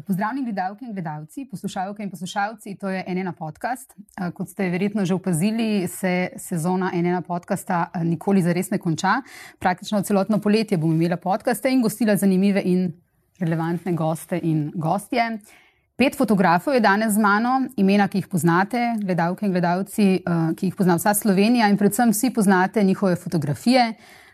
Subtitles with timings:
[0.00, 3.92] Pozdravljeni, gledalke in gledalci, poslušalke in poslušalci, to je NN podcast.
[3.92, 9.20] Eh, kot ste verjetno že opazili, se sezona NN podcasta eh, nikoli zares ne konča.
[9.58, 12.92] Praktično celotno poletje bom imela podcaste in gostila zanimive in
[13.38, 15.38] relevantne goste in gostje.
[15.96, 20.66] Pet fotografov je danes z mano, imena, ki jih poznate, gledalke in gledalci, eh, ki
[20.66, 23.92] jih pozna vsa Slovenija in predvsem vsi poznate njihove fotografije.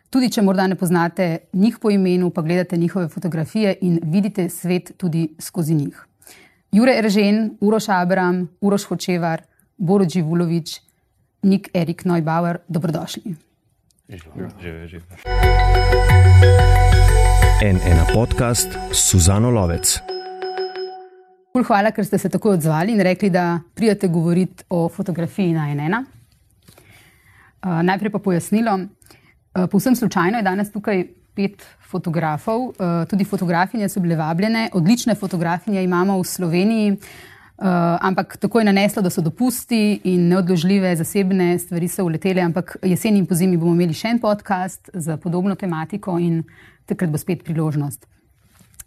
[0.09, 4.95] Tudi, če morda ne poznate njih po imenu, pa gledate njihove fotografije in vidite svet
[4.97, 5.99] tudi skozi njih.
[6.73, 9.43] Jure Eržen, Uroš Abram, Uroš Hočevar,
[9.77, 10.81] Borod Živulovič,
[11.43, 13.35] Nik Erik Neubauer, dobrodošli.
[17.63, 19.99] En ena podcast, Suzano Lovec.
[21.67, 25.95] Hvala, ker ste se tako odzvali in rekli, da prijete govoriti o fotografiji na NN.
[25.99, 28.79] Uh, najprej pa pojasnilo.
[29.55, 35.15] Eh, povsem slučajno je danes tukaj pet fotografov, eh, tudi fotografinje so bile vabljene, odlične
[35.15, 36.99] fotografinje imamo v Sloveniji, eh,
[38.01, 43.17] ampak tako je naneslo, da so dopusti in neodložljive zasebne stvari so uletele, ampak jesen
[43.17, 46.45] in pozimi bomo imeli še en podcast za podobno tematiko in
[46.87, 48.07] takrat bo spet priložnost.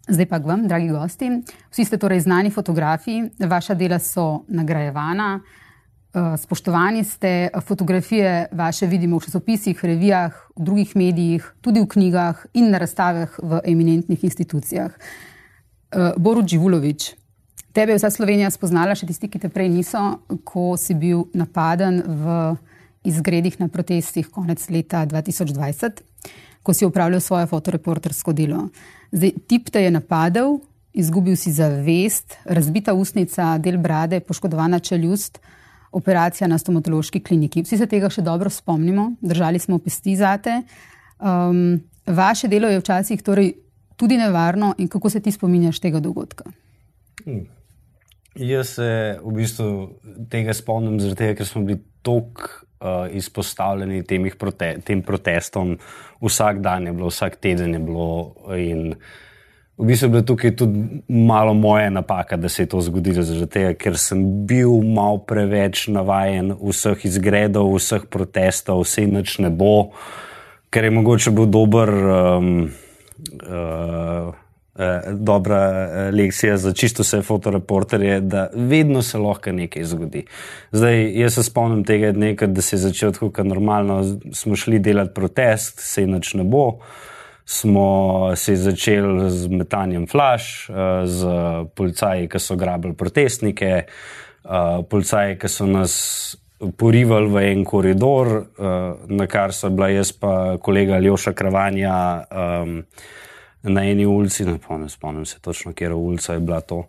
[0.10, 1.30] Zdaj pa k vam, dragi gosti.
[1.72, 5.40] Vsi ste torej znani fotografi, vaša dela so nagrajevana.
[6.12, 12.46] Eh, spoštovani ste, fotografije vaše vidimo v časopisih, revijah, v drugih medijih, tudi v knjigah
[12.54, 14.92] in na razstavah v eminentnih institucijah.
[14.92, 17.16] Eh, Borut Živulovič,
[17.72, 22.04] tebe je vsa Slovenija spoznala, še tisti, ki te prej niso, ko si bil napaden
[22.04, 22.36] v
[23.08, 26.04] izgredih na protestih konec leta 2020,
[26.60, 28.68] ko si upravljal svoje fotoreportersko delo.
[29.16, 30.60] Zdaj, tip te je napadel,
[30.92, 35.40] izgubil si zavest, razbita usnica, del brade, poškodovana čeljust
[35.92, 37.64] operacija na stomatološki kliniki.
[37.64, 40.62] Vsi se tega še dobro spomnimo, držali smo pesti zate.
[41.20, 43.54] Um, vaše delo je včasih torej
[44.00, 46.50] tudi nevarno in kako se ti spominjaš tega dogodka?
[47.26, 47.46] Hmm.
[48.36, 49.72] Jaz se v bistvu
[50.32, 52.48] tega spomnim, tega, ker smo bili tako
[52.80, 54.04] uh, izpostavljeni
[54.40, 55.76] prote tem protestom.
[56.22, 58.36] Vsak dan je bilo, vsak teden je bilo.
[58.56, 59.20] In, uh,
[59.82, 63.74] V bistvu je bila tukaj tudi malo moja napaka, da se je to zgodilo, tega,
[63.74, 69.90] ker sem bil malo preveč navaden vseh izgredov, vseh protestov, vse noč ne bo,
[70.70, 71.90] ker je mogoče bil dober.
[71.90, 72.70] Um,
[73.42, 74.38] uh,
[75.12, 75.60] Dobra
[76.16, 80.24] lekcija za čisto vse fotoreporterje, da vedno se lahko nekaj zgodi.
[80.72, 84.00] Zdaj, jaz se spomnim tega dne, da se je začel tako, kot normalno,
[84.34, 86.68] smo šli delati protest, se enoč ne bo.
[86.68, 87.12] Uh,
[87.52, 91.28] smo se začeli z metanjem flash, eh, z
[91.76, 95.96] policaji, ki so grabili protestnike, eh, policaji, ki so nas
[96.78, 102.26] porivali v en koridor, eh, na kar so bila jaz pa kolega Ljoša Kravanja
[103.64, 106.86] na eni ulici, ne spomnim, spomnim se točno, kje ulica je bila to.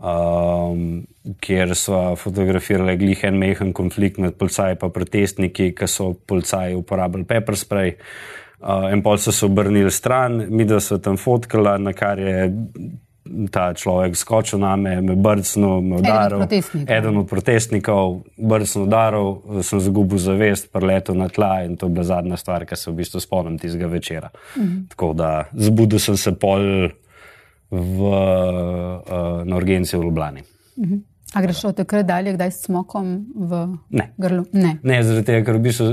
[0.00, 1.06] Um,
[1.40, 7.24] kjer so fotografirali glih en mehen konflikt med policaji in protestniki, ki so policaji uporabljali
[7.24, 7.92] pepper spray.
[7.92, 12.18] Uh, Uh, in pol so se obrnili stran, mi da so tam fotkala, na kar
[12.18, 12.50] je
[13.50, 16.44] ta človek skočil na me, me brcnil, me udaril.
[16.84, 22.04] Eden od protestnikov, brcnil, udaril, sem zgubil zavest, preletel na tla in to je bila
[22.04, 24.30] zadnja stvar, kar se v bistvu spomnim tistega večera.
[24.56, 24.90] Mhm.
[24.92, 26.90] Tako da zbudil sem se pol
[27.70, 30.42] v, uh, na urgenci v Ljubljani.
[30.78, 31.09] Mhm.
[31.34, 34.10] A greš od takrat dalje, kdaj s smokom v ne.
[34.18, 34.44] grlu?
[34.52, 35.90] Ne, ne zaradi tega, ker v bistvu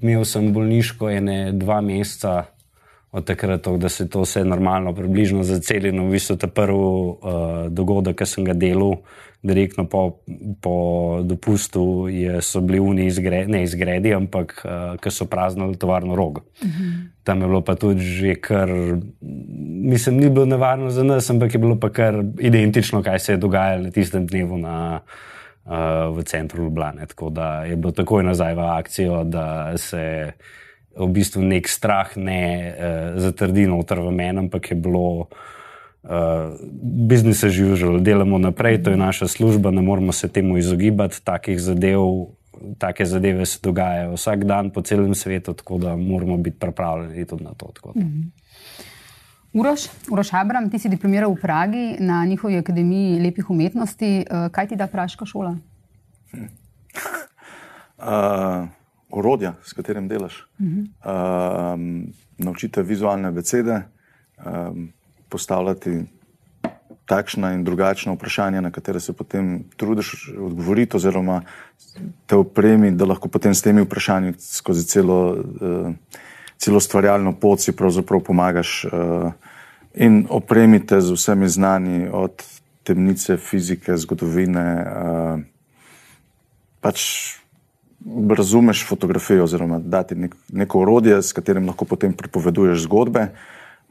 [0.00, 2.46] imel sem bolniško ene dva meseca
[3.12, 6.06] od takrat, da se to vse normalno približno zacelilo.
[6.08, 7.12] V bistvu ta prvi uh,
[7.68, 9.00] dogodek, ki sem ga delal,
[9.42, 10.18] direktno po,
[10.60, 10.76] po
[11.22, 16.42] dopustu, je, so bili uni izgre, ne izgredi, ampak uh, ki so praznili tovarno rog.
[16.62, 16.82] Uh mhm.
[16.82, 17.06] -huh.
[17.22, 18.68] Tam je bilo pa tudi že kar,
[19.82, 23.36] mislim, ni bilo nevarno za nas, ampak je bilo pa kar identično, kaj se je
[23.36, 25.00] dogajalo na tistem dnevu na,
[25.64, 27.06] uh, v centru Ljubljana.
[27.06, 30.32] Tako da je bilo takoj nazaj v akcijo, da se
[30.96, 35.28] v bistvu nek strah ne uh, zatrdi noter v meni, ampak je bilo
[36.02, 36.10] uh,
[37.08, 41.24] business as usual, delamo naprej, to je naša služba, ne moramo se temu izogibati.
[41.24, 42.00] Takih zadev,
[42.78, 47.44] take zadeve se dogajajo vsak dan po celem svetu, tako da moramo biti pripravljeni tudi
[47.44, 47.72] na to.
[47.96, 48.20] Mhm.
[49.52, 49.80] Uroš,
[50.10, 54.26] Uroš Abram, ti si diplomiral v Pragi na njihovi akademiji lepih umetnosti.
[54.30, 55.56] Uh, kaj ti da praška šola?
[57.98, 58.68] Uh,
[59.18, 60.46] orodja, s katerim delaš.
[60.58, 60.86] Uh -huh.
[61.04, 61.80] uh,
[62.38, 63.82] naučite vizualne besede,
[64.46, 64.92] um,
[65.28, 66.02] postavljati
[67.08, 71.42] takšna in drugačna vprašanja, na katere se potem trudiš odgovoriti, oziroma
[72.26, 76.18] te opremi, da lahko potem s temi vprašanji skozi celo, uh,
[76.60, 79.32] celo stvarjalno pot si pravzaprav pomagaš uh,
[79.94, 82.44] in opremite z vsemi znani od
[82.84, 84.66] temnice, fizike, zgodovine.
[84.84, 85.40] Uh,
[86.80, 87.00] pač
[88.36, 93.30] razumeš fotografijo, oziroma dati nek, neko orodje, s katerim lahko potem pripoveduješ zgodbe.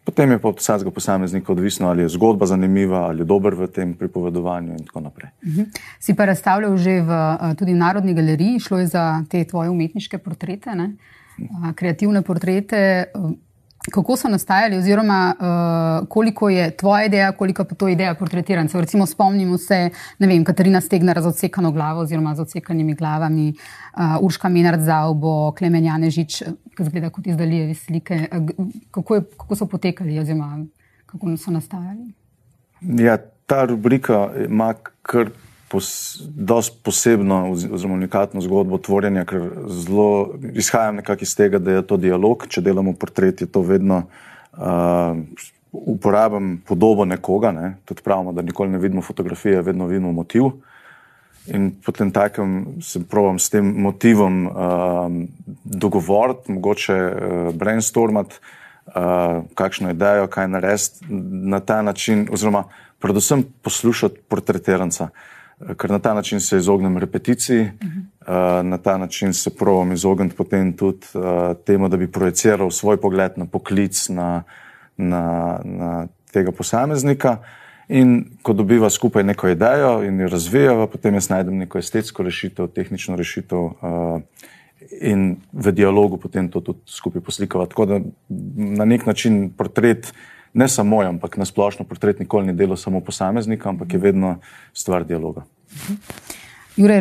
[0.08, 3.68] Potem je pa od vsakega posameznika odvisno, ali je zgodba zanimiva, ali je dober v
[3.68, 5.30] tem pripovedovanju in tako naprej.
[5.42, 5.62] Uh mhm.
[5.62, 5.80] -huh.
[6.00, 10.18] Si pa razstavljal že v uh, tudi Narodni galeriji, šlo je za te tvoje umetniške
[10.18, 13.04] portrete, uh, kreativne portrete.
[13.16, 13.32] Uh,
[13.92, 18.82] kako so nastajali, oziroma uh, koliko je tvoja ideja, koliko pa to ideja portretirancev.
[18.82, 19.90] Recimo, spomnimo se,
[20.20, 23.87] ne vem, Katarina Stegna z odsekano glavo oziroma z odsekanimi glavami, uh,
[24.22, 26.44] Urška Minard Zaubo, Klemen Janežič,
[26.78, 28.28] ki zgleda kot izdalije slike.
[28.32, 30.66] Uh, kako, je, kako so potekali, oziroma
[31.06, 32.12] kako so nastajali?
[32.82, 35.32] Ja, ta rubrika ima kar
[35.68, 41.98] precej posebno, oziroma unikatno zgodbo tvorjenja, ker zelo izhajam nekako iz tega, da je to
[41.98, 42.46] dialog.
[42.48, 44.04] Če delamo portret, je to vedno
[44.54, 45.18] uh,
[45.72, 47.52] uporabljam podobo nekoga.
[47.52, 47.76] Ne?
[47.86, 50.52] Tudi pravimo, da nikoli ne vidimo fotografije, vedno vidimo motiv.
[51.54, 54.54] In potem takem se provam s tem motivom uh,
[55.64, 58.36] dogovoriti, mogoče uh, brainstormati,
[58.88, 58.94] uh,
[59.56, 61.06] kakšno idejo, kaj narediti
[61.50, 62.64] na ta način, oziroma
[63.00, 65.04] predvsem poslušati portretiranca.
[65.04, 65.38] Uh,
[65.78, 68.60] ker na ta način se izognem repeticiji, uh -huh.
[68.60, 73.02] uh, na ta način se provodim izogniti potem tudi uh, temu, da bi projiciral svoj
[73.02, 74.44] pogled na poklic, na,
[74.98, 77.38] na, na tega posameznika.
[77.88, 82.68] In ko dobiva skupaj neko idejo in jo razvijava, potem jaz najdem neko estetsko rešitev,
[82.76, 83.58] tehnično rešitev.
[83.58, 84.54] Uh,
[85.02, 87.66] In v dialogu potem to tudi skupaj poslikava.
[87.66, 88.00] Tako da
[88.78, 90.14] na nek način portret
[90.54, 94.38] ne samo moj, ampak na splošno portret nikoli ni delo samo posameznika, ampak je vedno
[94.74, 95.44] stvar dialoga.
[96.78, 97.00] Juraj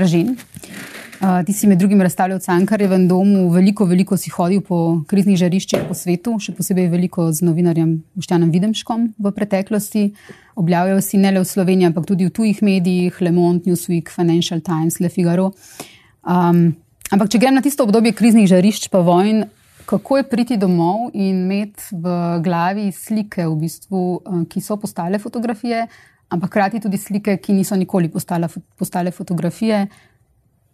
[1.21, 5.39] Ražin, ti si med drugim razstavljal v Cankarjevem domu, veliko, veliko si hodil po kriznih
[5.39, 10.13] žariščih po svetu, še posebej veliko z novinarjem Uštjanom Videmškom v preteklosti.
[10.57, 14.61] Objavljal si ne le v Sloveniji, ampak tudi v tujih medijih, Le Monde, Newsweek, Financial
[14.61, 15.53] Times, Le Figaro.
[16.23, 16.75] Um,
[17.13, 19.47] ampak če grem na tisto obdobje kriznih žarišč pa vojn,
[19.87, 24.03] kako je priti domov in imeti v glavi slike, v bistvu,
[24.51, 25.87] ki so postale fotografije,
[26.35, 29.87] ampak hkrati tudi slike, ki niso nikoli postale, postale fotografije,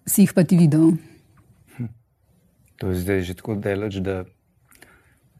[0.06, 0.94] si jih pa ti videl.
[1.76, 1.90] Hm.
[2.76, 4.24] To je zdaj že tako delač, da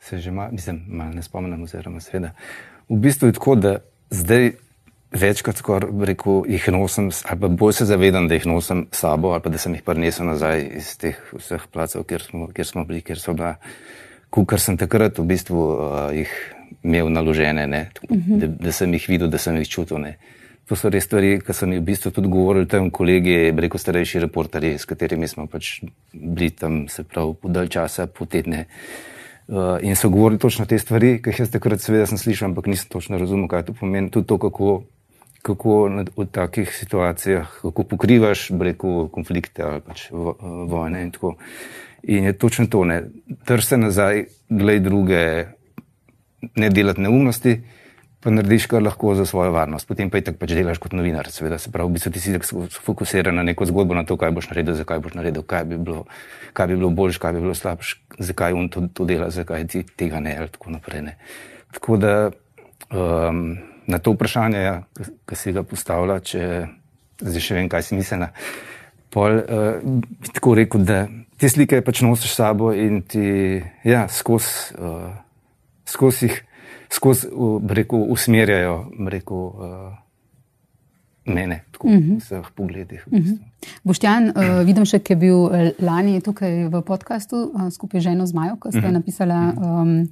[0.01, 2.35] se že malo, mislim, malo ne spomnim, oziroma seveda.
[2.89, 3.79] V bistvu je tako, da
[4.11, 4.53] zdaj
[5.13, 5.63] večkrat
[6.05, 9.59] rekel, jih nosim, ali pa bolj se zavedam, da jih nosim sabo, ali pa da
[9.59, 13.35] sem jih prinesel nazaj iz teh vseh placev, kjer smo, kjer smo bili, kjer so
[13.37, 13.55] bila,
[14.31, 16.33] kar sem takrat v bistvu uh, jih
[16.83, 18.33] imel naložene, ne, uh mhm.
[18.33, 18.41] -huh.
[18.41, 19.99] da, da sem jih videl, da sem jih čutil.
[19.99, 20.17] Ne.
[20.73, 24.23] To so res stvari, ki so mi v bistvu tudi govorili tam kolegi, reko starejši
[24.23, 25.83] reporterji, s katerimi smo pač
[26.15, 28.63] bili tam, se pravi, po dalj časa, po tedne.
[29.53, 32.71] Uh, in so govorili točno te stvari, ki jih jaz takrat seveda sem slišal, ampak
[32.73, 34.09] nisem točno razumel, kaj to pomeni.
[34.09, 34.71] Tudi to, kako
[35.43, 35.77] kako
[36.17, 40.09] v takih situacijah, kako pokrivaš breko konflikte ali pač
[40.73, 41.13] vojne in.
[42.03, 43.03] In je točno to, ne,
[43.47, 45.23] drž se nazaj, glej druge,
[46.57, 47.61] ne delati neumnosti,
[48.23, 49.89] pa narediš kar lahko za svojo varnost.
[49.89, 52.35] Potem pa je tako pač delaš kot novinar, seveda se pravi, v bistvu ti si
[52.85, 56.05] fokusiran na neko zgodbo, na to, kaj boš naredil, zakaj boš naredil, kaj bi bilo,
[56.55, 59.83] kaj bi bilo boljš, kaj bi bilo slabš, zakaj on to, to dela, zakaj ti
[59.83, 61.03] tega ne, ali tako naprej.
[61.09, 61.17] Ne.
[61.75, 62.15] Tako da,
[62.95, 63.43] um,
[63.91, 64.77] na to vprašanje, ja,
[65.27, 66.45] ki si ga postavlja, če
[67.25, 68.31] zdaj še vem, kaj si mislila.
[69.11, 71.03] Pol, uh, bi tako rekel, da
[71.43, 75.11] te slike pač nosiš s sabo in ti ja, skozi uh,
[75.89, 76.39] skoz jih
[76.93, 78.77] skoz, uh, rekel, usmerjajo
[79.09, 79.99] rekel, uh,
[81.25, 82.15] mene, tako uh -huh.
[82.15, 83.07] v vseh pogledih.
[83.07, 83.35] V bistvu.
[83.35, 83.69] uh -huh.
[83.85, 88.27] Boštjan, uh, vidim še, ki je bil lani tukaj v podkastu uh, skupaj z ženo
[88.27, 88.93] Zmajo, ki ste uh -huh.
[88.93, 90.09] napisala um,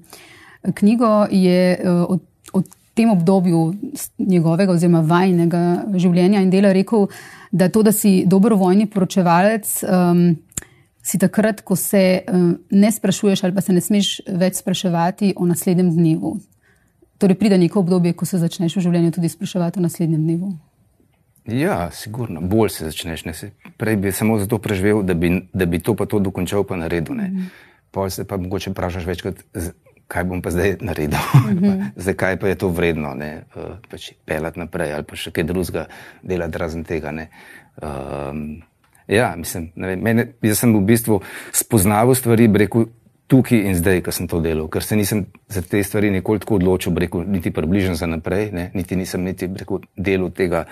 [0.75, 2.21] knjigo, je uh, od,
[2.53, 3.75] od tem obdobju
[4.19, 7.07] njegovega oziroma vajnega življenja in dela rekel,
[7.53, 10.37] da to, da si dobrovojni poročevalec, um,
[11.03, 15.47] si takrat, ko se um, ne sprašuješ ali pa se ne smeš več spraševati o
[15.47, 16.37] naslednjem dnevu.
[17.21, 20.55] Torej, pride neko obdobje, ko se začneš v življenju tudi spraševati o naslednjem dnevu.
[21.53, 23.25] Ja, sigurno, bolj se začneš.
[23.29, 23.35] Ne?
[23.77, 27.21] Prej bi samo zato preživel, da bi, da bi to pa to dokončal, pa naredil.
[27.21, 27.51] Mm.
[27.93, 29.45] Pol se pa mogoče vprašaš večkrat,
[30.11, 31.91] kaj bom pa zdaj naredil, mm -hmm.
[31.97, 35.87] zakaj pa je to vredno, ne uh, pač pelati naprej ali pa še kaj drugega
[36.23, 37.13] delati razen tega.
[37.83, 38.63] Um,
[39.07, 41.21] ja, mislim, vem, mene, jaz sem v bistvu
[41.53, 42.87] spoznal stvari, rekel,
[43.31, 46.59] tukaj in zdaj, ko sem to delal, ker se nisem za te stvari nikoli tako
[46.59, 50.67] odločil, rekel, niti približen za naprej, ne, niti nisem niti rekel, delal tega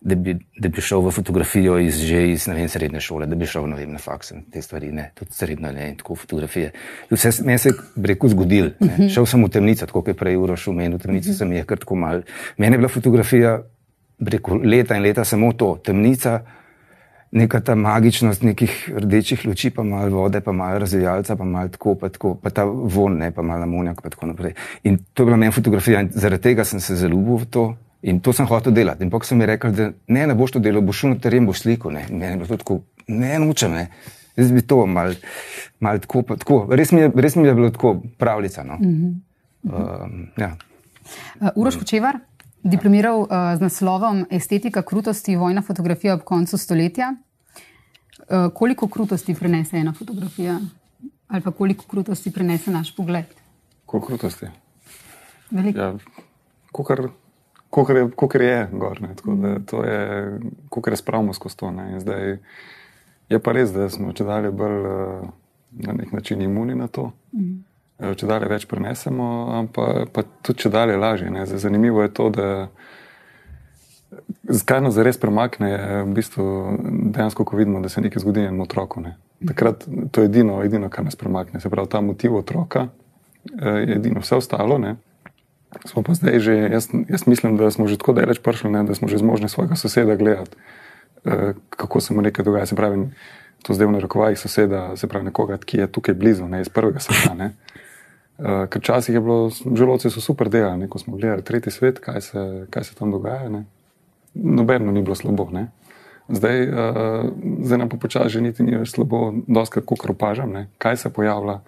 [0.00, 3.46] da bi, da bi šel v fotografijo iz, že iz vem, srednje šole, da bi
[3.46, 6.70] šel vem, na faks in te stvari, ne, tudi srednje ne, in tako fotografije.
[7.10, 7.74] Vse me je
[8.06, 8.70] rekel zgodil.
[8.80, 8.94] Ne.
[8.94, 9.08] Mhm.
[9.12, 11.78] Šel sem v temnico, tako kot je prej Uroš omenil, v temnici sem jih kar
[11.78, 12.24] tako mal.
[12.56, 13.58] Mene je bila fotografija
[14.24, 16.40] preko leta in leta samo to, temnica,
[17.32, 21.94] neka ta magičnost nekih rdečih luči, pa malo vode, pa malo razvijalca, pa malo tako,
[21.94, 24.54] pa, tako, pa ta von, ne pa malo amonijak, pa tako naprej.
[24.82, 27.66] In to je bila meni fotografija in zaradi tega sem se zaljubil v to.
[28.02, 29.04] In to sem hotel delati.
[29.04, 31.46] In pa sem mi rekel, da ne, ne boš to delal, boš šel na teren,
[31.46, 31.90] boš sliko.
[31.92, 33.74] Ne, ne, ne, tako, ne nočem.
[33.76, 33.90] Ne.
[34.36, 35.12] Jaz bi to mal,
[35.84, 36.62] mal tako, pa, tako.
[36.72, 38.64] Res, mi je, res mi je bilo tako pravljica.
[38.64, 38.78] No.
[38.80, 40.04] Mm -hmm.
[40.04, 40.56] um, ja.
[41.40, 42.18] uh, Uroš Kočevar,
[42.62, 47.14] diplomiral uh, z naslovom Estetika krutosti, vojna fotografija ob koncu stoletja.
[48.18, 50.58] Uh, koliko krutosti prenese ena fotografija,
[51.28, 53.26] ali pa koliko krutosti prenese naš pogled?
[53.86, 54.46] Koliko krutosti?
[55.50, 55.78] Veliko.
[55.78, 55.94] Ja,
[56.72, 57.08] kukar,
[57.70, 61.72] kukar je, kukar je gor, ne, tako da to je, kukar spravimo skozi to.
[61.98, 62.38] Zdaj,
[63.30, 65.26] Je pa res, da smo če dalje bolj uh,
[65.86, 67.52] na nek način imuni na to, mm.
[68.00, 69.26] Če dalje več prenesemo,
[69.60, 71.30] ampak pa tudi če dalje lažje.
[71.30, 71.46] Ne.
[71.46, 72.48] Zanimivo je to, da
[74.66, 76.46] kaj nas zares premakne, je v bistvu
[77.14, 79.04] dejansko, ko vidimo, da se nekaj zgodi enemu otroku.
[79.04, 79.16] Ne.
[79.46, 81.60] Takrat to je edino, edino, kar nas premakne.
[81.60, 82.88] Se pravi, ta motiv otroka
[83.54, 84.78] je edino, vse ostalo.
[84.78, 84.96] Ne.
[85.86, 88.94] Smo pa zdaj že, jaz, jaz mislim, da smo že tako daleč prišli, ne, da
[88.94, 90.56] smo že zmožni svojega soseda gledati.
[91.24, 92.66] Eh, kako se mu nekaj dogaja.
[92.66, 93.08] Se pravi,
[93.62, 97.00] to zdaj v narekovajih soseda, se pravi nekoga, ki je tukaj blizu, ne iz prvega
[97.00, 97.50] sveta.
[98.40, 102.20] Uh, ker včasih je bilo, želodci so super delali, ko smo gledali tretji svet, kaj
[102.20, 103.48] se, kaj se tam dogaja.
[103.48, 103.64] Ne.
[104.34, 105.48] Nobeno ni bilo slabo.
[105.52, 105.66] Ne.
[106.28, 107.28] Zdaj, uh,
[107.62, 111.60] zdaj nam pa počasi že niti ni več slabo, doskrat kot opažam, kaj se pojavlja,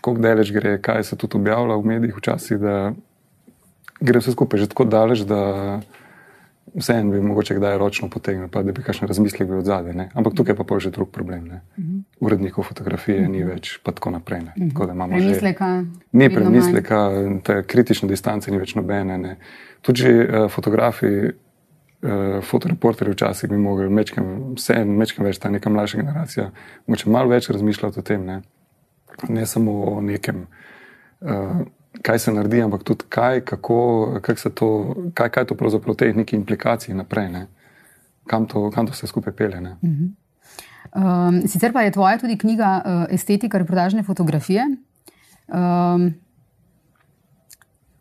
[0.00, 2.92] koliko delež gre, kaj se tudi objavlja v medijih, včasih, da
[4.00, 5.80] gre vse skupaj že tako daleč, da
[6.74, 9.94] vseeno bi mogoče kdaj ročno potegnil, pa da bi kakšen razmislek bil zadaj.
[9.94, 10.08] Ne?
[10.14, 11.46] Ampak tukaj pa je že drug problem.
[11.48, 11.60] Ne?
[12.20, 14.42] Urednikov fotografije ni več, pa tako naprej.
[14.74, 15.84] Tako premisleka.
[16.12, 17.00] Ni premisleka,
[17.44, 19.18] te kritične distance ni več nobene.
[19.18, 19.36] Ne?
[19.82, 26.02] Tudi uh, fotografi, uh, fotoreporterji včasih bi mogli mečkem, vseeno mečkem več, ta neka mlajša
[26.02, 26.50] generacija,
[26.86, 28.40] moče malo več razmišljati o tem, ne,
[29.28, 30.46] ne samo o nekem.
[31.20, 31.66] Uh,
[32.02, 33.80] kaj se naredi, ampak tudi kaj, kako,
[34.22, 34.68] kak to,
[35.14, 37.46] kaj, kaj to pravzaprav te neke implikacije naprej, ne?
[38.26, 39.58] kam, to, kam to vse skupaj pele.
[39.58, 40.10] Uh -huh.
[40.94, 44.62] um, sicer pa je tvoja tudi knjiga uh, Estetika reportažne fotografije.
[45.48, 46.14] Um,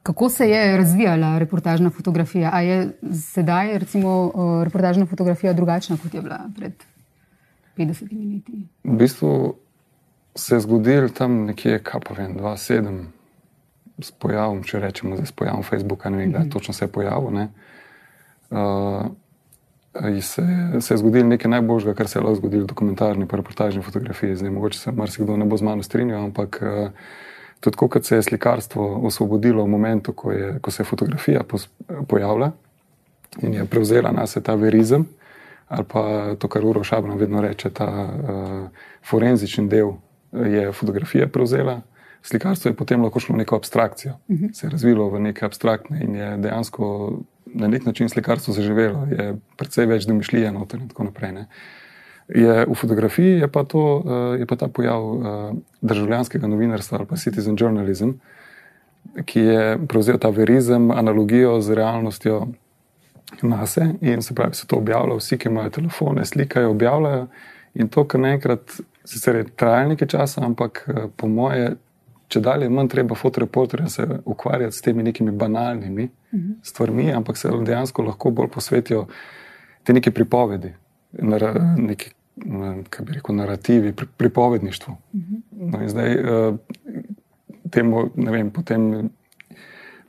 [0.03, 2.49] kako se je razvijala reportažna fotografija?
[2.53, 6.73] Ali je sedaj, recimo, uh, reportažna fotografija drugačna, kot je bila pred
[7.77, 8.67] 50 leti?
[8.83, 9.55] V bistvu
[10.35, 13.05] se je zgodil tam nekje, kaj pa vem, 2-7
[14.01, 16.53] s pojavom, če rečemo, da s pojavom Facebooka, ne vem, kdaj mm -hmm.
[16.53, 17.31] točno se je pojavil.
[17.31, 17.47] Ne,
[18.49, 19.05] uh,
[20.21, 20.43] se,
[20.79, 24.35] se je zgodilo nekaj najboljšega, kar se je lahko zgodilo, dokumentarni, pa reportažni fotografiji.
[24.35, 26.89] Zdaj, mogoče se marsikdo ne bo z mano strinjal, ampak uh,
[27.59, 31.41] tudi kot se je slikarstvo osvobodilo v momentu, ko, je, ko se je fotografija
[32.07, 32.51] pojavila
[33.41, 35.05] in je prevzela nas ta verizem.
[35.67, 38.67] Ali pa to, kar Uro Šabno vedno reče, ta uh,
[39.05, 39.91] forenzični del
[40.31, 41.81] je fotografija prevzela,
[42.21, 44.45] slikarstvo je potem lahko šlo v neko abstrakcijo, uh mhm.
[44.45, 44.53] -huh.
[44.53, 49.35] se je razvilo v neke abstraktne in je dejansko na nek način slikarstvo zaživelo, je
[49.57, 51.31] precej več domišljije noter in tako naprej.
[51.31, 51.47] Ne.
[52.29, 57.07] Je, v fotografiji je pa, to, eh, je pa ta pojav eh, državljanskega novinarstva ali
[57.07, 58.09] pa citizen journalism,
[59.25, 62.47] ki je prevzel ta verizem, analogijo z realnostjo
[63.41, 67.27] nas in se pravi, se to objavlja, vsi, ki imajo telefone, slikajo, objavljajo.
[67.73, 71.75] In to, kar naenkrat, sicer je trajalo nekaj časa, ampak eh, po moje
[72.29, 76.47] če dalje manj treba fotoreporterjem se ukvarjati s temi nekimi banalnimi uh mhm.
[76.47, 76.55] -huh.
[76.63, 79.07] stvarmi, ampak se dejansko lahko bolj posvetijo
[79.83, 80.73] te neke pripovedi,
[81.77, 82.11] neki,
[82.89, 84.93] kaj bi rekel, narativi, pri, pripovedništvu.
[85.13, 85.71] Uh -huh.
[85.71, 86.55] no in zdaj uh,
[87.71, 89.09] temu, ne vem, potem.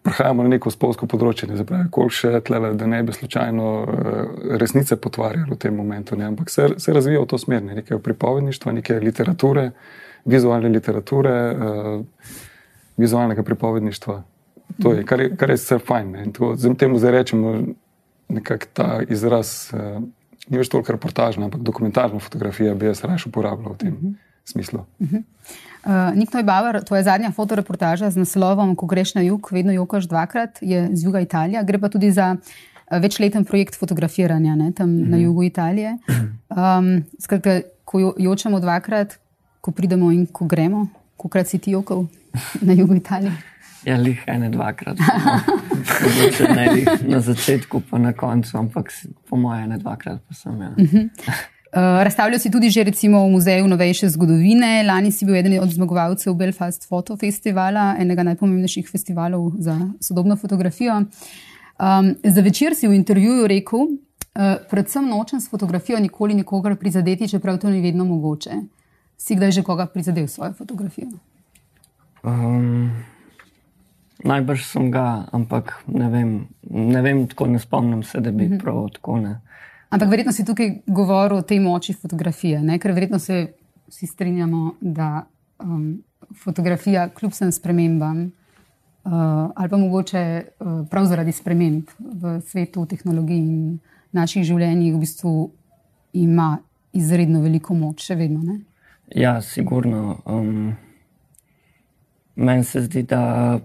[0.03, 3.89] Prehajamo na neko spolsko področje, ne pravi, koliko še tle, da ne bi slučajno uh,
[4.57, 6.17] resnice potvarjali v tem momentu.
[6.17, 9.73] Ne, ampak se, se razvija v to smer, ne, nekaj pripovedništva, nekaj literature, uh,
[10.25, 12.05] vizualne literature, uh,
[12.97, 14.23] vizualnega pripovedništva.
[14.83, 16.33] To je, kar je, kar je vse fajn.
[16.57, 17.55] Zdaj temu zdaj rečemo,
[18.29, 20.03] da ta izraz uh,
[20.49, 24.15] ni več toliko reportažna, ampak dokumentarna fotografija bi jaz raje uporabljal v tem uh -huh.
[24.45, 24.85] smislu.
[24.99, 25.23] Uh -huh.
[25.85, 30.05] Uh, Nik Nojbauer, to je zadnja fotoreportaža z naslovom Ko greš na jug, vedno jokaš
[30.05, 31.65] dvakrat, je z juga Italije.
[31.65, 32.37] Gre pa tudi za
[32.91, 35.11] večleten projekt fotografiranja ne, tam uh -huh.
[35.11, 35.25] na mhm.
[35.25, 35.99] jugu Italije.
[36.49, 39.19] Um, skratka, ko jočemo dvakrat,
[39.61, 40.87] ko pridemo in ko gremo,
[41.17, 42.07] kokrat si ti okol
[42.67, 43.33] na jugu Italije.
[43.85, 44.99] Ja, lih ene, dvakrat.
[46.57, 48.93] ne lih na začetku, pa na koncu, ampak
[49.29, 50.61] po mojem, ne dvakrat pa sem.
[50.61, 50.69] Ja.
[50.76, 51.09] Uh -huh.
[51.71, 54.83] Uh, razstavljal si tudi že recimo v Muzeju novejše zgodovine.
[54.83, 60.97] Lani si bil eden od zmagovalcev Belfast Photo Festivala, enega najpomembnejših festivalov za sodobno fotografijo.
[60.97, 67.29] Um, za večer si v intervjuju rekel, uh, predvsem nočem s fotografijo nikoli nikogar prizadeti,
[67.29, 68.50] čeprav to ni vedno mogoče.
[69.31, 71.07] Si kdaj že koga prizadel s svojo fotografijo?
[72.27, 72.91] Um,
[74.27, 76.31] najbrž sem ga, ampak ne vem,
[76.67, 78.59] ne vem, tako ne spomnim se, da bi mm -hmm.
[78.59, 79.39] prav tako ne.
[79.91, 82.79] Ampak verjetno si tukaj govoril o tej moči fotografije, ne?
[82.79, 83.53] ker verjetno se
[83.89, 85.27] vsi strinjamo, da
[85.59, 86.03] um,
[86.43, 88.19] fotografija, kljub vsem spremembam,
[89.05, 89.13] uh,
[89.55, 93.79] ali pa mogoče uh, prav zaradi sprememb v svetu, v tehnologiji in
[94.13, 95.51] naših življenjih, v bistvu
[96.13, 96.59] ima
[96.93, 98.43] izredno veliko moč, še vedno.
[98.43, 98.70] Ne?
[99.14, 100.23] Ja, sigurno.
[100.25, 100.76] Um,
[102.37, 103.61] Meni se zdi, da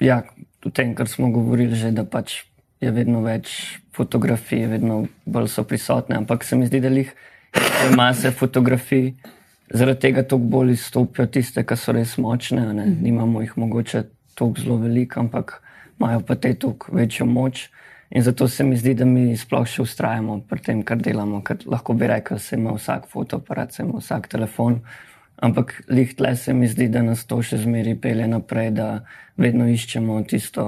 [0.00, 0.22] ja,
[0.64, 2.42] v tem, kar smo govorili, že, da pač
[2.80, 7.12] je vedno več fotografij, vedno bolj so prisotne, ampak se mi zdi, da jih
[7.92, 9.12] ima se fotografij,
[9.70, 12.64] zaradi tega toliko bolj izstopijo tiste, ki so res močne.
[12.72, 12.88] Ne?
[12.96, 15.60] Nimamo jih mogoče toliko zelo veliko, ampak
[16.00, 17.68] imajo pa te toliko večjo moč.
[18.14, 21.40] In zato se mi zdi, da mi sploh še ustrajamo pri tem, kar delamo.
[21.40, 24.82] Ker lahko bi rekel, da ima vsak fotoaparat, ima vsak telefon.
[25.42, 28.88] Ampak lih tle se mi zdi, da nas to še zmeraj pelje naprej, da
[29.40, 30.66] vedno iščemo tisto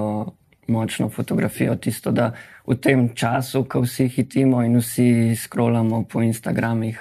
[0.67, 2.31] močno fotografijo, tisto, da
[2.65, 6.97] v tem času, ko vsi hitimo in vsi scrollamo po Instagramih,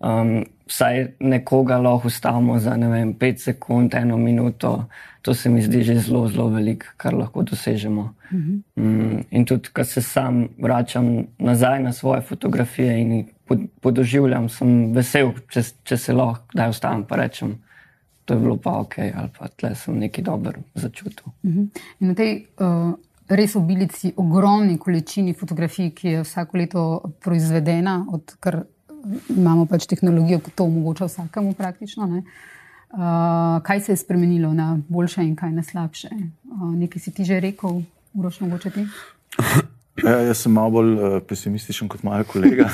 [0.00, 4.84] um, vsaj nekoga lahko ustavimo za ne vem, pet sekund, eno minuto.
[5.22, 8.14] To se mi zdi že zelo, zelo veliko, kar lahko dosežemo.
[8.32, 8.58] Mhm.
[8.76, 13.24] Um, in tudi, ko se sam vračam nazaj na svoje fotografije in
[13.80, 17.54] podoživljam, sem vesel, če, če se lahko kdaj ostavim in rečem,
[18.26, 21.24] da je bilo pa ok, ali pa tle sem nekaj dober začutil.
[21.42, 21.68] Uh -huh.
[22.00, 22.94] In na tej uh,
[23.28, 28.64] res obilici, ogromni količini fotografij, ki je vsako leto proizvedena, odkar
[29.28, 32.06] imamo pač tehnologijo, ki to omogoča vsakemu praktično.
[32.06, 32.22] Ne?
[32.94, 36.10] Uh, kaj se je spremenilo na boljše in kaj na slabše?
[36.44, 37.82] Uh, nekaj si ti že rekel,
[38.14, 38.86] uroš mogoče ti?
[40.02, 42.66] Ja, jaz sem malo bolj uh, pesimističen kot moj kolega,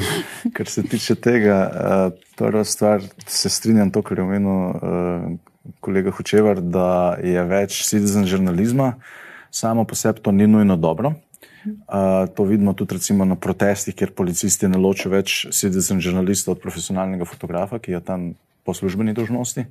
[0.56, 1.56] kar se tiče tega.
[1.68, 5.26] Uh, prva stvar, se strinjam to, kar je omenil uh,
[5.80, 8.94] kolega Hočevar, da je več citizen žurnalizma,
[9.50, 11.12] samo po sebi to ni nujno dobro.
[11.64, 17.24] Uh, to vidimo tudi na protestih, kjer policisti ne ločijo več citizen žurnalista od profesionalnega
[17.24, 19.66] fotografa, ki je tam po službeni dožnosti.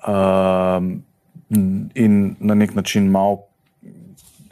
[0.00, 0.80] Uh,
[1.94, 3.44] in na nek način malo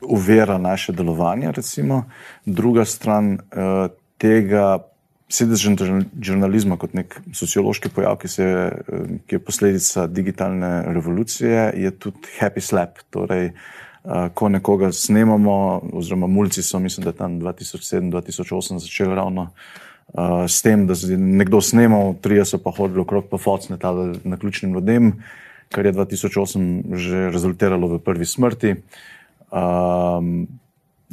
[0.02, 1.52] uvera naše delovanje.
[1.52, 2.04] Recimo.
[2.46, 4.84] Druga stran uh, tega
[5.30, 11.90] sedežnega žurnalizma kot nek sociološki pojav, ki, se, uh, ki je posledica digitalne revolucije, je
[11.90, 13.00] tudi happy slap.
[13.10, 13.79] Torej, uh,
[14.34, 19.50] ko nekoga snemamo, oziroma mulci so, mislim, da tam 2007-2008 začeli ravno.
[20.10, 23.78] Uh, s tem, da je nekdo snimal, tri so pa hodili okrog po focne,
[24.24, 25.12] na ključnim ljudem,
[25.70, 28.70] kar je 2008 že rezultiralo v prvi smrti.
[28.70, 29.00] Uh,
[29.50, 30.46] Um,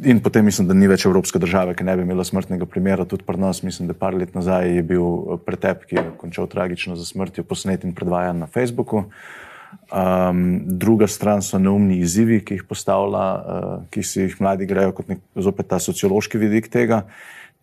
[0.04, 3.06] in potem mislim, da ni več evropske države, ki ne bi imela smrtnega primera.
[3.08, 6.96] Tudi pri nas, mislim, da par let nazaj je bil pretep, ki je končal tragično
[6.96, 9.08] za smrtjo, posnet in predvajan na Facebooku.
[9.88, 14.92] Um, druga stran so neumni izzivi, ki jih postavlja, uh, ki si jih mladi grejo
[14.96, 17.02] kot nek, zopet ta sociološki vidik tega.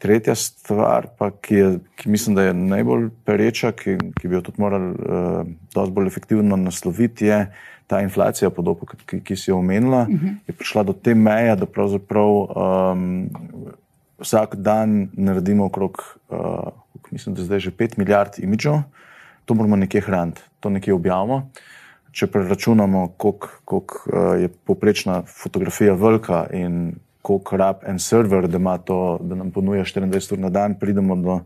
[0.01, 1.67] Tretja stvar, pa, ki, je,
[2.01, 6.09] ki mislim, da je najbolj pereča, ki, ki bi jo tudi morali uh, dosti bolj
[6.09, 7.39] efektivno nasloviti, je,
[7.87, 10.33] ta inflacija, podobo, ki, ki si jo omenila, uh -huh.
[10.47, 13.29] je prišla do te meje, da pravzaprav um,
[14.19, 16.67] vsak dan naredimo okrog, uh,
[17.11, 18.81] mislim, da zdaj že 5 milijard imidžov,
[19.45, 21.49] to moramo nekje hraniti, to nekje objavimo.
[22.15, 29.17] Če preračunamo, koliko uh, je poprečna fotografija velika in koliko rab en server, da, to,
[29.21, 31.39] da nam ponuja 24 ur na dan, pridemo do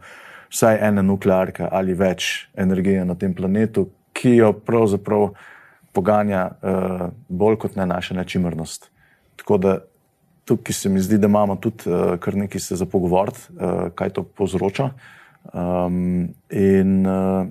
[0.51, 5.29] vsaj ene nuklearke ali več energije na tem planetu, ki jo pravzaprav
[5.95, 8.89] poganja uh, bolj kot ne naša nečimrnost.
[9.39, 9.77] Tako da
[10.49, 14.13] tukaj se mi zdi, da imamo tudi uh, kar nekaj se za pogovoriti, uh, kaj
[14.17, 14.91] to povzroča.
[15.53, 17.47] Um, in uh,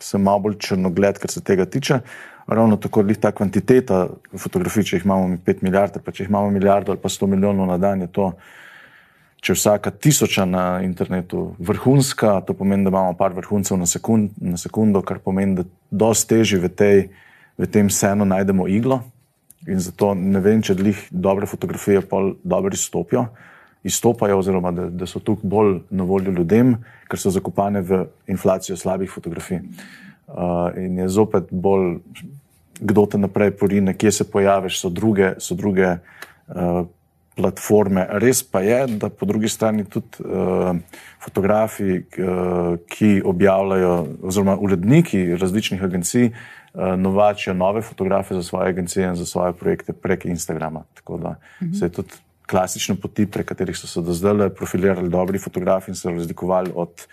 [0.00, 2.00] sem malo bolj črnogled, kar se tega tiče.
[2.48, 4.06] Ravno tako je ta kvantiteta
[4.38, 7.66] fotografij, če jih imamo 5 milijard, pa če jih imamo milijardo ali pa 100 milijonov
[7.68, 8.30] na dan, je to,
[9.44, 14.56] če vsaka tisoča na internetu vrhunska, to pomeni, da imamo par vrhuncev na, sekund, na
[14.56, 17.08] sekundo, kar pomeni, da dosti teži v tej
[17.58, 19.02] v tem vseeno najdemo iglo.
[19.66, 23.26] In zato ne vem, če dlih dobre fotografije pa dobro izstopijo,
[23.82, 26.76] izstopajo, oziroma da, da so tukaj bolj na voljo ljudem,
[27.10, 29.58] ker so zakopane v inflacijo slabih fotografij.
[29.58, 30.07] Uh,
[30.76, 31.98] in je zopet bolj,
[32.80, 36.84] kdo te naprej porine, kje se pojaviš, so druge, so druge uh,
[37.38, 38.06] platforme.
[38.22, 40.76] Res pa je, da po drugi strani tudi uh,
[41.24, 49.08] fotografi, uh, ki objavljajo, oziroma uredniki različnih agencij, uh, novačijo nove fotografe za svoje agencije
[49.08, 50.84] in za svoje projekte prek Instagrama.
[50.94, 51.78] Tako da uh -huh.
[51.78, 52.14] se je tudi
[52.48, 57.06] klasične poti, prek katerih so se do zdaj profilirali dobri fotografi in se razlikovali od,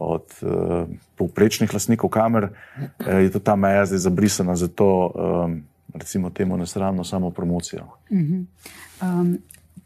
[0.00, 0.88] od uh,
[1.20, 5.60] povprečnih lastnikov kamer, uh, je ta meja zdaj zabrisana za to, um,
[5.94, 7.84] recimo, temu nesramno samo promocijo.
[8.08, 9.38] Um,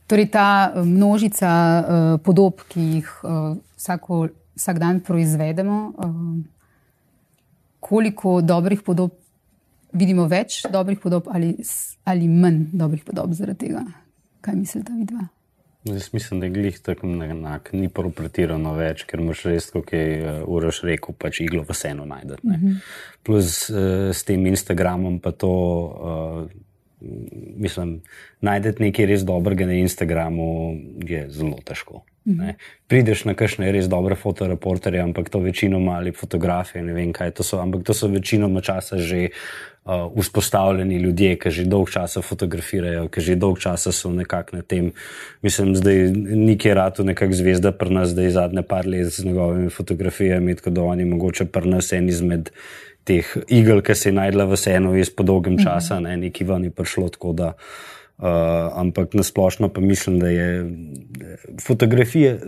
[0.07, 1.85] torej, ta množica uh,
[2.22, 6.44] podob, ki jih uh, vsako, vsak dan proizvedemo, um,
[7.81, 9.18] koliko dobrih podob
[9.92, 11.55] vidimo, več dobrih podob ali,
[12.05, 13.85] ali manj dobrih podob zaradi tega?
[14.44, 15.34] Kaj mislite, vidva?
[15.85, 19.92] Jaz mislim, da je glih tako enak, ni prav pretirano več, ker moš res, kot
[19.92, 22.40] je uh, Uroš rekel, pač iglo v senu najdete.
[22.49, 22.79] Uh -huh.
[23.23, 26.49] Plus uh, s tem Instagramom pa to, uh,
[27.57, 28.01] mislim,
[28.40, 32.03] najdete nekaj res dobrega na Instagramu je zelo težko.
[32.24, 32.56] Ne.
[32.88, 37.44] Prideš na kakšne res dobre fotoreporterje, ampak to večinoma ali fotografije, ne vem kaj to
[37.44, 43.10] so, ampak to so večinoma časa že uh, vzpostavljeni ljudje, ki že dolg časa fotografirajo,
[43.12, 44.92] ki že dolg časa so nekako na tem.
[45.44, 50.56] Mislim, zdaj nekje rado nekako zvezda pri nas, zdaj zadnje par let z njegovimi fotografijami,
[50.56, 52.48] tako da oni mogoče pri nas en izmed
[53.04, 56.64] teh igel, ki se je najdla v senu iz po dolgem časa, ne, neki ven
[56.64, 57.52] je prišlo tako da.
[57.52, 60.70] Uh, ampak nasplošno pa mislim, da je
[61.62, 62.40] fotografije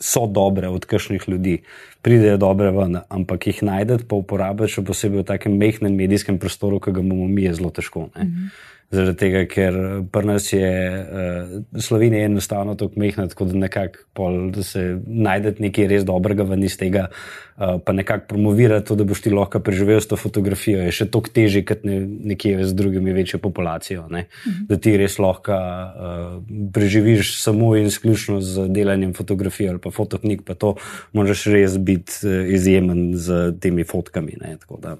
[0.00, 1.58] so dobre od kakšnih ljudi,
[2.02, 6.80] pridejo dobre ven, ampak jih najdete pa uporabljati, še posebej v takem mehkem medijskem prostoru,
[6.80, 8.08] ki ga imamo mi, je zelo težko.
[8.16, 8.50] Ne?
[8.88, 9.74] Zaradi tega, ker
[10.08, 16.06] pri nas je uh, Slovenija enostavno tako mehna, tako da nekako se najdete nekaj res
[16.08, 20.08] dobrega ven iz tega, uh, pa nekako promovirati to, da boš ti lahko preživel s
[20.08, 21.98] to fotografijo, je še toliko težje, kot ne,
[22.32, 24.06] nekje z drugimi večjo populacijo.
[24.08, 24.24] Ne?
[24.72, 26.40] Da ti res lahko uh,
[26.72, 30.78] preživiš samo in izključno z delanjem fotografije ali pa fotoknjig, pa to
[31.12, 32.24] moraš res biti
[32.56, 34.40] izjemen z temi fotkami.
[34.40, 34.56] Ne?
[34.64, 34.96] Tako da,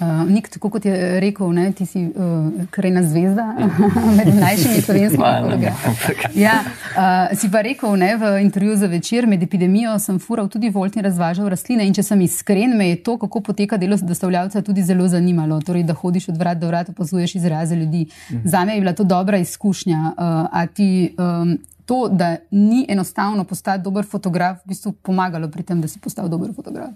[0.00, 3.44] Uh, Nik, tako kot je rekel, ne, ti si uh, krajna zvezda
[4.16, 6.40] med mlajšimi slovenskimi fotografi.
[6.40, 10.70] Ja, uh, si pa rekel ne, v intervjuju za večer, med epidemijo sem fural tudi
[10.72, 11.84] volt in razvažal rastline.
[11.84, 15.60] In če sem iskren, me je to, kako poteka delo dostavljavca, tudi zelo zanimalo.
[15.60, 18.06] Torej, da hodiš od vrat do vrat, opazuješ izraze ljudi.
[18.44, 20.00] Za me je bila to dobra izkušnja.
[20.16, 25.62] Uh, a ti um, to, da ni enostavno postati dober fotograf, v bistvu pomagalo pri
[25.62, 26.94] tem, da si postal dober fotograf?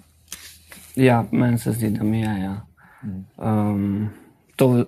[0.96, 2.40] Ja, meni se zdi, da mi je.
[2.40, 2.60] Ja.
[3.36, 4.10] Um,
[4.56, 4.86] to,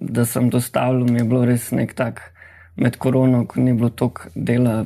[0.00, 2.22] da sem dostavil, mi je bilo res nek tak
[2.80, 4.84] med korono, ko ni bilo toliko dela.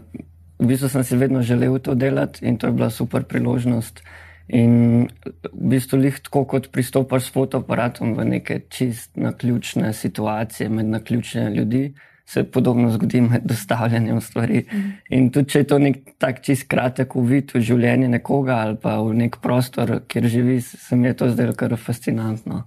[0.59, 4.03] V bistvu sem si vedno želel to delati in to je bila super priložnost.
[4.49, 5.07] In
[5.53, 11.51] v bistvu lih tako, kot pristopaš s fotoaparatom v neke čist naključne situacije, med naključne
[11.55, 11.95] ljudi,
[12.27, 14.65] se podobno zgodi med dostavljanjem stvari.
[15.11, 18.97] In tudi če je to nek tak čist kratek uvid v življenje nekoga ali pa
[19.03, 22.65] v nek prostor, kjer živi, se mi je to zdelo kar fascinantno.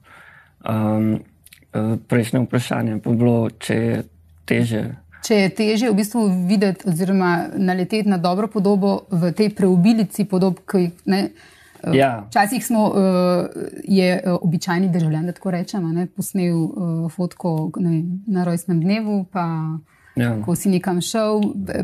[0.67, 1.20] Um,
[1.74, 4.00] eh, prejšnje vprašanje pa je bilo, če je
[4.46, 4.86] teže
[5.28, 10.62] Če je teže v bistvu videti oziroma naleteti na dobro podobo v tej preobilici podob,
[10.63, 11.22] ki jih ne.
[11.84, 12.26] Eh, Ja.
[12.28, 12.96] Včasih smo, uh,
[13.84, 16.68] je uh, običajni državljan, da tako rečemo, ne, posnel
[17.10, 19.48] fotko vem, na rojstnem dnevu, pa
[20.17, 20.32] Ja.
[20.45, 21.41] ko si nekam šel,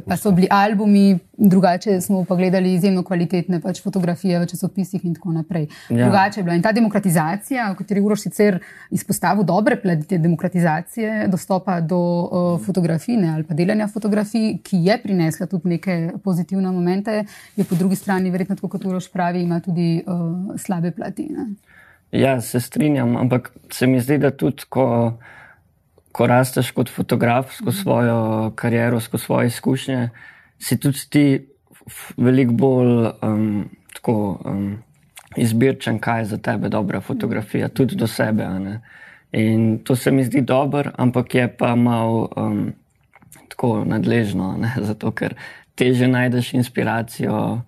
[0.08, 5.14] pa so bili albumi, drugače smo pa gledali izjemno kvalitetne pač, fotografije v časopisih in
[5.16, 5.68] tako naprej.
[5.90, 6.08] Ja.
[6.08, 8.60] Drugače je bila in ta demokratizacija, o kateri Uroš sicer
[8.92, 14.98] izpostavil dobre plati te demokratizacije, dostopa do uh, fotografije ali pa delanja fotografij, ki je
[15.04, 17.24] prinesla tudi neke pozitivne momente,
[17.56, 21.30] je po drugi strani, verjetno, tako kot Uroš pravi, ima tudi uh, slabe plati.
[21.30, 21.54] Ne?
[22.12, 25.14] Ja, se strinjam, ampak se mi zdi, da tudi ko,
[26.14, 30.10] ko rasteš kot fotograf skozi svojo kariero, skozi svoje izkušnje,
[30.60, 31.26] si tudi ti
[32.18, 34.78] veliko bolj um, tako, um,
[35.36, 38.48] izbirčen, kaj je za tebe dobra fotografija, tudi do sebe.
[39.32, 42.74] In to se mi zdi dobro, ampak je pa malo um,
[43.50, 44.74] tako nadležno, ne?
[44.90, 45.34] zato ker
[45.76, 47.62] teže najdeš inspiracijo.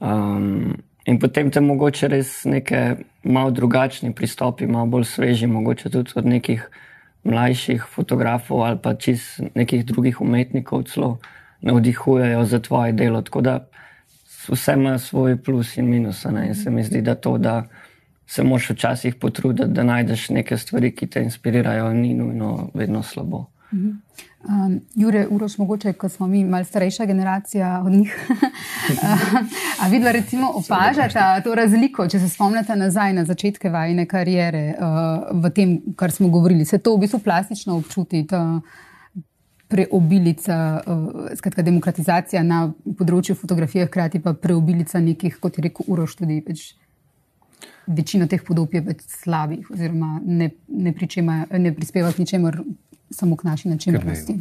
[0.00, 6.12] Um, in potem te mogoče res neke malo drugačni pristopi, malo bolj sveži, mogoče tudi
[6.16, 6.70] od nekih
[7.24, 11.18] mlajših fotografov ali pa čist nekih drugih umetnikov celo
[11.60, 13.22] navdihujejo za tvoje delo.
[13.22, 13.66] Tako da
[14.48, 16.24] vse ima svoj plus in minus.
[16.24, 16.48] ne.
[16.48, 17.64] In se mi zdi, da to, da
[18.26, 23.46] se moraš včasih potruditi, da najdeš neke stvari, ki te inspirirajo, ni nujno vedno slabo.
[24.48, 28.28] Um, Jure, Uroš, mogoče, ko smo mi malce starejša generacija od njih.
[29.82, 35.42] A vidva recimo opažata to razliko, če se spomnite nazaj na začetke vajne karijere uh,
[35.44, 36.64] v tem, kar smo govorili.
[36.64, 38.60] Se to v bistvu plastično občuti, ta
[39.68, 42.64] preobilica, uh, skratka demokratizacija na
[42.96, 46.70] področju fotografije, hkrati pa preobilica nekih, kot je rekel Uroš, tudi več.
[47.90, 52.64] Večina teh podob je več slabih, oziroma ne, ne, pričema, ne prispeva k ničemur,
[53.10, 54.38] samo k naši načinnosti.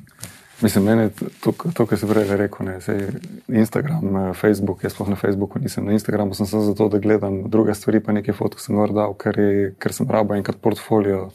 [0.62, 3.06] Mislim, meni to, to kar si prej rekel, ne, sej
[3.48, 7.46] Instagram, eh, Facebook, jaz sploh na Facebooku nisem, na Instagramu sem samo zato, da gledam
[7.50, 11.30] druge stvari, pa nekaj fotk sem gor dal, ker, je, ker sem rabo enkrat portfolio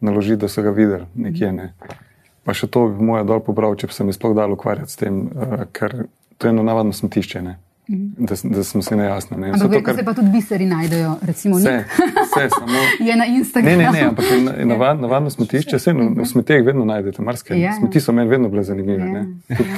[0.00, 1.52] naložiti, da so ga videli nekje.
[1.52, 1.72] Ne.
[2.42, 4.98] Pa še to bi moja dol pobral, če bi se mi sploh dal ukvarjati s
[4.98, 7.42] tem, uh, ker to je eno navadno smetišče.
[7.42, 7.58] Ne.
[7.88, 9.36] Da, da smo si nejasni.
[9.36, 9.46] Ne.
[9.46, 12.78] Ampak Zato, verjetno ker- se pa tudi biseri najdejo, recimo, nik vse, samo.
[13.08, 13.82] je na Ne, Instagramu.
[13.82, 17.60] ne, ne, ampak je je navad, navadno smetišče, vse v smeteh vedno najdete, marsikaj.
[17.60, 17.72] Ja.
[17.72, 18.98] Smeti so meni vedno bile zanimive.
[18.98, 19.12] Ja.
[19.12, 19.26] ne.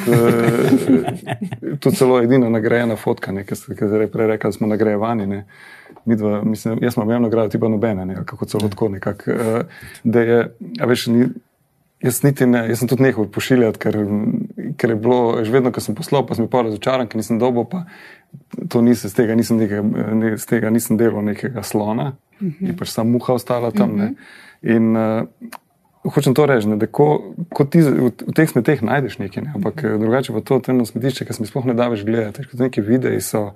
[0.05, 3.75] Tudi, uh, tudi celo edina nagrajena fotka, ne, ki ste
[4.09, 5.27] prej rekli, smo nagrajevani.
[5.27, 5.45] Ne.
[6.05, 9.31] Midva, mislim, jaz imam eno nagrado, ti pa nobene, ne, kako celo tako nekako.
[9.31, 9.61] Uh,
[10.05, 10.41] da je,
[10.81, 11.29] a veš, ni,
[12.01, 13.97] Jaz, niti ne, jaz sem tudi nehal pošiljati, ker,
[14.77, 17.39] ker je bilo, že vedno, ko sem poslal, pa sem bil pa razočaran, ker nisem
[17.39, 17.85] dobil, pa
[18.69, 19.83] to nisem, z tega nisem, nekaj,
[20.15, 22.69] ne, z tega nisem delal nekega slona, uh -huh.
[22.69, 23.95] je pač samo muha ostala tam.
[23.95, 24.15] Uh -huh.
[24.63, 25.27] In uh,
[26.05, 29.53] hočem to reči, ne, da ko, ko ti v, v teh smeteh najdeš nekaj, ne,
[29.55, 32.47] ampak eh, drugače pa to temno smetišče, ki se mi sploh ne da več gledati,
[32.49, 33.51] ker neki videi so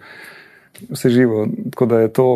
[0.91, 2.29] vse živo, tako da je to.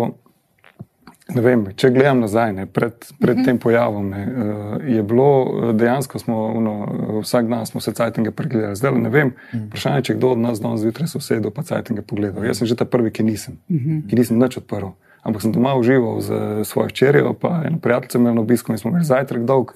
[1.28, 3.44] Ne vem, če gledam nazaj, ne, pred, pred uh -huh.
[3.44, 7.92] tem pojavom, ne, uh, je bilo eh, dejansko, smo, uno, eh, vsak dan smo se
[7.92, 8.76] cajtinge pregledali.
[8.76, 12.02] Zdaj ne vem, vprašanje je, če kdo od nas danes zjutraj se usedel pa cajtinge
[12.02, 12.44] pogledal.
[12.44, 14.08] Jaz sem že ta prvi, ki nisem, uh -huh.
[14.08, 14.86] ki nisem nič odprl.
[15.22, 16.32] Ampak sem doma užival z
[16.64, 19.72] svojo hčerjo, pa eno prijateljico imel na obisku in smo imeli zajtrk dolg.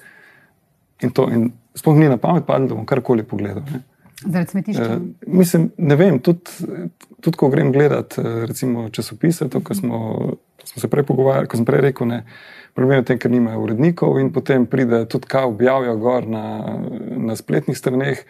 [1.03, 3.62] In to, in sploh ni na pamet padlo, da bom karkoli pogledal.
[3.73, 3.83] Ne.
[4.25, 4.97] Zaradi smetišča.
[4.97, 6.41] Uh, mislim, ne vem, tudi,
[7.21, 9.99] tudi ko grem gledat uh, recimo, časopise, to, kar smo,
[10.64, 12.22] smo se prej pogovarjali, ko sem prej rekel, ne,
[12.75, 16.44] problem je v tem, ker nimajo urednikov in potem pride tudi, kaj objavijo gor na,
[17.18, 18.25] na spletnih straneh,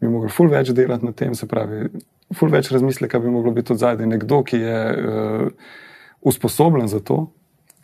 [0.00, 1.86] bi mogli ful več delati na tem, se pravi,
[2.34, 5.72] ful več razmisleka bi moglo biti tudi zadaj nekdo, ki je uh,
[6.26, 7.26] usposobljen za to,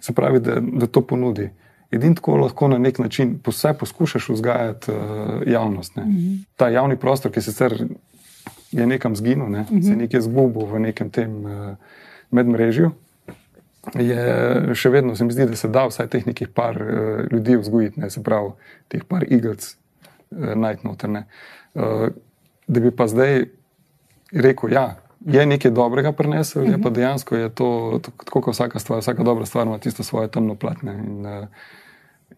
[0.01, 1.51] se pravi, da, da to ponudi.
[1.91, 5.97] Edino tako lahko na nek način vse poskušaš vzgajati uh, javnost.
[5.97, 6.05] Ne.
[6.05, 6.39] Mm -hmm.
[6.57, 7.75] Ta javni prostor, ki sicer
[8.73, 9.83] je nekam zginil, ne, mm -hmm.
[9.83, 11.77] se je nekje zgubil v nekem tem uh,
[12.31, 12.91] medmrežju,
[13.95, 17.57] je še vedno, se mi zdi, da se da vsaj teh nekih par uh, ljudi
[17.57, 18.53] vzgojiti, ne, se pravi,
[18.89, 21.11] teh par igrc uh, najti noter.
[21.11, 21.25] ne.
[21.75, 22.09] Uh,
[22.71, 23.45] da bi pa zdaj
[24.33, 24.97] rekel, ja.
[25.27, 26.73] Je nekaj dobrega prenesel, -huh.
[26.73, 30.29] je pa dejansko je to, tako kot vsaka stvar, vsaka dobra stvar ima tisto svoje
[30.29, 30.95] temno platne.
[30.95, 31.47] In, uh,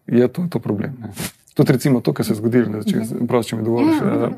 [0.07, 0.97] je to, to problem.
[1.01, 1.09] Ne.
[1.53, 4.01] Tudi recimo to, kar se je zgodilo, če, prost, če mi dovoliš.
[4.01, 4.33] Uh,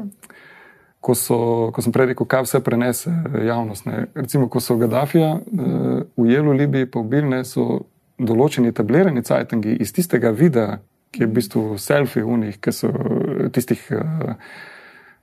[1.06, 1.38] ko, so,
[1.76, 3.14] ko sem prej rekel, kaj vse prenese
[3.46, 3.86] javnost.
[3.86, 4.06] Ne.
[4.18, 7.84] Recimo, ko so Gaddafija uh, ujeli v Libiji, pa ubili, ne, so
[8.18, 10.80] določeni etablirani cajtangi iz tistega videa,
[11.14, 13.84] ki je v bistvu selfie unih, ki so eh, tistih.
[13.94, 14.40] Uh,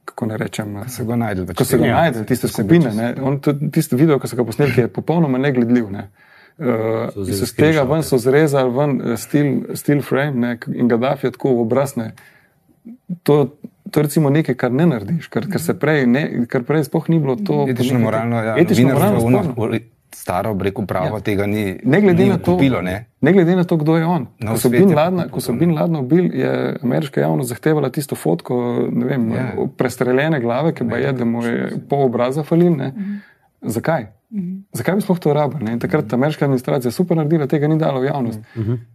[0.02, 1.44] Kako ne rečem, Se ga najde.
[1.54, 1.94] ko se ga tega.
[2.00, 2.90] najde, tiste skupine.
[2.90, 3.36] ne, on
[3.70, 5.92] Tisti video, ki so ga posneli, je popolnoma negledljiv.
[5.94, 6.08] Ne.
[6.58, 11.28] Uh, vzeli iz tega ven so zrezali ven eh, still, still frame ne, in Gaddafi
[11.30, 11.94] je tako v obraz.
[11.96, 12.08] ne.
[13.22, 13.36] To,
[13.92, 17.08] to je recimo nekaj, kar ne narediš, kar, kar se prej, ne, kar prej sploh
[17.08, 17.66] ni bilo to.
[17.68, 19.20] Etično, moralno, ja, etično, moralno,
[19.54, 19.78] ono,
[20.12, 21.20] staro, breko pravo, Ja.
[21.20, 23.06] tega ni, Ne glede, ni na to, kupilo, ne.
[23.20, 24.26] ne glede na to, kdo je on.
[24.38, 26.52] Na Ko so, Bin Ladna, ko so Bin Ladna ubili, je
[26.82, 28.58] ameriška javnost zahtevala tisto fotko,
[28.92, 29.36] ne vem, Ja.
[29.36, 29.68] yeah.
[29.76, 32.76] prestreljene glave, ki pa je, da mu je pol obraza falil.
[32.76, 32.92] Ne.
[33.62, 34.06] Zakaj?
[34.72, 35.78] Zakaj bi sploh to rabili?
[35.78, 38.40] takrat je ameriška administracija super naredila, tega ni dala v javnost.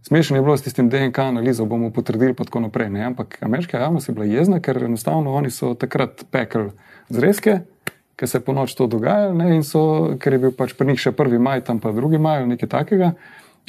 [0.02, 2.90] Smešno je bilo s tistim DNK analizo, bomo potrdili, pa tako naprej.
[2.90, 3.04] Ne?
[3.04, 6.70] Ampak ameriška javnost je bila jezna, ker enostavno oni so takrat pekli
[7.08, 7.60] zrezke,
[8.16, 9.54] ker se po noč to dogajalo, ne?
[9.54, 11.38] in so, ker je bil pač pri njih še 1.
[11.38, 12.18] maj, tam pa 2.
[12.18, 13.12] maj ali nekaj takega.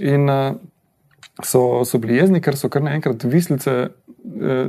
[0.02, 0.58] In uh,
[1.44, 3.92] so, so bili jezni, ker so kar naenkrat vislice,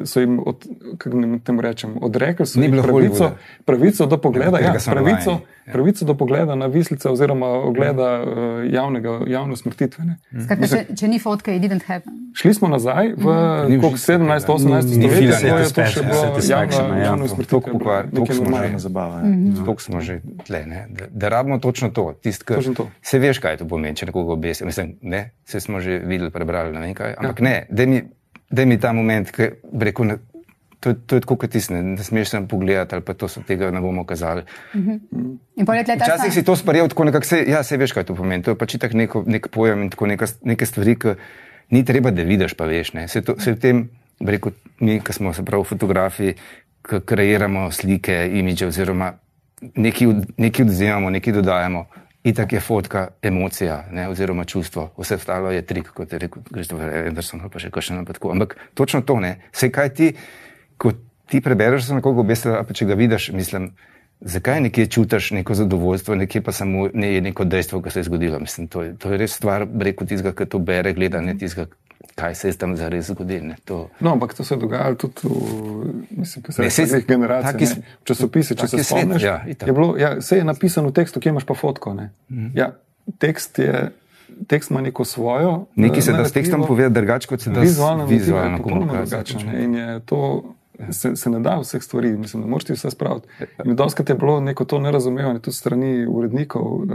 [0.05, 0.66] so jim, od,
[0.99, 1.16] kako
[1.61, 3.31] rečem, odrekli so jim pravico,
[3.64, 5.73] pravico do pogleda, Ja, ja, pravico, ja.
[5.73, 8.29] pravico do pogleda na vislice oziroma ogleda uh,
[8.66, 10.05] javnega, javne smrtitve.
[10.05, 10.18] ne.
[10.40, 12.12] Skratka, če, če ni fotke, it didn't happen.
[12.33, 13.25] Šli smo nazaj v
[13.68, 14.40] Ni koliko, užitka 17.
[14.40, 14.53] tega.
[14.53, 14.61] 18.
[14.61, 17.05] Ni stoletje, filanja, ko je to še satisfaction, bilo satisfaction, javna, ja.
[17.05, 17.73] javna Toliko usmrtitev.
[17.73, 18.79] pokvar- nekaj toliko smo že- normalnega.
[18.79, 19.16] Zabava.
[19.16, 19.55] Ja.
[19.61, 20.87] Tako smo že tle, ne?
[20.90, 22.12] da, da rabimo točno to.
[22.14, 22.87] Tist, ki, Točno to.
[23.03, 24.66] Se veš, kaj to pomeni, če nekoga obesijo.
[24.66, 27.14] Mislim, ne, se smo že videli, prebrali, ne vem kaj.
[27.14, 27.44] Ampak ja.
[27.44, 27.99] ne, daj mi,
[28.51, 30.17] daj mi ta moment, ki bi rekel, ne,
[30.81, 33.43] to, to je tako, kot ti ne, ne smeš tam pogledati, ali pa to so
[33.43, 34.43] tega ne bomo kazali.
[34.73, 38.43] Tega, Včasih si to sprejel tako nekako, se, ja, se veš, kaj to pomeni.
[38.43, 41.15] To je pač tak neko, nek pojem in tako neka, neke stvari, ki
[41.71, 42.93] ni treba, da vidiš, pa veš.
[42.93, 43.09] Ne.
[43.09, 43.83] Se, to, se v tem,
[44.21, 46.35] rekel, mi, ki smo se pravi fotografi,
[46.81, 49.13] ki kreiramo slike, imidže oziroma
[49.77, 51.85] nekaj, od- nekaj odzemamo, nekaj dodajamo.
[52.24, 57.06] Itak je fotka emocija, ne, oziroma čustvo, vse ostalo je trik, kot je rekel Christopher
[57.09, 58.20] Anderson, pa še kakšen napad.
[58.20, 59.38] Ampak točno to ne.
[59.54, 60.11] Vse kaj ti,
[60.76, 60.92] ko
[61.30, 63.70] ti prebereš za nekoga beseda, pa če ga vidiš, mislim,
[64.20, 68.11] zakaj nekje čutiš neko zadovoljstvo, nekje pa samo ne je neko dejstvo, ki se je
[68.11, 68.40] zgodilo.
[68.40, 71.72] Mislim, to, je, to je res stvar, reko tistega, ki to bere, gleda, ne tistega,
[72.15, 73.55] kaj se je tam zares zgodilo.
[73.65, 75.31] to- No, ampak to se je dogajalo tudi v,
[76.13, 77.53] mislim, ko se Ne, reče, saj- teh generacij.
[77.53, 77.67] taki ne.
[77.67, 79.67] s- V časopise, če se spomniš, ja, itak.
[79.67, 81.95] je bilo, ja, se je napisano v tekstu, kje imaš pa fotko.
[81.95, 82.11] ne.
[82.55, 82.73] Ja,
[83.19, 83.91] tekst, je,
[84.47, 85.67] tekst ima neko svojo.
[85.77, 89.43] Nekaj eh, se da s tekstom povedati drugače, kot se da vizualno drugačna.
[89.45, 89.65] ne.
[89.65, 90.45] In je to,
[90.91, 93.29] se, se ne da vseh stvari, mislim, ne moreš ti vse spraviti.
[93.65, 96.87] In doskrat je bilo neko to nerazumevanje tudi strani urednikov, uh,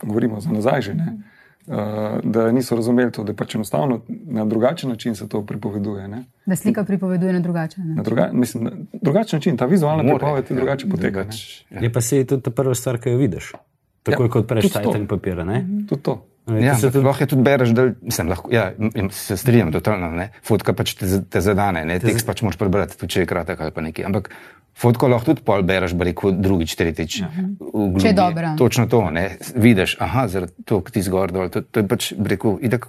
[0.00, 1.16] govorimo za nazaj že, ne,
[2.24, 6.08] da niso razumeli to, da pač enostavno na drugačen način se to pripoveduje.
[6.08, 6.24] Ne.
[6.46, 8.04] Da slika pripoveduje na drugačen Na način.
[8.04, 8.70] druga, mislim, na
[9.02, 11.18] drugačen način, ta vizualna More, pripoved je ja, drugače poteka.
[11.18, 11.24] ne.
[11.24, 11.80] drugače, ja.
[11.80, 13.52] Je pa se tudi ta prva stvar, ki jo vidiš.
[14.06, 15.42] Takoj, Ja, ja, kot prejš tajten papir.
[15.46, 15.60] Ne?
[15.90, 16.16] Tudi to.
[16.46, 18.68] Ja, se tudi, lahko je tudi bereš, da mislim, lahko, ja,
[19.10, 20.12] se strinjam totalno.
[20.14, 20.28] Ne.
[20.46, 21.98] Fotka pač te, te zadane, ne.
[22.02, 24.06] tekst pač moraš prebrati, tudi če je kratek ali pa nekaj.
[24.06, 24.30] Ampak
[24.78, 27.18] fotko lahko tudi pol bereš, bi rekel, drugič, tretjič.
[27.26, 28.04] v globi.
[28.04, 28.54] Če je dobra.
[28.60, 29.26] Točno to, ne.
[29.58, 32.86] vidiš, aha, zaradi to, ki ti zgor dol, to, to je pač, rekel, itak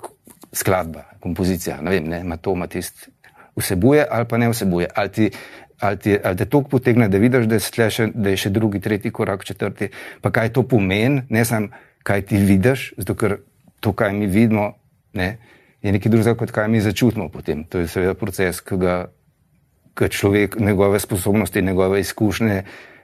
[0.53, 3.09] skladba, kompozicija, ne vem, ne, ima to, ima tist,
[3.57, 4.89] vsebuje ali pa ne vsebuje.
[4.93, 5.31] Ali ti,
[5.79, 8.79] ali ti, ali te toliko potegne, da vidiš, da je, še, da je še drugi,
[8.79, 11.69] tretji korak, četrti, pa kaj to pomeni, ne samo
[12.07, 13.37] kaj ti vidiš, zato ker
[13.83, 14.71] to, kaj mi vidimo,
[15.13, 15.37] ne,
[15.83, 17.65] je nekaj drugega, kot kaj mi začutimo potem.
[17.69, 22.63] To je seveda proces, ki ga človek, njegove sposobnosti, njegove izkušnje,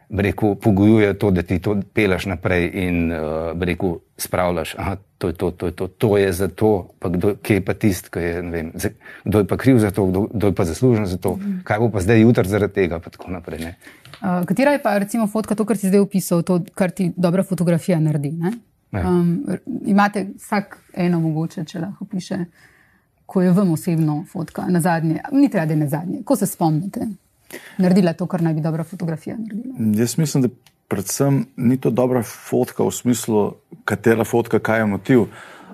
[0.10, 4.76] rekel, pogojujejo to, da ti to peleš naprej in uh, rekel, spravljaš.
[4.78, 7.66] Aha, to je to, to je to, to je za to, pa kdo, kje je
[7.66, 8.89] pa tisti, ki je, vem, za,
[9.24, 11.89] kdo je pa kriv za to, kdo, kdo je pa zaslužen za to, kaj bo
[11.89, 13.60] pa zdaj jutri zaradi tega, pa tako naprej.
[13.60, 13.76] Ne.
[14.20, 17.44] Uh, katera je pa recimo fotka, to, kar si zdaj opisal, to, kar ti dobra
[17.44, 18.32] fotografija naredi?
[18.32, 18.54] Ne?
[18.92, 19.10] Ja.
[19.10, 19.46] Um,
[19.86, 22.46] imate vsak eno mogoče, če lahko piše,
[23.26, 26.46] ko je vam osebno fotka na zadnje, ni treba, da je na zadnje, ko se
[26.46, 27.08] spomnite,
[27.78, 29.76] naredila to, kar naj bi dobra fotografija naredila.
[30.02, 30.50] Jaz mislim, da
[30.88, 33.54] predvsem ni to dobra fotka v smislu,
[33.86, 35.26] katera fotka, kaj je motiv,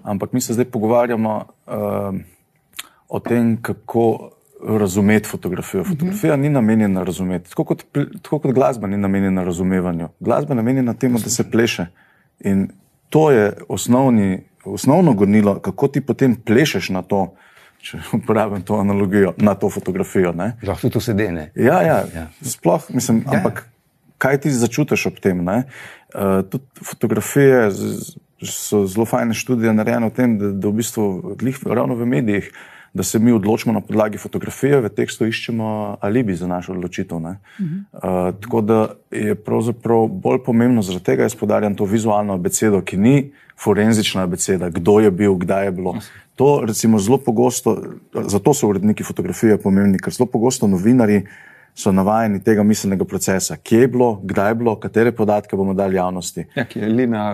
[0.04, 2.24] ampak mi se zdaj pogovarjamo um,
[3.10, 4.32] o tem, kako
[4.64, 5.84] razumeti fotografijo.
[5.84, 7.84] Fotografija ni namenjena razumeti, tako kot,
[8.22, 10.10] tako kot glasba ni namenjena razumevanju.
[10.20, 11.86] Glasba je namenjena temu, da se pleše.
[12.40, 12.68] In
[13.10, 17.34] to je osnovni, osnovno gonilo, kako ti potem plešeš na to,
[17.80, 20.34] če uporabim to analogijo, na to fotografijo.
[20.34, 20.54] Ne?
[20.62, 21.52] Lahko tudi to sedene.
[21.56, 22.06] Ja, ja, Ja.
[22.16, 22.26] ja.
[22.42, 23.32] sploh, mislim, ja.
[23.34, 23.66] ampak
[24.18, 25.40] kaj ti začutiš ob tem?
[25.40, 25.64] Uh,
[26.44, 31.06] tudi fotografije z- z- so zelo fajne študije narejene o tem, da, da v bistvu
[31.36, 32.52] glih, ravno v medijih,
[32.94, 35.68] da se mi odločimo na podlagi fotografije, v tekstu iščemo
[36.02, 37.20] alibi za našo odločitev.
[37.20, 37.36] ne.
[37.94, 38.00] Uh,
[38.40, 38.80] tako da
[39.12, 43.32] je pravzaprav bolj pomembno, zaradi tega jaz podarjam to vizualno abecedo, ki ni
[43.64, 45.96] forenzična abeceda, kdo je bil, kdaj je bilo.
[46.36, 47.78] To recimo zelo pogosto,
[48.14, 51.26] zato so uredniki fotografije pomembni, ker zelo pogosto novinari
[51.76, 55.96] so navajeni tega miselnega procesa, kje je bilo, kdaj je bilo, katere podatke bomo dali
[55.96, 56.46] javnosti.
[56.56, 56.66] Ja.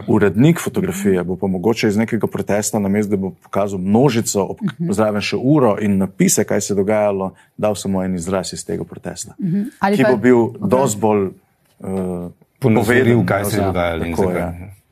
[0.07, 4.57] Urednik fotografije bo pa mogoče iz nekega protesta, namesto da bo pokazal množico, ob,
[4.91, 8.83] zraven še uro in napise, kaj se je dogajalo, dal samo en izraz iz tega
[8.83, 9.33] protesta,
[9.79, 14.05] Ali ki pa- bo bil dosti bolj uh, Ponazoril, kaj se je dogajalo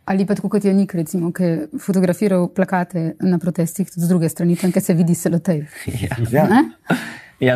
[0.05, 4.09] Ali pa tako kot je Nik, recimo, ki je fotografiral plakate na protestih tudi z
[4.09, 5.65] druge strani, tam, kjer se vidi selotej.
[6.03, 6.17] Ja.
[6.31, 6.63] Ja,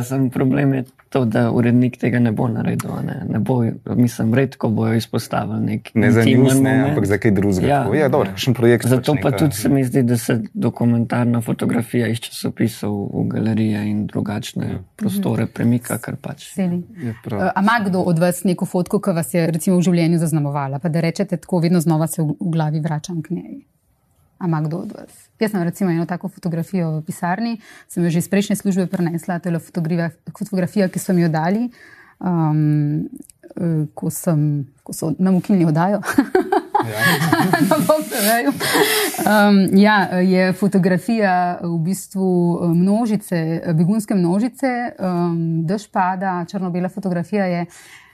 [0.04, 2.92] sem problem je to, da urednik tega ne bo naredil.
[2.92, 6.22] a Ne, ne bo, mislim, redko bojo izpostavili nek Ne za
[6.60, 6.90] moment.
[6.90, 7.68] ampak za kaj drugega.
[7.68, 7.88] Ja.
[7.96, 8.86] Ja, dobro, kakšen projekt.
[8.86, 13.28] Zato pač pa neka- tudi se mi zdi, da se dokumentarna fotografija iz časopisov v
[13.28, 16.54] galerije in drugačne prostore premika, kar pač.
[16.54, 16.84] Sedi.
[16.98, 17.42] Je prav.
[17.48, 20.90] A ima kdo od vas neko fotko, ki vas je recimo v življenju zaznamovala, pa
[20.90, 23.62] da rečete tako, vedno znova se v, v glavi vračam k njej?
[24.40, 25.27] A ima kdo od vas?
[25.40, 29.40] Jaz sem recimo eno tako fotografijo v pisarni, sem jo že iz prejšnje službe prenesla,
[29.40, 31.70] to je bila fotografija, fotografija ki so mi jo dali,
[32.20, 33.06] um,
[33.56, 36.02] eh, ko, sem, ko so nam ukinili oddajo.
[37.70, 38.52] Na PPV-ju.
[39.26, 42.30] um, ja, je fotografija v bistvu
[42.64, 47.66] eh, množice, eh, begunske množice, um, dež pada, črno-bela fotografija je.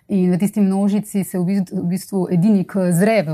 [0.08, 3.34] In v tisti množici se v bistvu, v bistvu edini, ki zre v,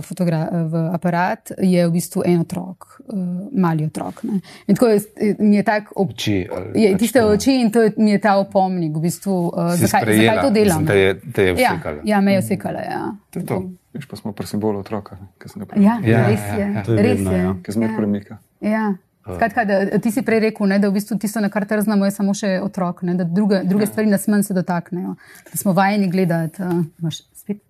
[0.65, 3.17] v aparat, je v bistvu en otrok, uh,
[3.51, 4.21] mali otrok.
[4.23, 4.37] Ne.
[4.67, 4.99] In tako je,
[5.39, 8.19] mi je tak ob, Oči, je, pač tiste to- oči in to je, mi je
[8.19, 10.77] ta opomnik, v bistvu, uh, Si zakaj, sprejela, zakaj to delam.
[10.77, 11.99] mislim, te je- te je ja, vsekala.
[12.05, 12.79] ja, me je vsekala.
[12.81, 13.01] Ja.
[13.29, 13.57] To je to.
[13.89, 16.67] Viš pa smo pri simbolu otroka, ki se ga Ja, Ja, res ja, je.
[16.71, 16.83] ja.
[16.83, 17.39] To je res vedno, je.
[17.39, 17.55] ja.
[17.59, 17.97] ki zmer Ja.
[17.97, 18.37] premika.
[18.61, 18.93] Ja.
[19.35, 22.05] Skratka, da, ti si prej rekel, ne, da v bistvu tisto, na kar te znamo,
[22.05, 23.91] je samo še otrok, ne, da druge, druge Ja.
[23.91, 25.15] stvari nas manj se dotaknejo.
[25.51, 26.61] Da smo vajeni gledati.
[26.61, 27.61] Uh, imaš spet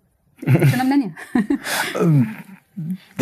[0.46, 1.14] še na mnenje?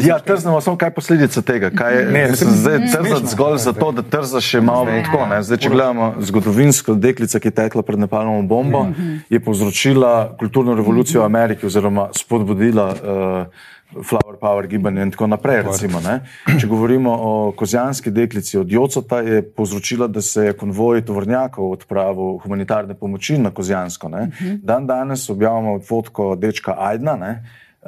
[0.05, 1.69] Ja, trznemo samo kaj je posledica tega.
[1.69, 5.25] Kaj je, ne, mislim, zdaj trzati zgolj zato, da trzaš še malo tako.
[5.25, 5.39] Ne?
[5.43, 8.85] Zdaj, če gledamo zgodovinsko, deklica, ki je tekla pred Nepalnovo bombo,
[9.29, 15.61] je povzročila kulturno revolucijo v Ameriki oziroma spodbudila uh, Flower Power gibanje in tako naprej.
[15.63, 16.19] Recimo, ne.
[16.59, 22.37] če govorimo o kozijanski deklici od Jocota, je povzročila, da se je konvoj tovornjakov odpravil
[22.43, 24.09] humanitarne pomoči na kozijansko.
[24.09, 24.27] Ne.
[24.63, 27.15] Dan danes objavljamo fotko dečka Ajdna.
[27.15, 27.31] Ne.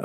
[0.00, 0.04] Uh,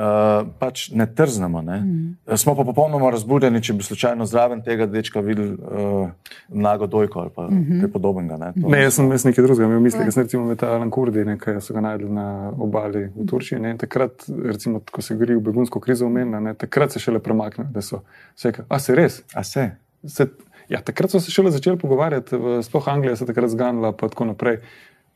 [0.58, 1.62] pač ne trznemo.
[1.62, 1.76] Ne?
[1.80, 2.36] Mm.
[2.36, 6.10] Smo pa popolnoma razburjeni, če bi slučajno zraven tega dečka videli uh,
[6.48, 7.80] nago dojko ali pa mm -hmm.
[7.80, 8.36] kaj podobnega.
[8.36, 11.24] Ne, ne jaz sem jaz nekaj drugega, imel mislil, da sem recimo metal Alan Kurdi,
[11.24, 13.60] nekaj so ga najdli na obali v Turčiji.
[13.60, 13.76] Ne?
[13.78, 18.02] Takrat, recimo, ko se gori v begunsko krizo omenila, takrat se šele premaknili, da so
[18.34, 19.22] vse, a se res?
[19.34, 19.70] A se?
[20.06, 20.26] se
[20.68, 24.24] ja, takrat so se šele začeli pogovarjati, sploh Anglija se je takrat zganila, pa tako
[24.24, 24.58] naprej.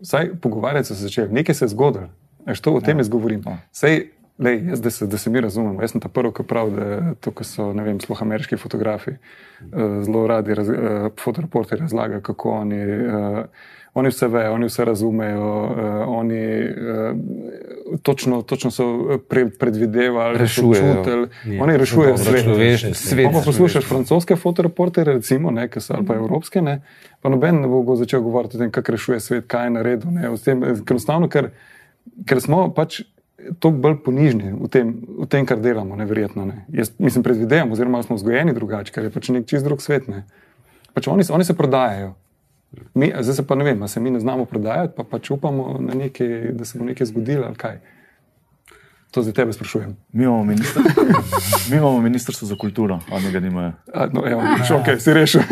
[0.01, 2.09] Vsaj pogovarjati so se začeli, nekaj se je zgodilo.
[2.53, 3.01] Što o tem ja.
[3.01, 3.43] jaz govorim?
[3.73, 4.11] Sej,
[4.41, 5.83] Lej, jaz, da, se, da se mi razumemo.
[5.83, 10.25] Jaz sem ta prvi, ki pravi, da to, so vem, sploh ameriški fotografi uh, zelo
[10.27, 13.39] radi, raz, uh, fotoreporti razlagajo, kako oni, uh,
[13.95, 21.05] oni vse vejo, oni vse razumejo, uh, oni uh, točno, točno so pre, predvidevali, rešujejo.
[21.61, 22.45] Oni rešujejo svet.
[22.45, 23.29] Človeški svet.
[23.33, 26.81] Pa poslušaš francoske fotoreportere, recimo, ne, so ali pa evropske, ne,
[27.21, 30.17] pa noben ne bo začel govoriti o tem, kako rešuje svet, kaj je naredil.
[30.17, 31.53] Ne, tem, ker,
[32.25, 33.03] ker smo pač
[33.59, 36.45] toliko bolj ponižni v tem, v tem kar delamo, nevrjetno.
[36.47, 36.65] Ne.
[36.73, 40.09] Jaz mislim, predvidevam, oziroma smo vzgojeni drugače, ker je pač nek čist drug svet.
[40.95, 42.15] Pač oni, oni se prodajajo.
[42.95, 46.53] Mi, zdaj se pa ne vem, se mi ne znamo prodajati, pa pač upamo, nekaj,
[46.55, 47.81] da se bo nekaj zgodilo ali kaj.
[49.11, 49.97] To zdaj tebe sprašujem.
[50.13, 50.83] Mi imamo, minister,
[51.71, 53.73] mi imamo ministrstvo za kulturo, oni ga nimajo.
[54.13, 55.43] No, evo, šok, okay, si rešil.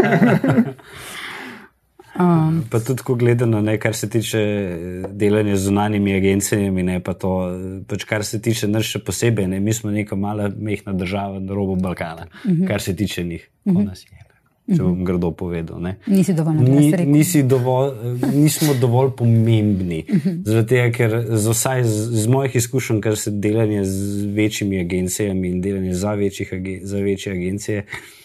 [2.19, 7.01] Um, pa tudi, ko gledano, ne, kar se tiče eh, delanja z zunanjimi agencijami, ne,
[7.01, 7.35] pa to,
[7.87, 11.55] pač kar se tiče nas še posebej, ne, mi smo neka mala, mehna država na
[11.55, 12.63] robu Balkana, uh mhm.
[12.63, 12.69] -huh.
[12.69, 13.49] kar se tiče njih.
[13.65, 13.95] Uh -huh.
[14.69, 15.81] Če bom grdo povedal.
[15.81, 15.97] Ne.
[16.07, 17.93] Nisi dovolj Ni, nisi dovolj,
[18.35, 20.05] nismo dovolj pomembni.
[20.45, 25.61] Zato, ker z, vsaj z, z mojih izkušenj, kar se delanje z večjimi agencijami in
[25.61, 26.53] delanje za, večjih,
[26.83, 28.19] za večje agencije, Eh,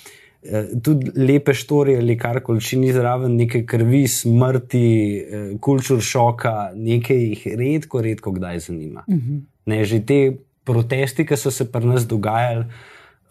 [0.84, 4.88] tudi lepe štorije ali karkoli, če ni zraven neke krvi, smrti,
[5.18, 9.04] eh, kultur šoka, nekaj jih redko, redko kdaj zanima.
[9.08, 9.34] Uh mhm.
[9.34, 9.42] -huh.
[9.66, 12.66] ne, že te protesti, ki so se pri nas dogajali.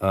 [0.01, 0.07] Uh,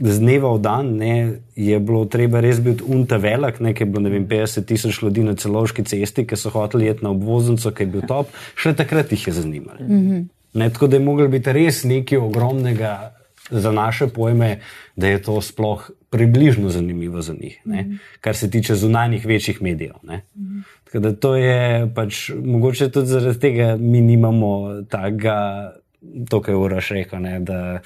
[0.00, 4.10] Z dneva v dan ne, je bilo treba res biti unta velik, nekaj bilo ne
[4.10, 7.86] vem, 50 tisoč ljudi na celovški cesti, ki so hoteli jeti na obvoznico, ki je
[7.86, 9.78] bil top, še takrat jih je zanimalo.
[9.80, 10.24] Mm -hmm.
[10.54, 13.12] ne, tako da je moglo biti res nekaj ogromnega
[13.50, 14.60] za naše pojme,
[14.96, 17.98] da je to sploh približno zanimivo za njih, mm -hmm.
[18.20, 19.94] kar se tiče zunanjih večjih medijev.
[20.02, 20.62] Mm -hmm.
[20.84, 25.72] Tako da to je pač mogoče tudi zaradi tega, mi nimamo tega.
[26.28, 27.80] To, kar je uraš rekel, ne, da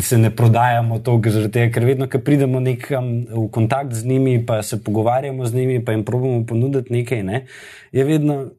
[0.00, 4.84] se ne prodajamo toliko, ker vedno, ko pridemo nekam v kontakt z njimi, pa se
[4.84, 7.46] pogovarjamo z njimi, pa jim probujemo ponuditi nekaj, ne,
[7.92, 8.50] je vedno,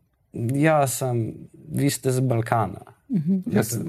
[0.55, 1.33] ja, sem,
[1.71, 2.90] vi ste z Balkana.
[3.11, 3.41] -huh.
[3.55, 3.79] Jaz,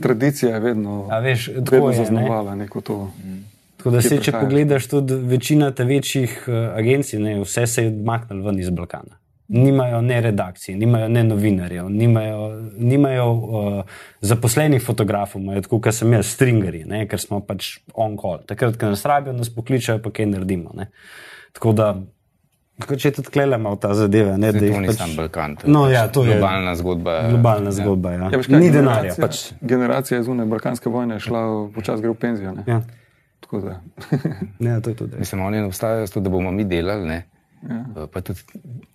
[0.00, 2.64] tradicija je vedno, veš, vedno zaznamovala ne?
[2.64, 3.04] neko to.
[3.24, 3.44] Mm.
[3.76, 7.88] Tako da se, če pogledaš, tudi večina teh večjih uh, agencij, ne, vse se je
[7.88, 9.16] odmaknilo ven iz Balkana.
[9.48, 13.80] Nimajo ne redakcije, nimajo ne novinarjev, nimajo, nimajo uh,
[14.20, 18.44] zaposlenih fotografov, imajo tako, kot sem jaz, stringerji, ne, ker smo pač on call.
[18.46, 20.76] Takrat, ko nas rabijo, nas pokličajo, pa kaj naredimo.
[20.76, 20.90] Ne.
[21.56, 21.88] Tako da,
[22.86, 24.36] kot če tudi klelemo v ta zadeva.
[24.40, 25.56] Ne, Zdaj, to ni pač, sam Balkan.
[25.60, 27.16] To no, ja, to je globalna zgodba.
[27.32, 27.76] Globalna ja.
[27.80, 28.30] zgodba, ja.
[28.32, 29.16] ja ni denarja.
[29.20, 29.50] Pač.
[29.60, 31.42] Generacija zunaj Balkanske vojne je šla
[31.74, 32.54] počasi gre v penzijo.
[32.66, 32.80] Ja.
[34.68, 35.18] ja, to je tudi.
[35.18, 37.08] Mislim, oni obstajajo zato, da bomo mi delali.
[37.08, 37.18] Ne?
[37.66, 38.06] Ja.
[38.12, 38.40] Pa tudi,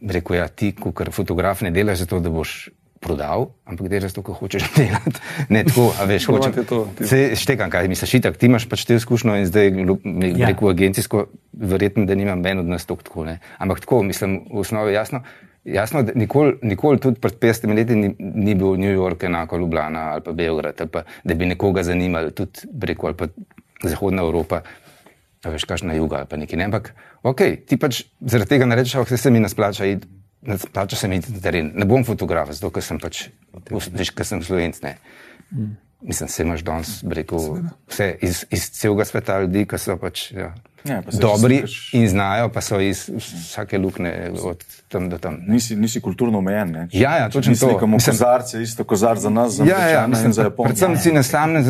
[0.02, 2.70] rekel ja, ti, kot fotograf, ne delaš zato, da boš
[3.06, 5.22] prodal, ampak delaš zato, ker hočeš delati.
[5.54, 6.82] Ne tako, a veš, hočeš to.
[7.06, 9.72] Se štekam, kaj misliš, itak, ti imaš pač te izkušnje in zdaj,
[10.34, 10.50] ja.
[10.50, 13.28] rekel agencijsko, verjetno, da nimam ben od nas tako.
[13.30, 13.40] Ne?
[13.62, 15.22] Ampak tako, mislim, v osnovi jasno.
[15.66, 20.12] Jasno, da nikoli, nikoli tudi pred 50 leti ni, ni bil New York enako Ljubljana
[20.14, 23.28] ali pa Beograd, ali pa, da bi nekoga zanimali tudi preko ali pa
[23.82, 24.62] Zahodna Evropa,
[25.42, 26.60] pa veš, kaj na jugu ali pa nekaj.
[26.62, 26.68] Ne?
[26.70, 26.92] Ampak,
[27.26, 30.06] ok, ti pač zaradi tega ne rečeš, da se mi ne splača iti,
[30.46, 31.72] ne splača se mi iti na teren.
[31.76, 33.28] Ne bom fotograf, zato ker sem pač,
[33.72, 34.82] veš, ker sem slovenc.
[34.84, 34.98] Ne.
[35.52, 35.74] Mm.
[36.06, 37.58] Mislim, se imaš danes, rekel,
[37.90, 40.30] vse iz, iz celega sveta ljudi, ki so pač.
[40.36, 40.54] Ja.
[40.86, 41.94] Ja, dobri kaš...
[41.98, 44.12] in znajo, pa so iz vsake luknje
[44.44, 45.40] od tam do tam.
[45.48, 46.76] Nisi, nisi kulturno omejen.
[46.92, 47.88] Ja, ja, točno to.
[47.88, 50.76] Mislim, kozarce, isto kozar za nas, za ja, ja, mislim, za Japonijo.
[50.76, 51.64] Predvsem si ne sam ne,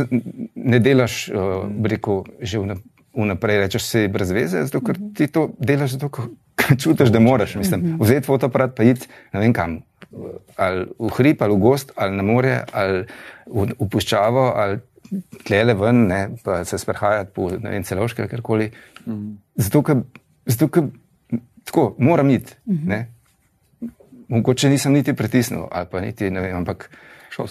[0.56, 2.60] ne delaš, uh, rekel, že
[3.16, 6.28] vnaprej rečeš, se je brez veze, zato ker ti to delaš, zato ker
[6.82, 7.56] čutiš, da moraš.
[7.56, 8.02] Mislim, mhm.
[8.04, 9.80] vzeti fotoaparat pa iti ne vem kam.
[10.56, 13.06] Ali v hrib, ali v gost, ali na morje, ali
[13.46, 14.80] v, v puščavo, ali
[15.46, 18.70] tlele ven, ne, pa se sprehajati po ne vem, celoški ali karkoli.
[19.56, 20.02] Zato, ker,
[20.46, 20.88] zato, ker
[21.66, 22.56] tako, moram iti.
[22.66, 23.06] Ne.
[24.28, 26.90] Mogoče nisem niti pritisnil, ali pa niti ne vem, ampak.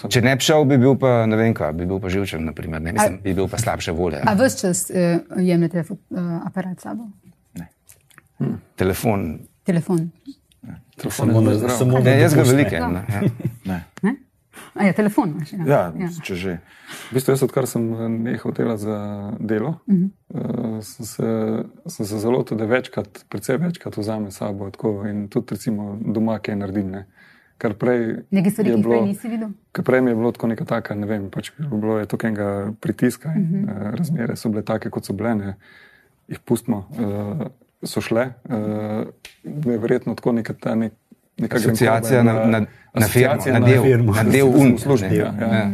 [0.09, 2.83] Če ne bi šel, bi bil pa ne vem kaj, bi bil pa živčen, naprimer,
[2.83, 4.23] ne, mislim, bi bil pa slabše volje.
[4.25, 4.97] A vse čas uh,
[5.39, 5.97] jemljete uh,
[6.47, 7.09] aparat sabo?
[8.77, 9.39] Telefon.
[9.65, 10.11] Telefon.
[10.97, 11.71] Telefon Samo je na- zdrav.
[11.71, 12.93] samo- Ne, jaz ga imam.
[12.93, 13.21] ne, Ja.
[14.03, 14.17] Ne?
[14.75, 15.53] A ja, telefon imaš.
[15.53, 15.93] Ja.
[15.99, 16.53] Ja, če že.
[17.11, 18.99] V bistvu, jaz, odkar sem eh, nehal delati za
[19.41, 20.11] delo, uh -huh.
[20.77, 21.27] uh, sem, se,
[21.87, 24.71] sem se zelo tudi večkrat, predvsej večkrat vzamem s sabo.
[24.71, 26.91] Tako, in tudi recimo doma, kaj naredim.
[26.91, 27.07] Ne.
[27.65, 29.53] Kar prej Nekaj stvari, ki jih prej nisi videl.
[29.73, 32.49] Ker prej mi je bilo tako neka taka, ne vem, pač bilo je toliko enega
[32.85, 33.95] pritiska in uh -huh.
[33.97, 35.55] razmere so bile take, kot so bile, ne,
[36.29, 37.47] jih pustimo, uh,
[37.83, 38.27] so šle.
[38.45, 39.09] Uh,
[39.73, 40.93] je verjetno tako neka ta nek,
[41.39, 44.13] neka Asociacija na, in, na, na firmo, na del, firmo.
[44.13, 44.75] na del un.
[44.75, 45.17] v službi, ne.
[45.17, 45.71] ja, ja.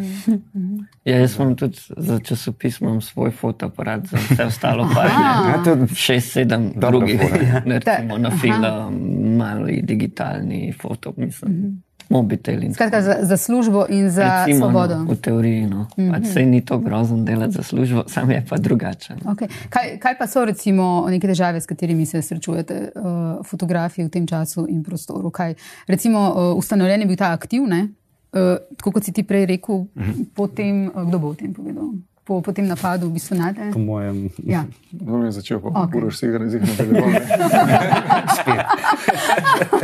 [1.05, 5.71] Ja, jaz imam tudi za časopis imam svoj fotoaparat, za vse ostalo pa Ja, to
[5.71, 7.21] je šest, sedem drugih.
[7.67, 14.59] Recimo na film, mali digitalni foto, mislim, mobitel Skratka, za, za službo in za Recimo,
[14.59, 14.99] svobodo.
[14.99, 15.87] No, v teoriji, no.
[15.97, 16.11] mm -hmm.
[16.11, 19.17] pač sej ni to grozno delati za službo, sam je pa drugačen.
[19.25, 19.49] Okay.
[19.69, 24.27] Kaj, kaj pa so recimo neke težave, s katerimi se srečujete, uh, fotografi v tem
[24.27, 25.31] času in prostoru?
[25.31, 25.55] Kaj?
[25.87, 27.89] Recimo, uh, ustanovljen je bil ta aktiv, ne?
[28.33, 30.27] uh, tako kot si ti prej rekel, uh -huh.
[30.35, 31.91] potem, uh, kdo bo o tem povedal?
[32.25, 33.71] Po, po tem napadu, v bistvu nate.
[33.73, 34.65] Po mojem, Ja.
[34.93, 35.99] No, je začel, pa okay.
[35.99, 37.11] uraš si igra, zih nadaljeval.
[37.11, 37.21] ne.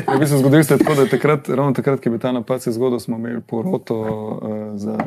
[0.06, 2.20] Ja, v bistvu zgodil se je tako, da je takrat, ravno takrat, ko je bil
[2.20, 4.98] ta napad se zgodil, smo imeli poroto uh, za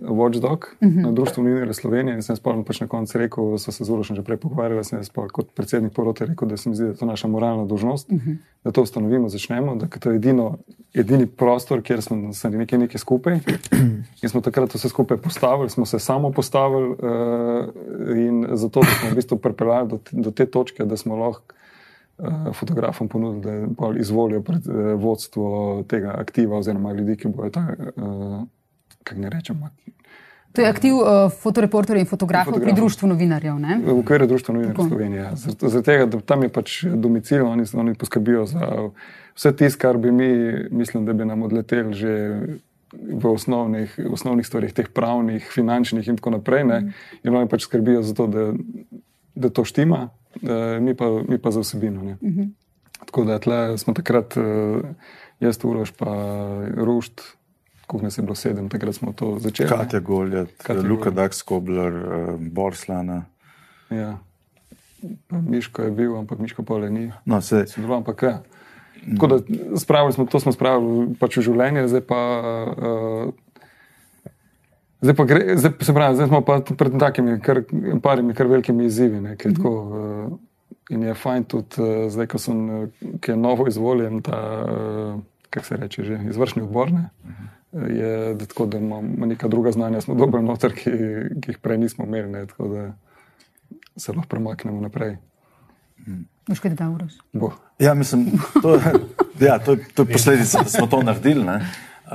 [0.00, 1.02] Watchdog uh -huh.
[1.02, 4.16] na Društvu Novinarjev Slovenije in sem spomnil pač na koncu rekel, so se z Urošem
[4.16, 6.90] že prej pogovarjali, sem jaz pa kot predsednik porote rekel, da se mi zdi, da
[6.90, 8.36] je to naša moralna dožnost, uh -huh.
[8.64, 10.58] da to ustanovimo, začnemo, da je to edino,
[10.94, 13.38] edini prostor, kjer smo se nekaj, nekaj skupaj.
[14.22, 16.96] In smo takrat vse skupaj postavili, smo se samo postavili uh,
[18.16, 21.42] in zato smo v bistvu pripeljali do, do te točke, da smo lahko
[22.18, 27.66] uh, fotografom ponudili, da izvolijo pred, uh, vodstvo tega aktiva oziroma ljudi, ki bojo ta,
[27.96, 28.42] uh,
[29.06, 29.70] kako ne rečemo,
[30.56, 32.80] To je aktiv uh, fotoreporterjev in fotografov pri Fotografov.
[32.80, 33.58] Društvu novinarjev.
[33.60, 33.80] Ne?
[33.84, 34.88] v okviru Društva novinarjev Tako.
[34.88, 35.20] Slovenije.
[35.20, 35.34] ja.
[35.36, 38.70] Zaradi zaradi tega, da tam je pač domicil, oni, oni poskrbijo za
[39.36, 40.30] vse tisto, kar bi mi,
[40.70, 42.14] mislim, da bi nam odleteli že.
[42.96, 46.62] V osnovnih, osnovnih stvarih, teh pravnih, finančnih, in tako naprej.
[46.64, 46.76] Ne?
[47.26, 48.44] In oni pač skrbijo za to, da,
[49.34, 50.06] da to štima,
[50.40, 52.00] eh, mi, pa, mi pa za vsebino.
[52.00, 52.46] Uh -huh.
[53.04, 54.80] Tako da tle smo takrat, eh,
[55.40, 56.14] jaz, Uroš, pa
[56.76, 57.20] Rušt,
[57.86, 59.68] koliko nas je bilo sedem, takrat smo to začeli.
[59.68, 60.00] Katja
[60.62, 61.14] Katja Luka Goljat.
[61.14, 63.24] Dakskobler, uh, Borslana.
[63.90, 64.18] Ja.
[65.28, 67.12] Pa Miško je bil, ampak Miško pole ni.
[67.24, 68.42] No, se, Sodeloval, ampak ja.
[69.14, 69.38] Tako da
[69.78, 72.22] spravili smo, to smo spravili pač v življenje, zdaj pa.
[72.76, 73.34] Uh,
[75.04, 77.60] Zdaj pa gre, zdaj, se pravi, zdaj smo pa pred takimi, kar,
[78.02, 79.20] parimi, kar velikimi izzivi.
[79.20, 80.38] Ne, ki je tako, uh,
[80.90, 85.20] in je fajn tudi, uh, zdaj, ko, sem, uh, novo izvoljen, ta, uh,
[85.52, 86.90] kako se reče, že izvršni odbor.
[86.96, 87.10] Ne,
[87.72, 90.90] je da tako, da imamo neka druga znanja, smo dobro noter, ki,
[91.40, 92.92] ki jih prej nismo imeli, ne, tako da
[93.96, 95.16] se lahko premaknemo naprej.
[96.46, 97.12] Boš kaj dodal, Uroš?
[97.32, 97.50] Bo.
[97.78, 98.26] Ja, mislim,
[98.62, 98.92] to, je-
[99.40, 101.44] ja, to, je, to je posledica, da smo to naredili.
[101.44, 101.66] Ne?
[102.06, 102.12] Uh,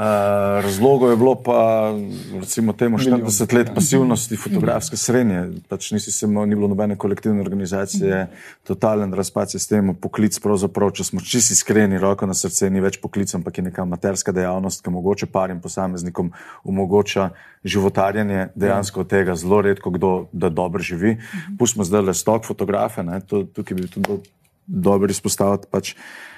[0.63, 1.91] razlogov je bilo pa,
[2.39, 5.49] recimo, temu 40 let pasivnosti fotografske srednje.
[5.67, 8.27] Pač nisi se ni bilo nobene kolektivne organizacije,
[8.63, 13.35] totalen razpad sistema, poklic, pravzaprav, če smo čisto iskreni, roko na srce, ni več poklic,
[13.35, 16.31] ampak je neka amaterska dejavnost, ki mogoče parim posameznikom
[16.63, 17.33] omogoča
[17.67, 21.17] životarjenje dejansko od tega, zelo redko kdo, da dobro živi.
[21.59, 24.21] Pustimo zdaj le stok fotografe, ne, to, tukaj bi tudi
[24.67, 25.67] dobro izpostaviti.
[25.67, 26.30] Pač, Uh,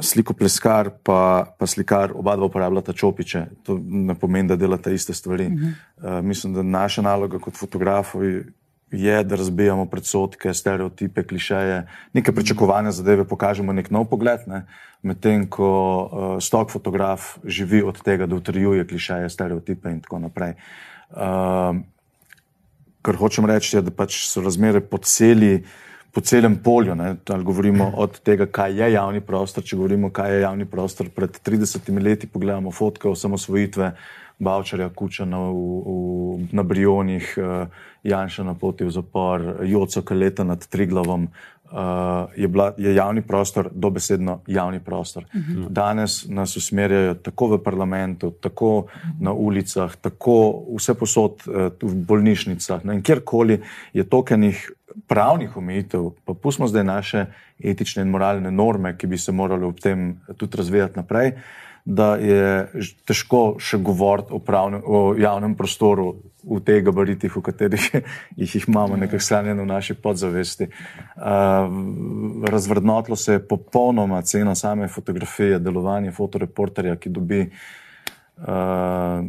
[0.00, 3.46] slikopleskar pa, pa slikar, oba dva uporabljata čopiče.
[3.66, 5.46] To ne pomeni, da delata iste stvari.
[5.46, 6.18] Uh -huh.
[6.18, 8.22] uh, mislim, da naša naloga kot fotografov
[8.92, 14.66] je, da razbijamo predsotke, stereotipe, klišeje, neke pričakovane zadeve, pokažemo nek nov pogled, ne?
[15.02, 15.68] medtem ko
[16.02, 20.54] uh, stok fotograf živi od tega, da utrjuje klišeje, stereotipe in tako naprej.
[21.10, 21.76] Uh,
[23.02, 25.64] kar hočem reči, je, da pač so razmere po celi
[26.12, 26.94] po celem polju.
[26.94, 29.64] Ne, govorimo od tega, kaj je javni prostor.
[29.64, 33.92] Če govorimo, kaj je javni prostor, pred 30 leti pogledamo fotke osamosvojitve
[34.42, 37.66] Bavčarja, Kučana v, v, na Brionih, uh,
[38.02, 41.28] Janša na poti v zapor, Joco Kaleta nad Triglavom.
[41.72, 45.24] Uh, je, bila, je javni prostor dobesedno javni prostor.
[45.24, 45.68] Uh -huh.
[45.68, 49.12] Danes nas usmerjajo tako v parlamentu, tako uh -huh.
[49.20, 52.84] na ulicah, tako vse posod uh, v bolnišnicah.
[52.84, 54.70] No, in kjerkoli je tokenih
[55.08, 57.26] pravnih omejitev, pa pustimo zdaj naše
[57.58, 61.32] etične in moralne norme, ki bi se morale ob tem tudi razvijati naprej,
[61.84, 62.68] da je
[63.06, 66.12] težko še govoriti o, pravnem, o javnem prostoru
[66.42, 67.88] v teh gabaritih, v katerih
[68.40, 70.68] jih imamo nekako shranjeno v naši podzavesti.
[71.16, 79.26] Uh, razvrednotilo se je popolnoma cena same fotografije, delovanje fotoreporterja, ki dobi uh,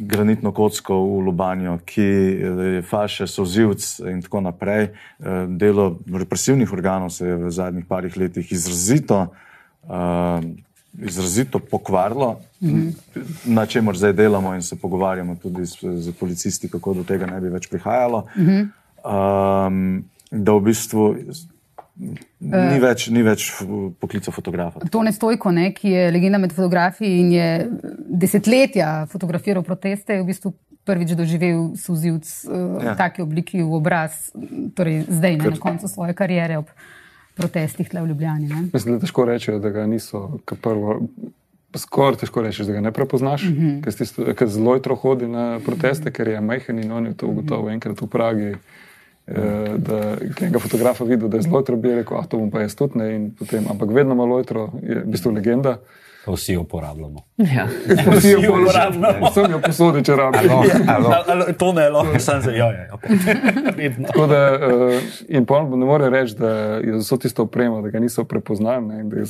[0.00, 4.88] granitno kocko v Lobanjo, ki je faše, sozivc in tako naprej.
[5.18, 9.26] Uh, delo represivnih organov se je v zadnjih parih letih izrazito.
[9.82, 10.44] Uh,
[10.92, 12.92] Izrazito pokvarilo, -hmm.
[13.44, 17.40] na čemer zdaj delamo, in se pogovarjamo tudi z, z policisti, kako do tega ne
[17.40, 18.26] bi več prihajalo.
[18.36, 18.68] -hmm.
[19.66, 21.16] um, da v bistvu
[22.40, 23.50] ni več, ni več
[24.00, 24.80] poklica fotografa.
[24.90, 27.48] Tone Stojko, ne, ki je legenda med fotografi in je
[28.08, 30.52] desetletja fotografiral proteste, je v bistvu
[30.84, 32.94] prvič doživel suzivc uh, Ja.
[32.94, 34.32] v taki obliki v obraz,
[34.74, 36.66] torej zdaj, ne, Ker- na koncu svoje kariere ob
[37.38, 38.48] protestih tle v Ljubljani.
[38.48, 38.62] Ne.
[38.72, 41.00] Mislim, da težko rečejo, da ga niso, kot prvo.
[41.72, 44.34] Skoraj težko rečeš, da ga ne prepoznaš, mm -hmm.
[44.36, 48.00] ker, zelo hitro hodi na proteste, ker je majhen in on je to ugotovil enkrat
[48.00, 48.50] v Pragi.
[48.52, 48.58] eh,
[49.26, 52.50] Da ki je enega fotografa videl, da je zelo hitro, bi rekel, ah, to bom
[52.50, 53.10] pa jaz tudi ne.
[53.38, 55.76] Potem, ampak vedno malo hitro je v bistvu legenda.
[55.78, 57.22] Pa vsi jo uporabljamo.
[57.38, 57.66] Ja.
[58.16, 59.30] Vsi jo uporabljamo.
[59.30, 60.62] Vsem jo posodi, če rabijo.
[61.58, 62.66] To ne, lahko sem za jo.
[62.70, 64.06] Ja, okay.
[64.06, 64.94] Tako da, uh,
[65.28, 66.48] in pol ne more reči, da
[66.78, 68.86] je za vso tisto opremo, da ga niso prepoznali.
[68.86, 69.24] Ne, in da je,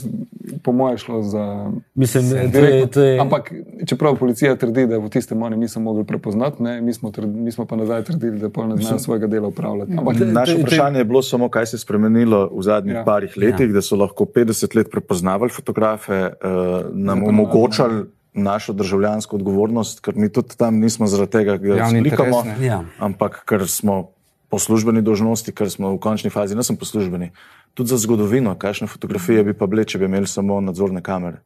[0.62, 1.70] po mojem šlo za.
[1.94, 3.52] Mislim, direktno- to je, Ampak,
[3.86, 7.52] čeprav policija trdi, da v tistem oni niso mogli prepoznati, ne, mi, smo trd, mi
[7.52, 9.92] smo pa nazaj trdili, da pol ne znajo svojega dela upravljati.
[9.98, 12.98] Ampak, Naše vprašanje je bilo samo, kaj se je spremenilo v zadnjih Ja.
[12.98, 13.04] ja.
[13.04, 13.72] parih letih, ja.
[13.72, 18.04] da so lahko 50 let prepoznavali fotografe, uh, nam omogočali
[18.34, 22.42] našo državljansko odgovornost, ker mi tudi tam nismo zaradi tega, da Javni slikamo.
[22.60, 22.84] Ja.
[22.98, 24.08] ampak ker smo
[24.48, 27.30] po službeni dožnosti, ker smo v končni fazi, ne sem po službeni,
[27.74, 31.40] tudi za zgodovino, kakšne fotografije bi pa bile, če bi imeli samo nadzorne kamere.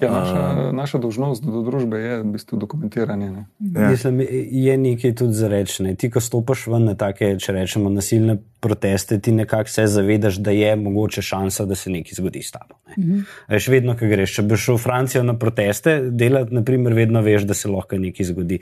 [0.00, 3.30] ja, naša, naša dolžnost do družbe je v bistvu dokumentiranje.
[3.30, 3.44] Ne.
[3.58, 3.90] Ja.
[3.90, 4.20] Mislim,
[4.50, 5.82] je nekaj tudi za reči.
[5.82, 5.94] Ne?
[5.94, 10.50] Ti, ko stopiš ven na take, če rečemo, nasilne proteste, ti nekako se zavedaš, da
[10.50, 12.78] je mogoče šansa, da se nekaj zgodi s tabo.
[12.88, 12.94] Ne?
[12.96, 13.22] -hmm.
[13.48, 17.42] Veš, vedno, ko greš, če bi šel v Francijo na proteste, delati, naprimer, vedno veš,
[17.42, 18.58] da se lahko nekaj zgodi.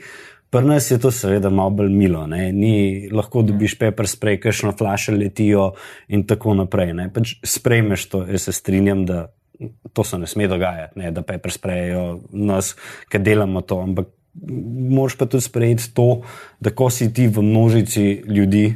[0.49, 2.51] Pri nas je to seveda malo bolj milo, ne?
[2.55, 5.73] ni lahko dobiš pepper spray, kakšno flaše letijo
[6.07, 6.93] in tako naprej.
[6.95, 7.09] Ne?
[7.13, 9.27] Pač sprejmeš to, jaz se strinjam, da
[9.93, 11.11] to se ne sme dogajati, ne?
[11.11, 12.75] da pepper sprayejo nas,
[13.11, 14.13] ki delamo to, ampak
[14.89, 16.21] moraš pa tudi sprejeti to,
[16.59, 18.69] da ko si ti v množici ljudi,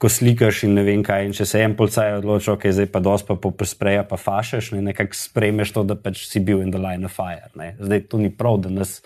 [0.00, 1.26] ko slikaš in ne vem kaj.
[1.26, 4.80] In če se en policaj odloči, ok, zdaj pa dos pa pospreja, pa fašeš, ne,
[4.86, 7.50] nekako sprejmeš to, da pač si bil in the line of fire.
[7.52, 7.74] Ne.
[7.76, 9.02] Zdaj to ni prav, da nas,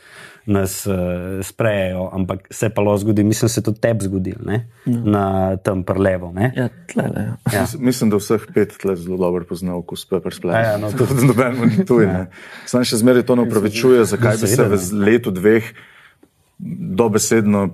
[0.46, 0.94] nas uh,
[1.42, 5.24] sprejejo, ampak se pa lahko zgodi, mislim, se tudi tebi zgodil, ne, na
[5.56, 6.30] tem prelevu.
[6.32, 6.52] Ne.
[6.54, 7.26] Ja, tle, ja.
[7.50, 7.64] Ja.
[7.64, 10.54] Mis- Mislim, da vseh pet tle zelo dobro pozna okus pepper splash.
[10.56, 12.06] Ja, ja, no, to- tudi noben ni tuj.
[12.06, 12.22] Ja.
[12.70, 15.74] Sam še zmeraj to ne upravičuje, zakaj bi se v letu dveh
[16.58, 17.68] dobesedno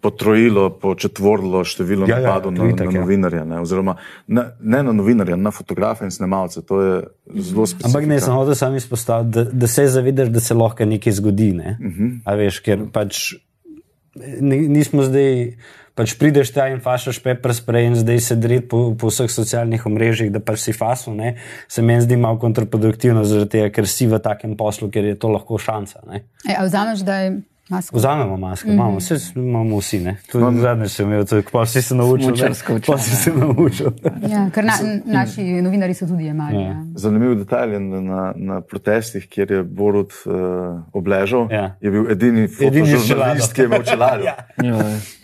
[0.00, 3.00] potrojilo, početvorilo število Ja, ja, napadov to na, itak, na ja.
[3.00, 3.44] novinarja.
[3.44, 6.62] Ne, oziroma ne, ne na novinarja, na fotografe in snemalce.
[6.66, 6.94] To je
[7.34, 7.88] zelo specifično.
[7.98, 11.52] Ampak ne, samo da sam izpostavim, da, da se zavedaš, da se lahko nekaj zgodi.
[11.52, 11.78] Ne?
[11.80, 12.18] Uh -huh.
[12.24, 13.34] A veš, ker pač
[14.40, 15.56] ni- nismo zdaj.
[15.94, 19.86] Pač prideš tam in fašaš pepper spray in zdaj se dreti po, po vseh socialnih
[19.86, 21.36] omrežjih, da pač si fasu, ne,
[21.68, 25.28] se meni zdi malo kontraproduktivno, zaradi tega, ker si v takem poslu, ker je to
[25.28, 26.02] lahko šansa.
[26.10, 26.24] Ne.
[26.48, 27.96] E, a vzameš, da je masko?
[27.96, 28.74] Vzamemo maske, mm -hmm.
[28.74, 30.00] imamo, vse imamo vsi.
[30.00, 30.16] Ne.
[30.32, 32.34] Tudi zadnjič sem imel, to, pa si se naučil.
[32.86, 33.86] Pa si se naučil.
[34.28, 34.72] Ja, ker na,
[35.04, 36.62] naši novinari so tudi jemali.
[36.62, 36.84] Ja.
[36.94, 40.34] Zanimiv detajl je na, na, protestih, kjer je Borut uh,
[40.92, 41.76] obležal, Ja.
[41.80, 44.24] je bil edini fotožurnalist, ki je imel čelado.
[44.30, 44.36] ja.
[44.62, 44.78] Ja,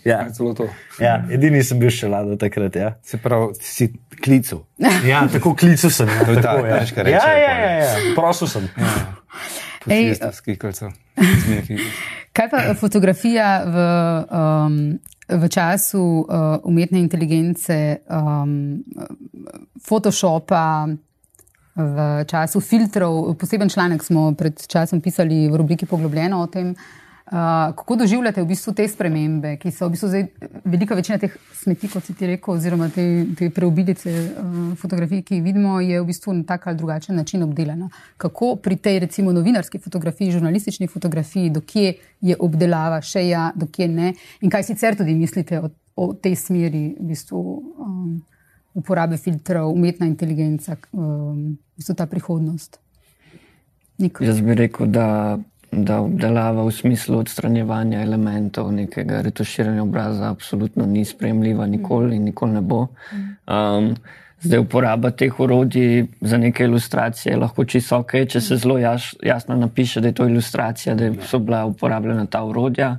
[0.04, 0.26] Ja.
[0.56, 0.68] To.
[1.00, 2.76] Ja, edini sem bil še lado takrat.
[2.76, 2.94] Ja.
[3.02, 3.92] Se pravi, si
[4.24, 4.64] klical.
[5.04, 6.08] Ja, tako klical sem.
[6.08, 6.78] Ja, To je ta, tako, ja.
[6.94, 7.64] kar ja, rečejo ja, pol.
[7.64, 8.14] ja, ja.
[8.14, 8.68] Prosil sem.
[9.88, 11.80] Ej, Ej.
[12.32, 13.76] Kaj pa fotografija v,
[14.30, 18.78] um, v času uh, umetne inteligence, um,
[19.82, 20.86] Photoshopa,
[21.74, 23.34] v času filtrov?
[23.38, 26.70] Poseben članek smo pred časom pisali v rubriki Poglobljeno o tem.
[26.70, 26.99] Uh,
[27.30, 30.24] kako doživljate v bistvu te spremembe, ki so v bistvu zdaj
[30.64, 33.04] velika večina teh smeti, kot si ti rekel, oziroma te,
[33.38, 37.44] te preobilice uh, fotografij, ki jih vidimo, je v bistvu na tak ali drugačen način
[37.46, 37.86] obdelana.
[38.18, 44.14] Kako pri tej, recimo, novinarski fotografiji, žurnalistični fotografiji, dokje je obdelava še ja, dokje ne,
[44.40, 47.44] in kaj sicer tudi mislite o, o tej smeri v bistvu,
[47.78, 48.18] um,
[48.74, 52.80] uporabe filtrov, umetna inteligenca, um, v bistvu ta prihodnost.
[54.02, 54.24] Niko.
[54.24, 55.38] Jaz bi rekel, da,
[55.72, 62.52] da obdelava v smislu odstranjevanja elementov nekega retuširanja obraza absolutno ni sprejemljiva, nikoli in nikoli
[62.52, 62.86] ne bo.
[63.46, 63.94] Um,
[64.40, 69.10] Zdaj, uporaba teh orodij za neke ilustracije je lahko čisto ok, če se zelo jas,
[69.22, 72.96] jasno napiše, da je to ilustracija, da so bila uporabljena ta orodja.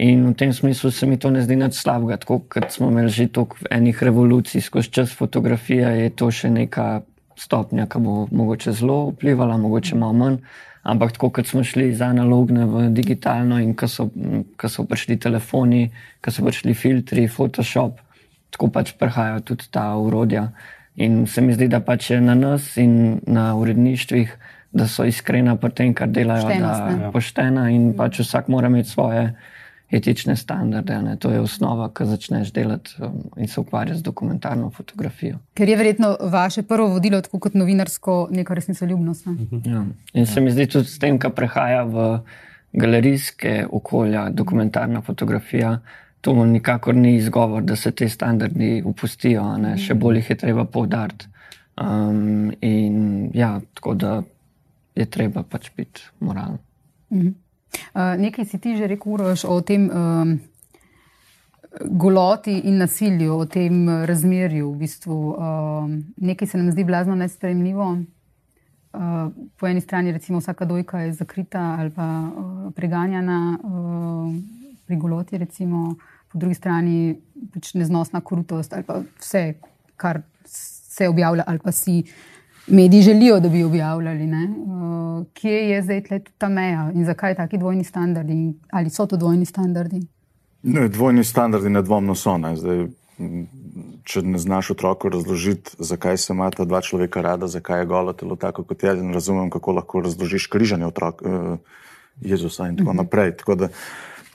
[0.00, 2.16] In v tem smislu se mi to ne zdi nič slabega.
[2.16, 7.02] Tako kot smo imeli že toliko enih revolucij skozi čas fotografije, je to še neka
[7.36, 10.38] stopnja, ki bo mogoče zelo vplivala, mogoče malo manj.
[10.82, 14.08] Ampak tako kot smo šli iz analogne v digitalno in ko so,
[14.56, 15.90] ko so prišli telefoni,
[16.24, 18.00] ko so prišli filtri, Photoshop,
[18.50, 20.48] tako pač prihajajo tudi ta urodja.
[20.96, 24.32] In se mi zdi, da pač je na nas in na uredništvih,
[24.72, 28.70] da so iskrena pri tem, kar delajo, Poštenost, da je poštena in pač vsak mora
[28.70, 29.34] imeti svoje
[29.90, 31.02] etične standarde.
[31.02, 31.16] Ne.
[31.16, 35.38] To je osnova, ko začneš delati um, in se ukvarjati z dokumentarno fotografijo.
[35.54, 39.26] Ker je verjetno vaše prvo vodilo, tako kot novinarsko, neka resnicoljubnost.
[39.26, 39.36] Ne?
[39.64, 39.84] Ja.
[40.12, 42.20] In se mi zdi tudi s tem, kar prehaja v
[42.72, 45.78] galerijske okolja, dokumentarna fotografija.
[46.20, 49.76] To nikakor ni izgovor, da se te standardi upustijo, a ne?
[49.78, 51.26] še bolj jih je treba poudariti.
[51.80, 54.22] Um, in ja, tako da
[54.94, 56.58] je treba pač biti moralen.
[57.94, 60.38] Uh, nekaj si ti že rekel, Uroš, o tem um,
[61.80, 64.72] goloti in nasilju, o tem eh, razmerju.
[64.72, 67.98] V bistvu, um, nekaj se nam zdi blazno nespremljivo.
[68.90, 74.34] Uh, po eni strani, recimo, vsaka dojka je zakrita ali pa uh, preganjana uh,
[74.86, 75.94] pri goloti, recimo,
[76.32, 77.20] po drugi strani
[77.54, 79.54] pač neznosna krutost ali pa vse,
[79.96, 82.02] kar se objavlja ali pa si
[82.70, 84.24] mediji želijo, da bi objavljali.
[84.24, 89.16] Uh, kje je zdaj tudi ta meja in zakaj taki dvojni standardi ali so to
[89.16, 90.00] dvojni standardi?
[90.62, 92.36] Ne, dvojni standardi nedvomno so.
[92.38, 92.56] Ne.
[92.56, 92.86] Zdaj,
[94.04, 98.12] če ne znaš otroku razložiti, zakaj se ima ta dva človeka rada, zakaj je golo
[98.12, 101.56] telo tako, kot je, ne razumem, kako lahko razložiš križanje otrok, eh,
[102.20, 103.36] Jezusa in tako naprej.
[103.36, 103.68] Tako da,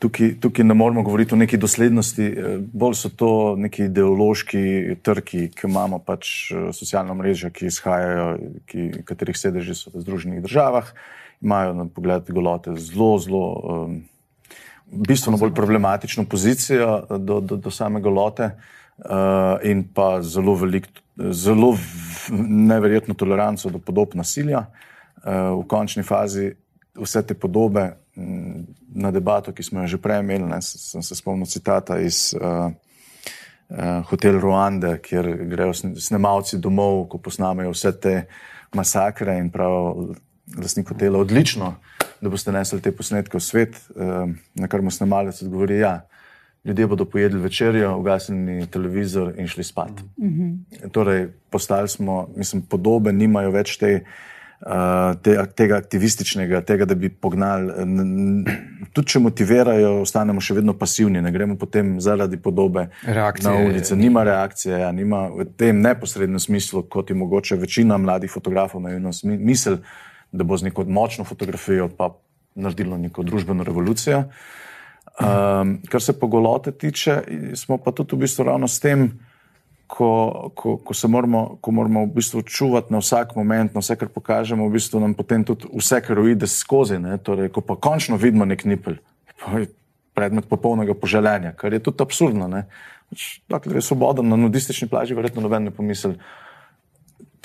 [0.06, 5.50] tukaj, tukaj ne moramo govoriti o neki doslednosti, eh, bolj so to neki ideološki trki,
[5.56, 8.28] ki imamo pač eh, socialna mreža, ki izhajajo,
[8.70, 10.92] ki, katerih sedeži so v Združenih državah,
[11.42, 13.48] imajo na pogled golote zelo, zelo.
[13.64, 14.04] Um,
[14.86, 20.86] bistveno bolj problematično pozicijo do, do, do same golote uh, in pa zelo, velik,
[21.18, 21.72] zelo
[22.70, 24.68] neverjetno toleranco do podob nasilja.
[25.26, 26.52] Uh, v končni fazi
[26.96, 28.66] vse te podobe, m,
[28.96, 32.72] na debato, ki smo jo že prej imeli, ne, sem se spomnil citata iz uh,
[33.70, 38.16] uh, Hotel Ruande, kjer grejo sn- snemalci domov, ko posnamejo vse te
[38.76, 39.94] masakre in prav
[40.56, 41.76] lastnik hotela odlično,
[42.22, 46.06] da boste nesli te posnetke v svet, uh, na kar mu snemalec odgovori, ja,
[46.66, 50.02] ljudje bodo pojedli večerjo, ugasnili televizor in šli spat.
[50.18, 50.90] Mm -hmm.
[50.92, 54.02] Torej, postali smo, mislim, podobe nimajo več te.
[54.02, 54.35] Uh,
[55.22, 57.70] te, tega aktivističnega, tega, da bi pognali.
[58.96, 63.98] Tudi če motivirajo, ostanemo še vedno pasivni, ne gremo potem zaradi podobe Reakcije na ulice.
[64.00, 69.14] Nima reakcije, ja, nima v tem neposrednem smislu, kot je mogoče večina mladih fotografov naivno
[69.14, 69.78] smi- misel,
[70.32, 72.16] da bo z neko močno fotografijo pa
[72.56, 74.24] naredilo neko družbeno revolucijo.
[75.16, 77.22] Um, kar se pa golote tiče,
[77.56, 79.12] smo pa tudi v bistvu ravno s tem,
[79.88, 83.96] ko, ko, ko se moramo, ko moramo v bistvu čuvati na vsak moment, na vse,
[83.96, 87.00] kar pokažemo, v bistvu nam potem tudi vse, kar uide skozi.
[87.00, 87.18] Ne?
[87.18, 88.98] Torej, ko pa končno vidimo nek nipel,
[89.40, 89.70] pa je
[90.18, 92.48] predmet popolnega poželenja, kar je tudi absurdno.
[92.48, 92.66] ne.
[93.10, 96.16] Pač, Dokler je svoboden na nudistični plaži, verjetno noben ne pomisli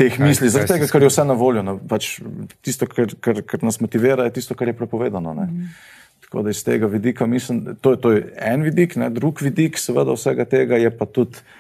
[0.01, 1.61] teh misli, zaradi tega, ker je vse na voljo.
[1.61, 2.23] No, pač,
[2.65, 5.35] tisto, kar, kar, kar nas motivira, je tisto, kar je prepovedano.
[5.37, 5.69] Ne.
[6.25, 9.11] Tako da iz tega vidika mislim, da to, je- to je en vidik, ne.
[9.11, 11.60] drug vidik seveda vsega tega je pa tudi uh,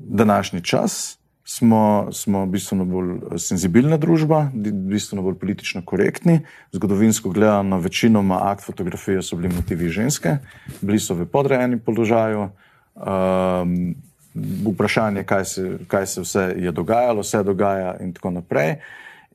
[0.00, 1.16] današnji čas.
[1.44, 6.40] Smo, smo bistveno bolj senzibilna družba, bistveno bolj politično korektni.
[6.72, 10.36] Zgodovinsko gledano, večinoma akt fotografije so bili motivi ženske,
[10.80, 12.48] bili so v podrejenem položaju.
[12.94, 13.94] Um,
[14.72, 18.76] vprašanje, kaj se, kaj se vse je dogajalo, vse dogaja in tako naprej.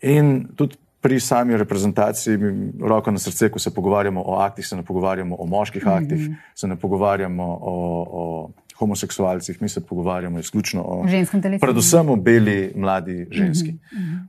[0.02, 2.38] In tudi pri sami reprezentaciji,
[2.82, 6.32] roko na srce, ko se pogovarjamo o aktih, se ne pogovarjamo o moških aktih, mm
[6.32, 6.36] -hmm.
[6.56, 7.76] se ne pogovarjamo o,
[8.12, 8.50] o
[8.80, 11.62] homoseksualcih, mi se pogovarjamo izključno o ženskem telesu.
[11.62, 13.76] Predvsem o beli mladi ženski.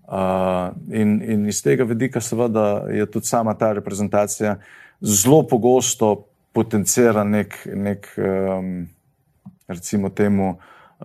[0.06, 4.56] Uh, in, in iz tega vidika, seveda, je tudi sama ta reprezentacija
[5.00, 8.86] zelo pogosto potencira nek, nek um,
[9.68, 10.54] recimo temu,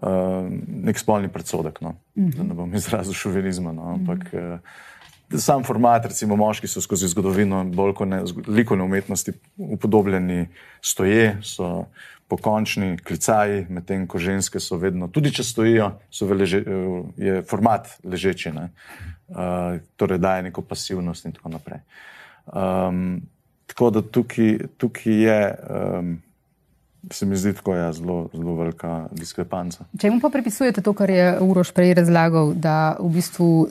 [0.02, 0.54] um,
[0.86, 1.82] nek spolni predsodek.
[1.82, 1.96] No?
[2.16, 3.94] Da ne bom izrazil šovinizma, no?
[3.98, 4.32] ampak.
[4.34, 4.88] Uh,
[5.40, 10.50] Sam format, recimo moški so skozi zgodovino bolj kot likovne umetnosti upodobljeni
[10.84, 11.86] stoje, so
[12.32, 15.92] pokončni, klicaji, medtem ko ženske so vedno, tudi če stojijo,
[16.32, 16.96] leže, eh,
[17.28, 18.72] je format ležeči, ne?
[19.32, 21.80] uh, torej daje neko pasivnost in tako naprej.
[22.52, 23.22] Um,
[23.72, 26.18] tako da tukaj, tukaj je um,
[27.12, 29.86] se mi zdi tako, ja, zelo, zelo velika diskrepanca.
[30.02, 33.68] Čemu pa pripisujete to, kar je Uroš prej razlagal, da v bistvu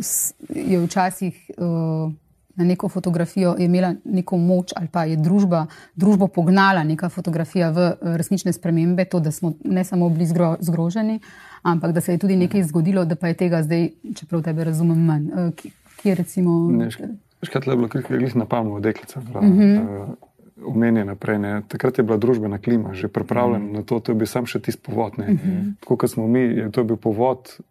[0.49, 2.13] je včasih uh,
[2.61, 5.65] na neko fotografijo imela neko moč ali pa je družba,
[5.97, 10.57] družbo pognala neka fotografija v eh, resnične spremembe, to, da smo ne samo bili zgro,
[10.61, 11.21] zgroženi,
[11.63, 15.05] ampak da se je tudi nekaj zgodilo, da pa je tega zdaj, čeprav tebe razumem,
[15.11, 15.29] manj.
[15.57, 16.71] Ki- kje recimo.
[16.71, 19.21] Ne, šk- Škrat je bilo glih na pamet, deklica.
[19.21, 20.03] Uh -huh.
[20.03, 21.63] uh, Omenjena prej, ne.
[21.69, 23.77] takrat je bila družbena klima že pripravljena uh -huh.
[23.77, 25.13] na to, to je bil sam še tisti povod.
[25.19, 25.73] Uh -huh.
[25.81, 27.63] Tako kot smo mi, je to bil povod, eh,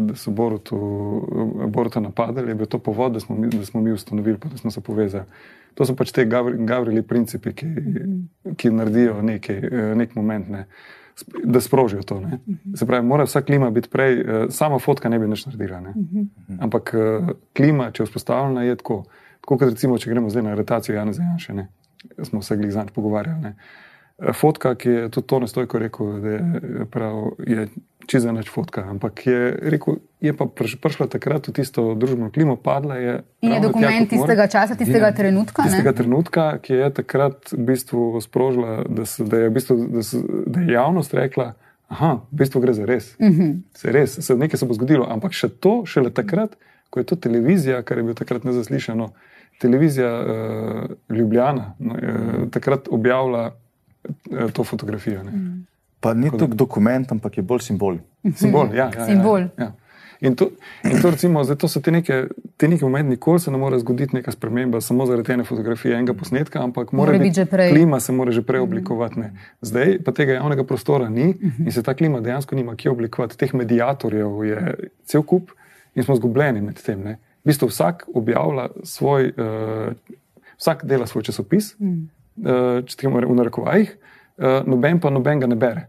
[0.00, 0.76] da so Borutu,
[1.68, 4.56] Boruta napadali, je bil to povod, da smo mi, da smo mi ustanovili, pa da
[4.56, 5.24] smo se povezali.
[5.74, 7.66] To so pač te gavri- gavrili principi, ki,
[8.56, 10.64] ki naredijo nekaj, eh, nek moment, ne,
[11.44, 12.20] da sprožijo to.
[12.20, 12.38] Ne.
[12.74, 15.80] Se pravi, mora vsa klima biti prej, eh, sama fotka ne bi nič naredila.
[15.80, 15.94] Ne.
[16.60, 19.04] Ampak eh, klima, če je vzpostavljena, je tako.
[19.40, 21.68] Tako kot recimo, če gremo zdaj na aretacijo Jana Janša, ne,
[22.22, 23.40] smo se glih zanj pogovarjali.
[23.40, 23.54] Ne.
[24.20, 26.40] Eh, Fotka, ki je tudi to nestojko rekel, da je,
[26.86, 27.68] prav, je
[28.06, 32.56] čiza nič fotka, ampak je rekel, je pa priš- prišla takrat v tisto družbeno klimo,
[32.56, 33.14] padla je.
[33.40, 34.06] In je tja, dokument mora.
[34.06, 35.12] tistega časa, tistega Ja.
[35.12, 35.62] trenutka.
[35.62, 35.68] ne?
[35.68, 40.02] Tistega trenutka, ki je takrat v bistvu sprožila, da, se, da, je, v bistvu, da,
[40.02, 40.16] se,
[40.46, 41.54] da je javnost rekla,
[41.90, 43.14] da v bistvu gre za res.
[43.14, 43.40] Uh Mhm.
[43.40, 43.60] -huh.
[43.74, 46.56] Se res, se, nekaj se bo zgodilo, ampak še to, šele takrat,
[46.90, 49.08] ko je to televizija, kar je bilo takrat nezaslišano,
[49.58, 50.26] televizija uh,
[51.08, 52.00] Ljubljana no, uh,
[52.50, 53.54] takrat objavila
[54.52, 55.22] to fotografijo.
[55.22, 55.32] Ne.
[56.00, 57.98] Pa ni to dokument, ampak je bolj simbol.
[58.40, 59.40] Simbol, ja, ja, ja, Simbol.
[59.40, 59.72] Ja, ja.
[60.20, 60.50] In to,
[60.84, 62.26] in to, recimo, zdaj to so te neke,
[62.60, 66.12] te neke momenti, nikoli se ne more zgoditi neka sprememba samo zaradi ene fotografije, enega
[66.14, 67.72] posnetka, ampak mora, Mora biti že prej.
[67.72, 69.20] klima se mora že prej oblikovati.
[69.20, 69.30] Ne.
[69.64, 71.30] Zdaj pa tega javnega prostora ni
[71.64, 73.38] in se ta klima dejansko nima kje oblikovati.
[73.38, 74.74] Teh medijatorjev je
[75.04, 75.50] cel kup
[75.94, 77.00] in smo zgubljeni med tem.
[77.00, 77.16] Ne.
[77.40, 80.16] V bistvu vsak objavlja svoj, uh,
[80.60, 81.96] vsak dela svoj časopis, uh,
[82.82, 83.96] če temu v narekovajih,
[84.38, 85.86] uh, noben pa noben ga ne bere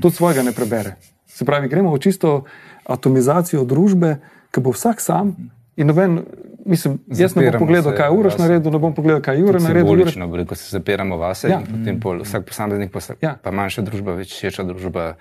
[0.00, 0.94] tudi svojega ne prebere.
[1.26, 2.44] Se pravi, gremo v čisto
[2.86, 4.16] atomizacijo družbe,
[4.48, 5.34] ki bo vsak sam
[5.76, 6.24] in noben,
[6.64, 9.34] mislim, jaz ne bom Zapiramo pogledal, se kaj je Uroš naredil, ne bom pogledal, kaj
[9.34, 9.84] je Jure naredil.
[9.84, 11.52] Simbolično, rekel, se zapiramo vase Ja.
[11.52, 11.60] ja.
[11.60, 13.16] in potem pol, vsak posameznik, pa, Ja.
[13.22, 13.36] ja.
[13.36, 15.14] pa manjša družba, več širša družba.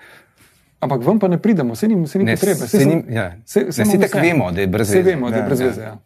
[0.80, 2.68] Ampak vam pa ne pridemo, se ni, se ni Ne, potrebe.
[2.68, 3.30] se ni- ja.
[3.30, 5.01] Ne, saj imamo tako vemo, da je brez veze.
[5.03, 5.68] vemo, da je Ja, brez ja.
[5.68, 5.82] veze.
[5.82, 5.97] Ja.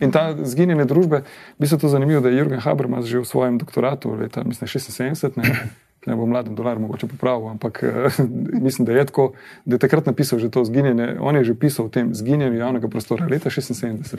[0.00, 1.22] In ta zginjene družbe,
[1.58, 5.36] bi se to zanimivo, da je Jurgen Habermas že v svojem doktoratu leta mislim, 76,
[5.36, 5.70] ne,
[6.06, 8.22] ne bom mladen dolar mogoče popravil, ampak eh,
[8.66, 9.32] mislim, da je tako,
[9.64, 12.88] da je takrat napisal že to zginjenje, on je že pisal o tem zginjenju javnega
[12.88, 14.16] prostora leta 76.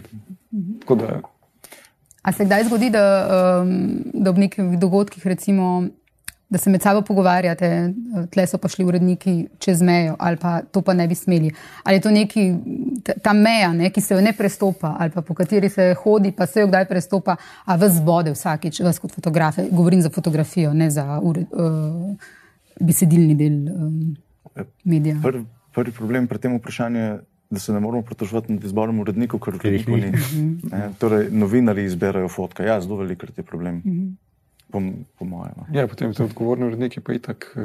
[0.80, 1.22] Tako da
[2.22, 3.28] A se kdaj zgodi, da,
[3.64, 5.88] um, da ob nekih dogodkih, recimo,
[6.50, 7.68] da se med sabo pogovarjate,
[8.34, 11.52] tle so pa šli uredniki čez mejo, ali pa to pa ne bi smeli?
[11.84, 12.46] Ali je to neki,
[13.24, 16.48] ta- meja, ne, ki se jo ne prestopa, ali pa po kateri se hodi, pa
[16.50, 17.36] se jo kdaj prestopa,
[17.66, 22.16] a vas bode vsakič, vas kot fotografe, govorim za fotografijo, ne za ured, uh,
[22.80, 24.16] besedilni del um,
[24.84, 25.20] medija.
[25.22, 25.44] Prvi,
[25.76, 27.20] prvi problem pri tem vprašanju je,
[27.50, 30.12] da se ne moramo pritoževati nad izborom urednikov, ker jih urednikov ni.
[30.72, 32.64] Ne, Torej, novinari izbirajo fotke.
[32.64, 33.80] Ja, zelo velikrat je problem.
[34.72, 34.82] Po,
[35.18, 35.54] po mojem.
[35.58, 35.66] no.
[35.74, 37.64] Ja, potem te odgovorni uredniki pa itak, uh,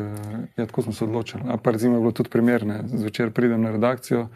[0.57, 1.43] ja, tako smo se odločili.
[1.53, 4.29] A pa recimo je bilo tudi primerne, zvečer pridem na redakcijo,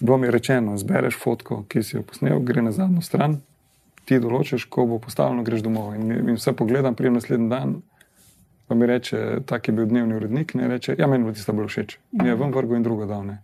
[0.00, 3.40] bilo mi je rečeno, zbereš fotko, ki si jo posnel, gre na zadnjo stran,
[4.04, 5.94] ti določiš, ko bo postavljeno, greš domov.
[5.94, 7.76] In, in vse pogledam, prijem naslednji dan,
[8.68, 11.68] pa mi reče, tak je bil dnevni urednik, ne reče, ja, meni bo tista bolj
[11.68, 11.98] všeč.
[12.12, 13.26] Mi je vam vrgo in drugo dal.
[13.26, 13.38] Ne.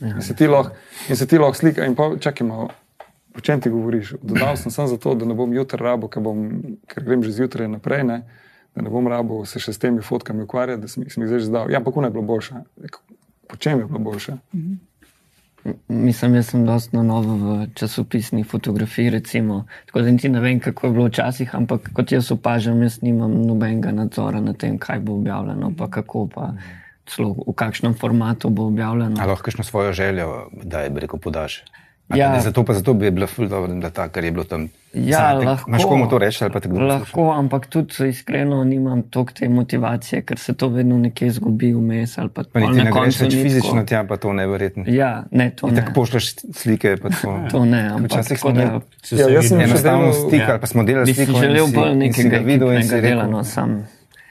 [0.00, 0.74] In se ti lahko,
[1.08, 2.70] in se ti lahko slika in pa čakaj malo.
[3.36, 4.14] O čem ti govoriš?
[4.22, 6.46] Dodal sem samo zato, da ne bom jutri rabo, ker, bom,
[6.86, 8.22] ker grem že zjutraj naprej, ne,
[8.74, 11.28] da ne bom rabo se še s temi fotkami ukvarjati, da sem, jih- sem jih
[11.28, 11.70] zdaj že zdal.
[11.70, 12.62] Ja, ampak kuna je bilo boljša.
[13.48, 14.38] Po čem je bilo boljša?
[15.88, 19.64] Mislim, jaz sem dosta na novo v časopisni fotografiji, recimo.
[19.86, 23.34] Tako da niti ne vem, kako je bilo včasih, ampak kot jaz opažam, jaz nimam
[23.42, 26.52] nobenega nadzora nad tem, kaj bo objavljeno, pa kako, pa
[27.06, 29.18] celo v kakšnem formatu bo objavljeno.
[29.18, 30.28] Ali lahko kakšno svojo željo,
[30.62, 31.64] da je rekel, podaš.
[32.08, 32.32] Ja.
[32.32, 34.68] Ne, zato, pa zato bi bilo ful dobro, da ta, kar je bilo tam.
[34.94, 35.70] Ja, te- lahko.
[35.70, 36.94] Imaš komu to reči ali pa te kdo posluša?
[36.94, 42.18] Lahko, ampak tudi iskreno nimam toliko te motivacije, ker se to vedno nekje zgubi vmes.
[42.18, 43.86] ali Pa, Pa pol niti na ne greš koncu več fizično tako.
[43.86, 44.84] tja, pa to neverjetno.
[44.86, 45.74] Ja, ne, to ne.
[45.76, 46.96] Tako pošljaš slike.
[46.96, 50.50] pa To, To ne, ampak Včasih tako smo imeli Se Ja, se enostavno stik, Ja.
[50.50, 53.30] ali pa smo delali in želel bolj nekega ga videl in si ekipnega dela, rekel,
[53.32, 53.88] no, sam.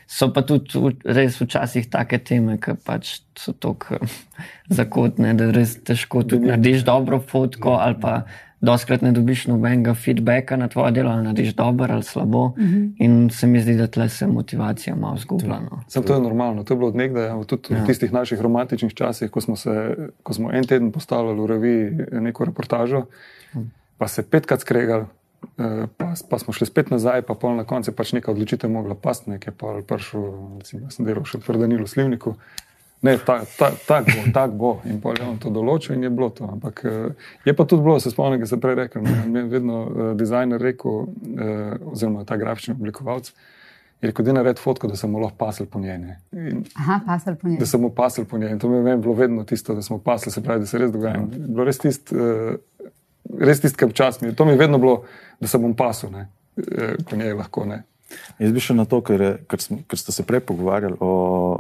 [0.07, 3.99] So pa tudi res včasih take teme, ki pač so tako
[4.79, 8.19] zakotne, da res težko tudi narediš dobro fotko ali pa
[8.65, 12.45] doskrat ne dobiš nobenega feedbacka na tvoje delo, ali narediš dobro ali slabo.
[12.45, 12.91] Uh -huh.
[12.97, 15.59] In se mi zdi, da tle se motivacija malo zgublja.
[15.59, 15.83] No.
[15.87, 17.83] Sam to je normalno, to je bilo od nekdaj, tudi ja.
[17.83, 21.91] v tistih naših romantičnih časih, ko smo, se, ko smo en teden postavljali v reviji
[22.11, 23.05] neko reportažo,
[23.97, 25.05] pa se petkrat skregali,
[25.97, 28.95] pa, pa smo šli spet nazaj, pa pol na koncu je pač neka odločitev mogla
[28.95, 30.29] pasti, nekaj pa prišel,
[30.59, 32.35] recimo, sem delal še v Danilu Slivniku.
[33.05, 34.69] Ne, tako ta, ta bo, tak bo.
[34.89, 36.47] In pol je on to določil, in je bilo to.
[36.49, 39.49] Ampak eh, je pa tudi bilo, se spomnim, da sem prej rekel, ne, mi je
[39.51, 43.29] vedno uh, dizajner rekel, uh, oziroma ta grafični oblikovalec,
[44.01, 45.99] je rekel, da je naredil fotko, da sem mu lahko pasel po njej.
[46.01, 46.17] ne.
[46.33, 47.59] In, Aha, pasal po njej.
[47.61, 48.55] da sem mu pasel po njej.
[48.55, 50.81] In to mi je meni bilo vedno tisto, da smo pasli, se pravi, da se
[50.81, 51.21] res dogaja.
[51.21, 52.89] Je Bilo res tisto, uh,
[53.39, 54.35] res tisto, kar čas mi je.
[54.35, 55.03] To mi je vedno bilo,
[55.39, 56.27] da sem bom pasel, ne,
[56.61, 57.83] uh, po njej lahko ne.
[58.39, 61.13] Jaz bi še na to, ker, ker, smo, ker ste se prej pogovarjali o,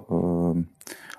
[0.07, 0.65] um,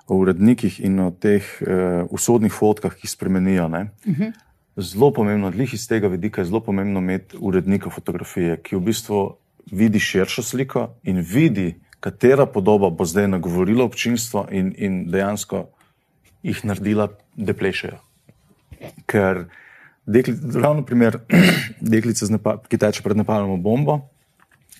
[0.07, 3.67] o urednikih in o teh uh, usodnih fotkah, ki spremenijo.
[3.67, 3.73] Uh
[4.05, 4.31] -huh.
[4.77, 9.37] Zelo pomembno, odlih iz tega vidika je zelo pomembno imeti urednika fotografije, ki v bistvu
[9.71, 15.67] vidi širšo sliko in vidi, katera podoba bo zdaj nagovorila občinstvo in, in dejansko
[16.43, 17.97] jih naredila, da plešejo.
[19.05, 19.45] Ker
[20.07, 21.19] dekli, ravno primer
[21.93, 22.25] deklice,
[22.67, 23.99] ki teče pred Nepalom bombo,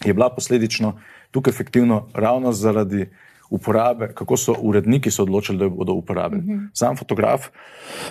[0.06, 0.96] je bila posledično
[1.32, 3.10] tukaj efektivno ravno zaradi
[3.50, 6.42] uporabe, kako so uredniki se odločili, da jo bodo uporabili.
[6.42, 6.70] Mm -hmm.
[6.74, 7.48] Sam fotograf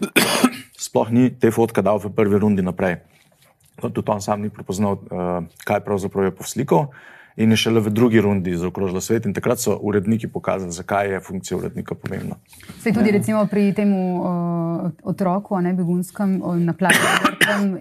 [0.87, 2.97] sploh ni te fotke dal v prvi rundi naprej.
[3.81, 6.87] Tudi on sam ni prepoznal, uh, kaj pravzaprav je povslikal.
[7.37, 11.19] In je šele v drugi rundi zaokrožila svet, in takrat so uredniki pokazali, zakaj je
[11.21, 12.39] funkcija urednika pomembna.
[12.81, 16.97] Se tudi recimo pri tem uh, otroku, ne begunskem, o, na plaži,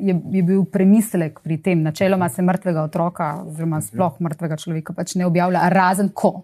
[0.03, 1.86] je, je bil premislek pri tem.
[1.88, 6.41] Načeloma se mrtvega otroka, oziroma sploh mrtvega človeka, pač ne objavlja, razen ko.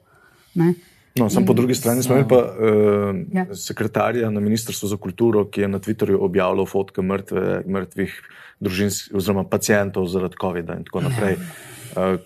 [0.56, 0.72] Ne?
[1.20, 3.44] No, sam po drugi strani smo imeli pa uh, Ja.
[3.44, 3.56] ja.
[3.56, 8.16] sekretarja na Ministrstvu za kulturo, ki je na Twitterju objavljal fotke mrtve, mrtvih
[8.64, 11.36] družinskih oziroma pacijentov zaradi COVID-a in tako naprej.
[11.36, 11.71] Uh,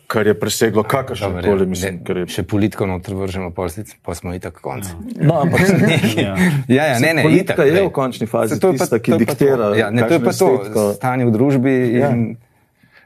[0.07, 4.13] kar je preseglo kakršno koli, mislim, kar je Še politiko noter vržemo, pa, slic, pa
[4.13, 4.85] smo itak konc.
[5.15, 5.61] No, ampak
[6.17, 6.35] Ja.
[6.67, 8.99] Ja, ja, ne, ne, politika itak, je v končni fazi Saj to je pa- tista,
[8.99, 9.25] ki to pa to.
[9.27, 12.09] diktira, Ja, ne, to je pa to, estetiko- stanje v družbi Ja.
[12.09, 12.37] in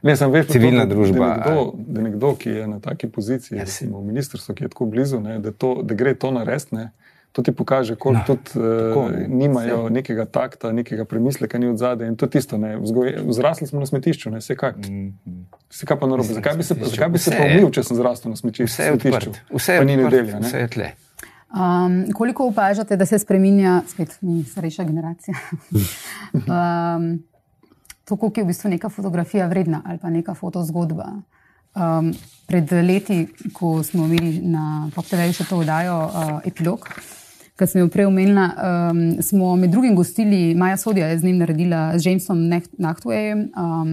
[0.02, 3.52] Ne, sem veš, Civilna to, družba, Da nekdo, da nekdo, ki je na taki poziciji,
[3.52, 6.30] Ja, ja, recimo v ministrstvu, ki je tako blizu, ne, da, to, da gre to
[6.30, 6.86] narediti, ne,
[7.32, 9.92] to ti pokaže, koliko no, tudi uh, nimajo vse.
[9.92, 12.08] nekega takta, nekega premisleka, ni od zadaj.
[12.08, 14.72] In to je tisto, ne, vzgoj- vzrasli smo na smetišču, ne, vse kaj.
[15.68, 16.28] Vse kaj pa narobe.
[16.30, 18.66] Zakaj bi se, zakaj bi se Vse pa umil, če sem zrastel na smetišču?
[18.66, 19.30] vse je odprto.
[19.52, 20.38] Vse je odprto, nedelja.
[20.38, 20.60] Vse Ne?
[20.60, 20.90] je tle.
[21.50, 25.34] Um, koliko opažate, da se spremenja, spet mi starejša generacija?
[26.34, 27.22] um,
[28.04, 31.12] to, koliko je v bistvu neka fotografija vredna ali pa neka fotozgodba.
[31.70, 32.10] Um,
[32.46, 36.86] pred leti, ko smo imeli na PopTV še to oddajo uh, Epilog,
[37.60, 38.46] ki sem jo prej omenila,
[38.90, 42.40] um, smo med drugim gostili Maja Sodja, je z njim naredila z Jamesom
[42.78, 43.90] Nachtwayem um,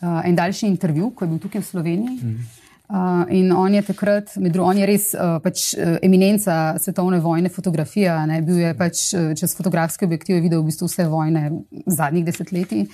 [0.00, 2.36] uh, en daljši intervju, ko je bil tukaj v Sloveniji.
[2.84, 7.18] Uh, in on je takrat, med drugim, on je res uh, pač, uh, eminenca svetovne
[7.24, 8.14] vojne fotografije.
[8.30, 11.48] Ne, bil je pač uh, čez fotografske objektive videl v bistvu vse vojne
[11.86, 12.86] zadnjih desetletij.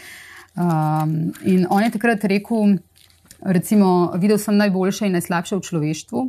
[0.57, 2.79] Um, in on je takrat rekel,
[3.43, 6.29] recimo, videl sem najboljše in najslabše v človeštvu.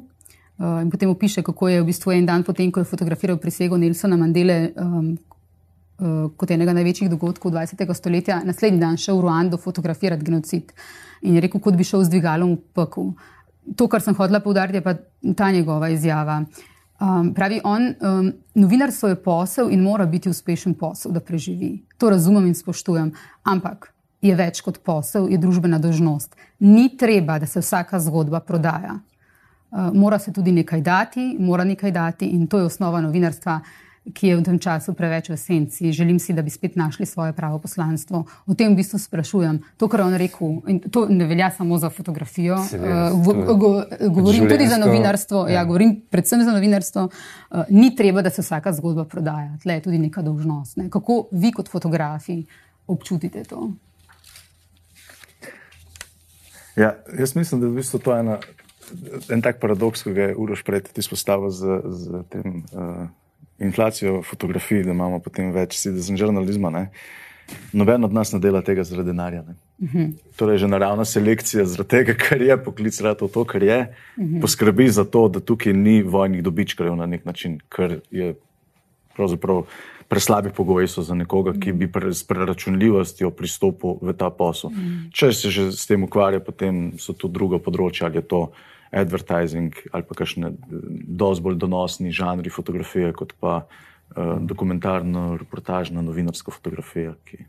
[0.62, 3.78] Uh, in potem opiše, kako je v bistvu en dan potem, ko je fotografiral prisego
[3.82, 5.08] Nelsona Mandele um,
[5.98, 7.82] uh, kot enega največjih dogodkov 20.
[7.98, 10.70] stoletja, naslednji dan šel v Ruando fotografirati genocid.
[11.26, 13.10] In je rekel, kot bi šel z dvigalom v pekel.
[13.74, 14.94] To, kar sem hodila poudariti, je pa
[15.34, 16.44] ta njegova izjava.
[17.02, 21.80] Um, pravi on, um, novinarstvo je posel in mora biti uspešen posel, da preživi.
[21.98, 23.16] To razumem in spoštujem,
[23.50, 23.90] ampak
[24.22, 26.38] je več kot posel, je družbena dožnost.
[26.60, 29.00] Ni treba, da se vsaka zgodba prodaja.
[29.72, 33.60] Uh, mora se tudi nekaj dati, mora nekaj dati in to je osnova novinarstva,
[34.14, 35.92] ki je v tem času preveč v senci.
[35.94, 38.26] Želim si, da bi spet našli svoje pravo poslanstvo.
[38.50, 39.62] O tem v bistvu sprašujem.
[39.78, 43.32] To, kar je on rekel, in to ne velja samo za fotografijo, Seveda, uh, to
[43.32, 43.70] je go,
[44.10, 45.54] govorim tudi za novinarstvo, ja.
[45.54, 45.60] ja.
[45.62, 47.08] Ja, govorim predvsem za novinarstvo.
[47.08, 50.78] Uh, ni treba, da se vsaka zgodba prodaja, tle je tudi neka dolžnost.
[50.78, 50.90] Ne?
[50.90, 52.42] Kako vi kot fotografi
[52.88, 53.72] občutite to?
[56.76, 58.40] Ja, jaz mislim, da je v bistvu to ena,
[59.30, 63.08] en tak paradoks, ki ga je Uroš prej tudi izpostavil z, z tem, uh,
[63.62, 66.72] inflacijo fotografij, da imamo potem več citizen žurnalizma.
[66.74, 66.86] Ne?
[67.74, 69.44] Noben od nas ne dela tega zaradi denarja.
[69.48, 69.58] ne.
[70.38, 73.80] Torej, že naravna selekcija, zaradi tega, ker je poklic rado to, kar je,
[74.42, 78.36] poskrbi za to, da tukaj ni vojnih dobičkarjev na nek način, ker je
[79.16, 79.66] pravzaprav
[80.12, 84.74] preslabi pogoji so za nekoga, ki bi pre, s preračunljivostjo pristopil v ta posel.
[85.16, 88.42] Če se že s tem ukvarja, potem so tu druga področja, ali je to
[88.92, 90.56] advertising ali pa kakšne eh,
[91.08, 97.44] dosti bolj donosni žanri fotografije, kot pa uh, dokumentarno, reportažna, novinarska fotografija, ki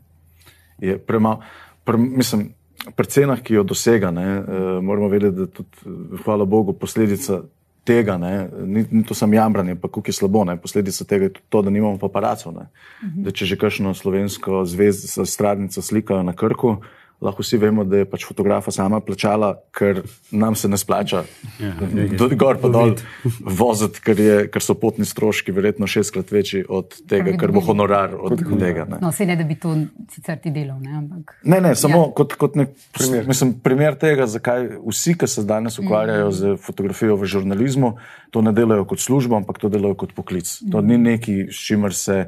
[0.79, 1.41] je premalo.
[1.83, 2.53] Pre, mislim,
[2.95, 7.41] pri cenah, ki jo dosega, ne, uh, moramo vedeti, da tudi, hvala Bogu, posledica
[7.83, 10.43] tega, ne, ni, ni to samo jamranje, pa kako je slabo.
[10.47, 12.55] Ne, posledica tega je tudi to, da nimamo paparacov.
[12.55, 12.67] Ne,
[13.03, 16.77] da če že kakšno slovensko zvezdo, stradnico slikajo na krku,
[17.21, 20.01] lahko vsi vemo, da je pač fotografa sama plačala, ker
[20.31, 21.23] nam se ne splača
[21.59, 21.71] Ja,
[22.17, 22.95] do gor pa dol
[23.61, 27.63] voziti, ker, je, ker so potni stroški verjetno šestkrat večji od tega, bi ker bo
[27.63, 28.85] honorar od tega.
[28.89, 28.99] Ne.
[29.01, 29.75] No, vse ne, da bi to
[30.11, 31.35] sicer ti delal, ne, ampak.
[31.43, 32.07] Ne, ne, samo Ja.
[32.07, 32.13] ja.
[32.17, 33.27] kot, kot nek primer.
[33.29, 36.37] Mislim, primer tega, zakaj vsi, ki se danes ukvarjajo mm.
[36.39, 37.93] z fotografijo v žurnalizmu,
[38.33, 40.49] to ne delajo kot službo, ampak to delajo kot poklic.
[40.49, 40.73] Mm.
[40.73, 42.25] To ni nekaj, s čimer se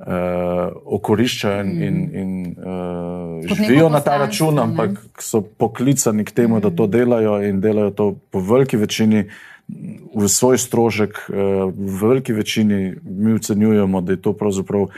[0.00, 4.62] uh, okoriščajo in, in, in uh, neko živijo na ta račun, ne.
[4.62, 6.60] ampak so poklicani k temu, mm.
[6.60, 9.28] da to delajo in delajo to po veliki večini.
[10.14, 11.34] V svoj strošek, eh,
[11.70, 14.88] v veliki večini mi ocenjujemo, da je to pravzaprav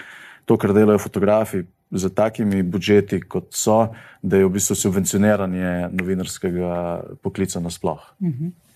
[0.49, 1.61] to, kar delajo fotografi
[1.93, 8.01] z takimi budžeti, kot so, da je v bistvu subvencioniranje novinarskega poklica nasploh.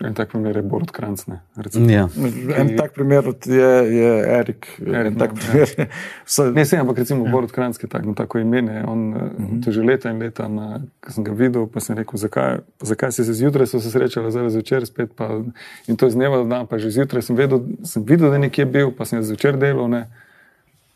[0.05, 1.27] En tak primer je Borod Kranc.
[1.27, 1.91] ne, recimo.
[1.91, 2.09] Ja.
[2.57, 4.67] En tak primer je, je Erik.
[4.87, 5.87] Erik, En tak no, primer je.
[6.25, 7.33] Vse, Ne, sem, ampak recimo ja.
[7.33, 8.63] Borod Kranc je tako, tako ime.
[8.63, 9.65] ne, On uh -huh.
[9.65, 13.13] to že leta in leta, na, ko sem ga videl, pa sem rekel, zakaj, zakaj
[13.13, 15.11] si se zjutraj so se srečali, zdaj zvečer spet.
[15.17, 15.41] Pa,
[15.87, 18.41] in to iz dneva v dan, pa že zjutraj sem, vedel, sem videl, da je
[18.41, 19.89] nekje bil, pa sem zvečer delal.
[19.89, 20.07] Ne.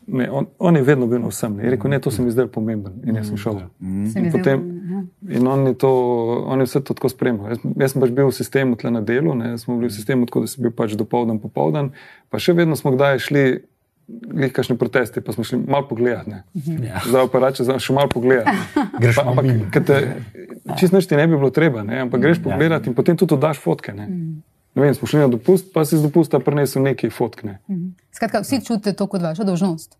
[0.07, 1.55] Ne, on, on je vedno bil na vsem.
[1.55, 1.63] Ne.
[1.63, 3.53] Je rekel, ne, to se mi zdaj pomemben in jaz sem šel.
[3.53, 5.01] Se mi In zdi, potem- ja.
[5.31, 5.89] In on je, to,
[6.45, 7.49] on je vse to tako spremljal.
[7.49, 10.25] Jaz, jaz sem pač bil v sistemu tle na delu, ne, smo bili v sistemu
[10.25, 11.91] tako, da si bil pač dopoldan, popoldan,
[12.29, 13.45] pa še vedno smo kdaj šli.
[14.51, 16.29] Kakšne proteste, pa smo šli malo pogledati.
[16.29, 16.43] ne.
[16.83, 16.99] Ja.
[16.99, 18.51] Zdaj pa reče, da še malo pogledati.
[18.99, 19.45] Greš Pa, ampak,
[19.79, 19.97] te,
[20.75, 23.57] čist nič ti ne bi bilo treba, ne, ampak greš pogledati in potem tudi daš
[23.57, 23.93] fotke.
[23.93, 24.09] Ne.
[24.75, 27.43] Ne vem, smo šli na dopust, pa si z dopusta prinesel nekaj fotk.
[27.43, 27.59] Ne.
[28.15, 29.97] Skratka, vsi čutite to kot vašo dolžnost.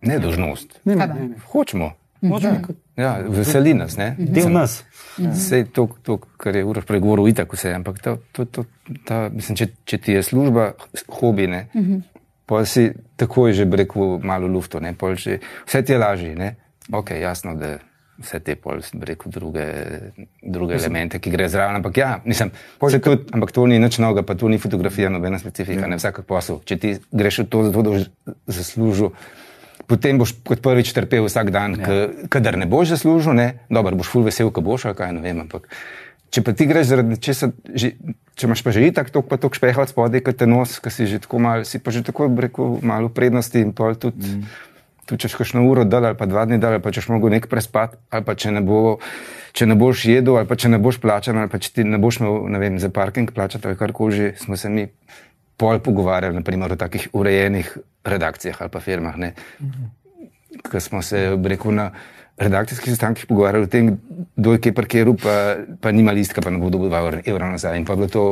[0.00, 0.80] Ne dožnost.
[0.84, 1.14] Ne, ne, pa?
[1.14, 1.38] ne, ne.
[1.52, 1.92] Hočemo.
[2.96, 3.96] Ja, veseli nas.
[3.96, 4.14] Ne?
[4.18, 4.84] Del nas.
[5.18, 7.74] Vse to, to, kar je Uroš pregovoril, itak vse.
[7.76, 8.64] Ampak to, to, to,
[9.04, 10.72] ta, mislim, če, če ti je služba
[11.20, 12.00] hobi, ne, uh -huh.
[12.46, 16.34] pa si takoj že bi rekel malo lufto, ne, pol že, vse ti je lažje.
[16.34, 16.56] Ne?
[16.92, 17.78] Ok, jasno, da
[18.22, 19.64] vse te pol, rekel, druge,
[20.42, 21.80] druge elemente, ki gre zraven.
[21.80, 22.52] Ampak ja, mislim,
[22.90, 26.22] se tudi, ampak to ni nič novega, pa to ni fotografija, nobena specifika, ne vsak
[26.28, 26.62] posel.
[26.64, 28.08] Če ti greš v to, zato da boš
[28.48, 29.12] zaslužil.
[29.86, 32.08] Potem boš kot prvič trpel vsak dan, ja.
[32.32, 35.44] kadar ne boš zaslužil, ne, dobro, boš ful vesel, ko boš, kaj ne vem.
[35.44, 35.68] Ampak,
[36.32, 37.92] če pa ti greš zaradi česa, že,
[38.34, 40.90] če imaš pa že itak tok, pa tok špeha od spodaj, kot te nos, ki
[40.90, 44.40] si že tako mal, si pa že tako, rekel, malo prednosti in pol tudi.
[44.40, 44.65] Mm.
[45.06, 47.16] Tudi če škoš na uro dal ali pa dva dni dal, ali pa če šmoš
[47.18, 48.98] mogel nek prespati, ali pa če ne, bo,
[49.54, 52.00] če ne boš jedel, ali pa če ne boš plačan, ali pa če ti ne
[52.02, 54.88] boš imel ne vem, za parking plačati ali karkoli že, smo se mi
[55.56, 57.70] pol pogovarjali, naprimer o takih urejenih
[58.04, 59.16] redakcijah ali pa firmah.
[59.16, 59.32] Ne.
[60.66, 61.90] Ko smo se, rekel, na
[62.36, 63.98] redakcijskih sestankih pogovarjali o tem,
[64.36, 67.78] kdo je kje parkiral, pa, pa nima listka, pa ne bo dobil 2 evra nazaj.
[67.78, 68.24] In pa je bilo to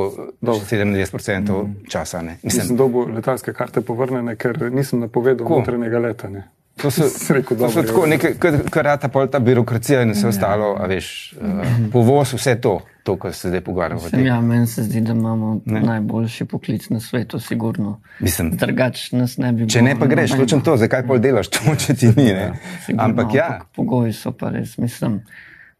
[0.42, 1.88] 97% mm.
[1.88, 2.22] časa.
[2.22, 2.36] Ne.
[2.42, 6.28] Mislim, Mislim, dobil letalske karte povrnjene, ker nisem napovedal notranjega leta.
[6.28, 6.44] Ne.
[6.82, 8.06] To so, rekel, to so tako ja.
[8.06, 8.34] nekaj,
[8.70, 11.62] kar, rata pol ta birokracija in vse ostalo, a veš, uh,
[11.92, 14.10] povoz, vse to, to, kar se zdaj pogovarjamo.
[14.10, 14.26] tem.
[14.26, 15.80] ja, meni se zdi, da imamo ne.
[15.80, 18.00] najboljši poklic na svetu, sigurno.
[18.18, 21.76] Mislim, Drugač nas ne bi če ne pa greš, točno to, zakaj pol delaš to,
[21.86, 22.32] če ti ni.
[22.32, 22.52] Ne?
[22.86, 25.20] Sigurno, Ampak ja, Pogoji so pa res, mislim.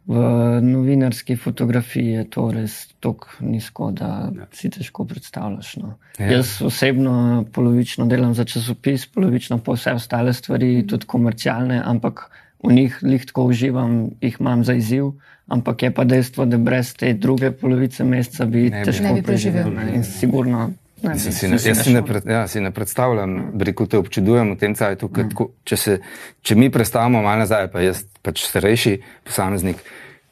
[0.07, 0.21] V
[0.61, 4.47] novinarski fotografiji je to res tako nizko, da ja.
[4.53, 5.77] si težko predstavljaš.
[5.81, 5.95] No.
[6.19, 6.27] Ja.
[6.27, 6.33] Ja.
[6.33, 12.29] Jaz osebno polovično delam za časopis, polovično pa vse ostale stvari, tudi komercialne, ampak
[12.65, 15.15] v njih lih tako uživam, jih imam za izziv.
[15.47, 19.23] Ampak je pa dejstvo, da brez te druge polovice meseca bi Ne težko Ne bi
[19.23, 19.63] preživel.
[19.63, 19.91] preživel.
[19.93, 19.97] ne.
[19.97, 20.71] In sigurno.
[21.05, 24.55] Ne, Mislim, si ne, jaz si ne, pred, ja, si ne predstavljam, rekel te občudujem
[24.55, 25.29] v tem cajtu, mm.
[25.35, 25.97] tako, če, se,
[26.41, 28.95] če mi prestavimo malo nazaj, pa jaz pač starejši
[29.29, 29.83] posameznik,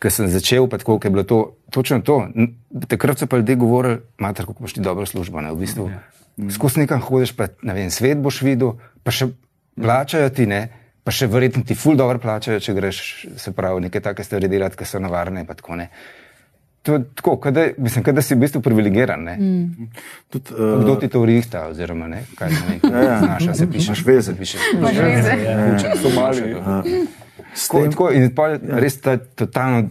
[0.00, 1.40] ki sem začel, pa tako, je bilo to,
[1.74, 2.24] točno to,
[2.88, 5.90] takrat so pa ljudje govorili, mater, kako boš ti dobro službo, ne, v bistvu.
[6.40, 6.54] Mm.
[6.56, 9.28] Skozi nekam hodiš, pa ne vem, svet boš videl, pa še
[9.76, 10.64] plačajo ti, ne,
[11.04, 13.04] pa še verjetno ti ful dobro plačajo, če greš,
[13.36, 15.90] se pravi, neke take stvari delati, ki so navarne, pa tako ne.
[16.82, 19.36] To je tako, kada, mislim, kada si v bistvu privilegiran, ne.
[19.36, 19.88] Mm.
[20.30, 23.86] Tudi, Kdo uh, ti to urihta, oziroma ne, kaj se ne, ja, znaša, se piše.
[23.86, 24.34] Imaš veze.
[24.34, 24.58] Piše.
[26.02, 26.54] Somaliji.
[27.54, 29.88] Tako, tako, in pol res ta totalno,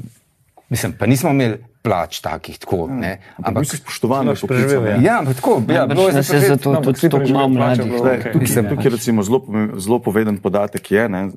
[0.70, 4.98] mislim, pa nismo imeli plač takih, tako, ne, ampak ampak, si spoštovan, Imaš preživel, ja.
[5.02, 6.49] ja, ampak tako, ja, Najbrž bilo je je preživeti.
[6.53, 7.90] zato tudi vsi tako preživeli malo mladih.
[7.90, 9.40] bilo Tukaj, tukaj, tukaj recimo zelo,
[9.82, 11.34] zelo poveden podatek je, ne, eh,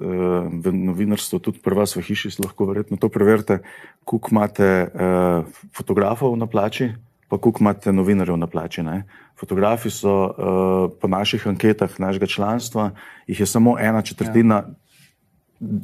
[0.53, 3.65] v novinarstvu, tudi pri vas v hiši, si lahko verjetno to preverite,
[4.05, 6.93] koliko imate uh, fotografov na plači,
[7.33, 8.85] pa koliko imate novinarjev na plači.
[8.85, 9.09] Ne.
[9.33, 12.93] Fotografi so uh, po naših anketah našega članstva,
[13.27, 14.55] jih je samo ena četrtina.
[14.55, 14.84] Ja.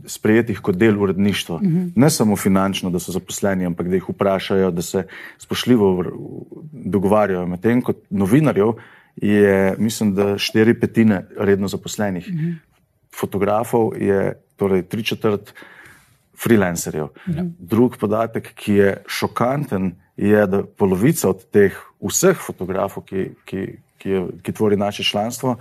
[0.06, 1.92] Sprejetih kot del uredništva, uh -huh.
[1.96, 5.06] ne samo finančno, da so zaposleni, ampak da jih vprašajo, da se
[5.38, 6.04] spoštljivo
[6.72, 7.46] dogovarjajo.
[7.46, 8.72] Medtem kot novinarjev
[9.16, 12.26] je, mislim, da štiri petine redno zaposlenih.
[12.28, 12.54] Uh -huh.
[13.20, 15.54] Fotografov je torej tri četrt,
[16.42, 17.08] freelancerjev.
[17.58, 23.66] Drug podatek, ki je šokanten, je, da polovica od teh vseh fotografov, ki, ki,
[24.00, 25.56] ki, je, ki tvori naše članstvo,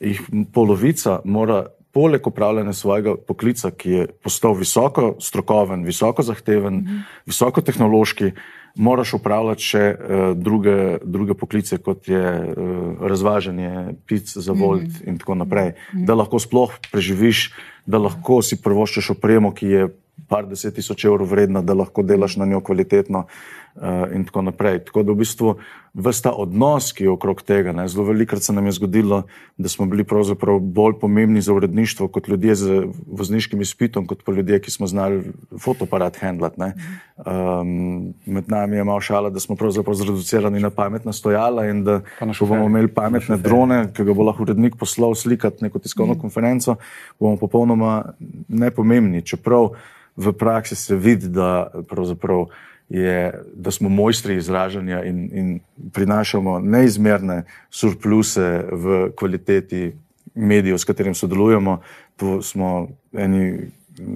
[0.00, 0.22] jih
[0.52, 1.66] polovica mora.
[1.94, 7.02] Poleg upravljanja svojega poklica, ki je postal visoko strokoven, visoko zahteven, mm -hmm.
[7.26, 8.32] visoko tehnološki,
[8.74, 14.86] moraš upravljati še uh, druge, druge poklice, kot je uh, razvažanje pic za volt mm
[14.86, 15.08] -hmm.
[15.08, 15.68] in tako naprej.
[15.68, 16.06] Mm -hmm.
[16.06, 17.52] Da lahko sploh preživiš,
[17.86, 19.88] da lahko si prvoščeš opremo, ki je
[20.28, 23.26] par deset tisoč evrov vredna, da lahko delaš na njo kvalitetno.
[23.74, 24.84] Uh, in tako naprej.
[24.86, 25.56] Tako da v bistvu
[25.94, 29.24] vsta odnos, ki je okrog tega, ne, zelo velikrat se nam je zgodilo,
[29.58, 34.32] da smo bili pravzaprav bolj pomembni za uredništvo kot ljudje z vozniškim izpitom, kot pa
[34.32, 36.54] ljudje, ki smo znali fotoparat handlat.
[36.54, 42.00] Um, med nami je malo šala, da smo pravzaprav zreducirani na pametna stojala in da
[42.20, 46.20] če bomo imeli pametne drone, ki ga bo lahko urednik poslal slikati neko tiskovno mm.
[46.20, 46.76] konferenco,
[47.18, 48.04] bomo popolnoma
[48.48, 49.22] nepomembni.
[49.26, 49.72] Čeprav
[50.16, 52.46] v praksi se vidi, da pravzaprav
[52.88, 55.60] je, da smo mojstri izražanja in, in
[55.92, 59.92] prinašamo neizmerne surpluse v kvaliteti
[60.34, 61.80] medijev, s katerim sodelujemo.
[62.16, 63.70] To smo eni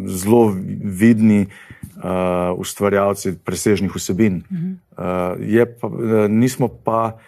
[0.06, 2.02] zelo vidni uh,
[2.58, 4.42] ustvarjalci presežnih vsebin.
[4.42, 7.18] Uh, pa, uh, nismo pa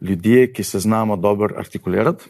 [0.00, 2.24] ljudje, ki se znamo dobro artikulirati.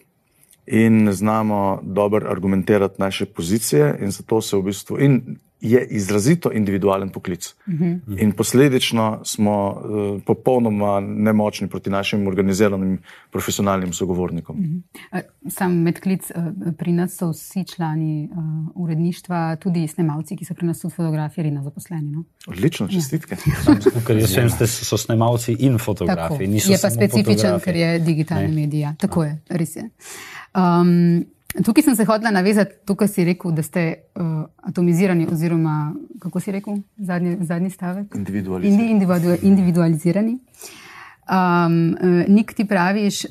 [0.66, 7.08] In znamo dobro argumentirati naše pozicije, in zato se v bistvu, in je izrazito individualen
[7.08, 7.54] poklic.
[7.66, 7.84] Uh mhm.
[7.84, 8.22] -huh.
[8.22, 12.98] In posledično smo uh, popolnoma nemočni proti našim organiziranim
[13.30, 14.56] profesionalnim sogovornikom.
[14.56, 14.78] Uh mhm.
[15.12, 15.22] -huh.
[15.48, 18.38] Sam medklic uh, pri nas so vsi člani uh,
[18.74, 22.10] uredništva, tudi snemalci, ki so pri nas tudi fotografi, redno zaposleni.
[22.10, 22.24] No?
[22.46, 22.92] Odlično, ja.
[22.92, 23.36] čestitke.
[23.68, 24.00] Ja.
[24.06, 26.44] Ker jaz vem, da so snemalci in fotografi.
[26.44, 27.64] Je pa specifičen, fotografi.
[27.64, 28.80] ker je digitalni medij.
[28.80, 28.94] Ja.
[28.98, 29.90] Tako je, res je.
[30.54, 31.26] Um,
[31.64, 33.82] Tukaj sem se hodila navezati, tukaj si rekel, da ste
[34.14, 34.24] uh,
[34.68, 38.14] atomizirani, oziroma kako si rekel, zadnji, zadnji stavek?
[38.14, 38.82] Individualizirani.
[38.82, 40.38] Indi, individu, individualizirani.
[41.28, 43.30] Um, uh, Nik ti praviš, uh,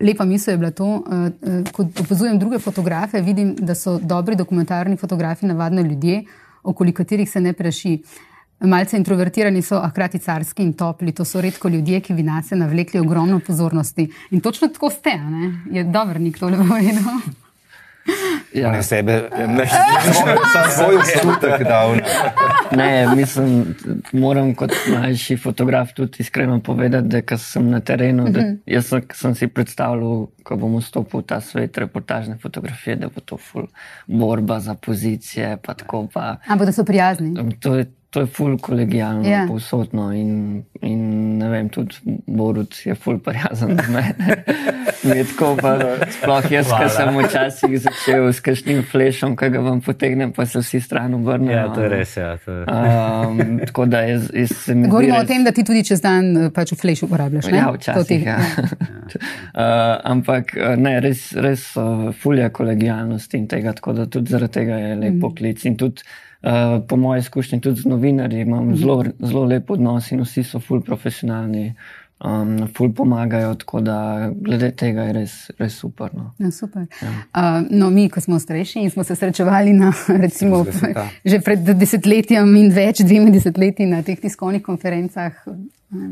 [0.00, 0.86] lepa misel je bila to.
[0.86, 6.24] Uh, uh, ko opazujem druge fotografe, vidim, da so dobri dokumentarni fotografi navadno ljudje,
[6.62, 8.02] okoli katerih se ne preši.
[8.02, 8.29] Uh,
[8.60, 11.12] Malce introvertirani so, a hkrati carski in topli.
[11.12, 14.10] To so redko ljudje, ki bi nas navlekli ogromno pozornosti.
[14.30, 15.52] In točno tako ste, ne?
[15.70, 17.04] je dobro, nikto ne bo vedel.
[18.54, 19.66] Ja, ne sebe, ne
[20.76, 21.94] svoj občutek dal.
[22.76, 23.74] Ne, mislim,
[24.12, 28.56] moram kot mlajši fotograf tudi iskreno povedati, da ko sem na terenu, da mhm.
[28.66, 33.20] jaz sem, sem si predstavljal, ko bom vstopil v ta svet reportažne fotografije, da bo
[33.20, 33.68] to ful
[34.06, 36.36] borba za pozicije, pa tako pa.
[36.46, 37.34] Ampak da so prijazni.
[37.60, 39.30] To je, to je ful kolegijalno, yeah.
[39.30, 39.46] Ja.
[39.48, 41.02] povsodno in, in
[41.38, 41.94] ne vem, tudi
[42.26, 44.44] Borut je ful prijazen za mene.
[45.30, 45.76] Tako pa
[46.10, 50.58] sploh jaz, ki sem včasih začel s kakšnim flešom, ki ga vam potegnem, pa se
[50.58, 51.54] vsi stran obrnejo.
[51.54, 52.16] Ja, to je res.
[52.16, 52.64] Ja, to je.
[52.66, 54.82] Um, tako da jaz, jaz sem.
[54.90, 55.24] Govorimo res...
[55.24, 57.46] o tem, da ti tudi čez dan eh, pač v flešu uporabljaš.
[57.52, 57.60] Ne?
[57.62, 58.26] Ja, včasih.
[58.26, 58.40] Ja.
[58.42, 64.58] uh, ampak eh, ne, res, res uh, fulja kolegijalnosti in tega, tako da tudi zaradi
[64.58, 65.38] tega je lepo mm.
[65.38, 65.64] klic.
[65.70, 66.10] In tudi
[66.42, 70.60] Eh, po mojem izkušnji, tudi z novinarji, imam zelo, zelo lep odnos in vsi so
[70.60, 71.74] ful profesionalni.
[72.20, 76.10] Um, ful pomagajo, tako da glede tega je res, res super.
[76.12, 76.34] No.
[76.38, 76.84] Ja, super.
[77.00, 77.12] Ja.
[77.32, 79.92] Uh, no, mi, ko smo starejši in smo se srečevali na,
[80.24, 80.64] recimo,
[81.24, 85.46] že pred desetletjem in več, dvemi desetletji na teh tiskovnih konferencah,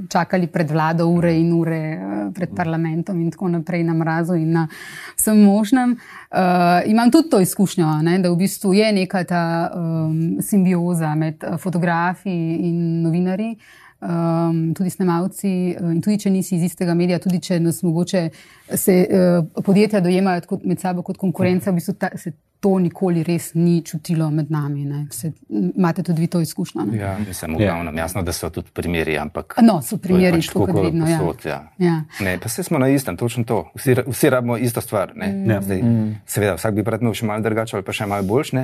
[0.08, 4.52] čakali pred vlado ure in ure eh, pred parlamentom in tako naprej na mrazu in
[4.52, 4.66] na
[5.16, 5.96] vsem možnem.
[6.28, 11.44] Uh, imam tudi to izkušnjo, ne, da v bistvu je neka ta um, simbioza med
[11.44, 12.32] eh, fotografi
[12.68, 13.54] in novinari.
[14.00, 18.28] Um, tudi snemalci, in tudi če nisi iz istega medija, tudi če nas mogoče
[18.78, 22.30] se uh, podjetja dojemajo kot, med sabo kot konkurenca, v bistvu ta, se
[22.60, 24.86] to nikoli res ni čutilo med nami.
[25.14, 26.84] Se, imate tudi vi to izkušnjo?
[26.90, 26.98] Ne?
[26.98, 27.72] Ja, samo ja.
[27.72, 29.58] glavno, jasno, da so tudi primeri, ampak.
[29.62, 31.06] No, so primeri, pač tako kot vedno.
[31.06, 31.18] Ja.
[31.22, 31.58] Posod, ja.
[31.78, 31.98] Ja.
[32.22, 33.60] Ne, pa se smo na istem, točno to.
[33.78, 35.14] Vsi, vsi rabimo isto stvar.
[35.14, 35.50] Mm.
[35.50, 35.60] Ja.
[35.62, 36.16] Zdaj, mm.
[36.26, 38.54] Seveda, vsak bi predno še malo drugače ali pa še malo boljš,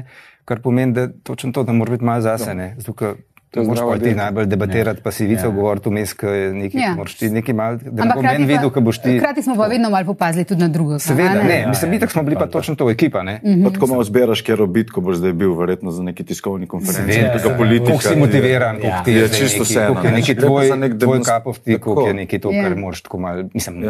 [0.44, 2.54] kar pomeni, da točno to, da mora biti malo zase.
[2.54, 3.14] No.
[3.54, 5.02] To je zelo ti najbolj debatirati, ja.
[5.02, 5.50] pa si vice ja.
[5.50, 6.94] govoriti vmes, ki je nekaj, ja.
[6.96, 9.18] moraš ti nekaj mal, da ne bom meni videl, ko boš ti.
[9.18, 10.98] Hkrati smo pa vedno malo popazili tudi na drugo.
[10.98, 11.60] Seveda, ne, ne.
[11.60, 13.40] Ja, mislim, mi tako smo bili pa točno to ekipa, ne.
[13.44, 13.72] Mm -hmm.
[13.74, 17.20] Tako malo zbiraš, ker obit, ko boš zdaj bil verjetno za neki tiskovni konferenci.
[17.20, 17.56] Ja.
[17.58, 17.98] politika.
[17.98, 19.86] Kako si motiviran, kako ti je čisto vse.
[19.94, 23.44] Kako je neki tvoj, tvoj kapov ti, kako je neki to, kar moraš tako malo,
[23.54, 23.84] mislim,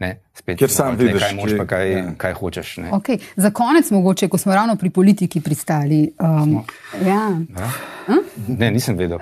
[0.00, 2.04] Ne, spet, Ker sam vidiš, kaj moš, pa kaj, ja.
[2.16, 2.76] kaj hočeš.
[2.96, 3.20] Okay.
[3.36, 6.06] Za konec, mogoče, ko smo ravno pri politiki pristali.
[6.18, 6.62] Um,
[7.04, 7.20] ja.
[7.58, 7.70] Ja?
[8.06, 8.22] Hm?
[8.58, 9.18] Ne, nisem vedel.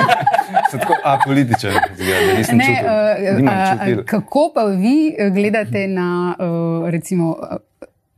[0.72, 3.92] tako apolitičen, da nisem ne, čutil.
[3.92, 7.36] Uh, uh, kako pa vi gledate na, uh, recimo,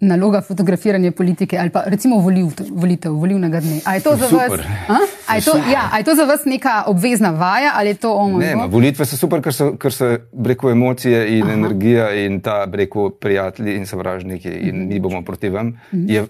[0.03, 3.81] naloga fotografiranja politike ali pa recimo volitev, volitev volivnega dne?
[3.87, 4.67] A je to za vas, Super.
[4.89, 4.99] a?
[5.27, 8.13] A je to, ja, a je to za vas neka obvezna vaja ali je to
[8.13, 8.39] ono?
[8.39, 11.53] Ne, ma, volitve so super, ker so, ker so breko emocije in Aha.
[11.53, 15.73] energija in ta breko prijatelji in sovražniki in mi bomo proti vam.
[15.93, 16.27] Je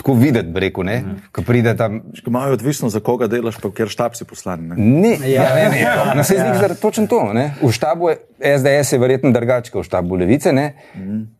[0.00, 1.02] tako videti, breko, ne,
[1.32, 2.00] ko pride tam.
[2.24, 4.62] Ko imajo odvisno, za koga delaš, pa kjer štab si poslan.
[4.68, 4.76] Ne?
[4.76, 5.84] Ne, ja, ne, ne.
[6.14, 7.20] Na se zdi, da je točno to.
[7.32, 7.50] Ne?
[7.60, 10.52] V štabu je SDS je verjetno drugače kot v štabu Levice.
[10.52, 10.72] ne.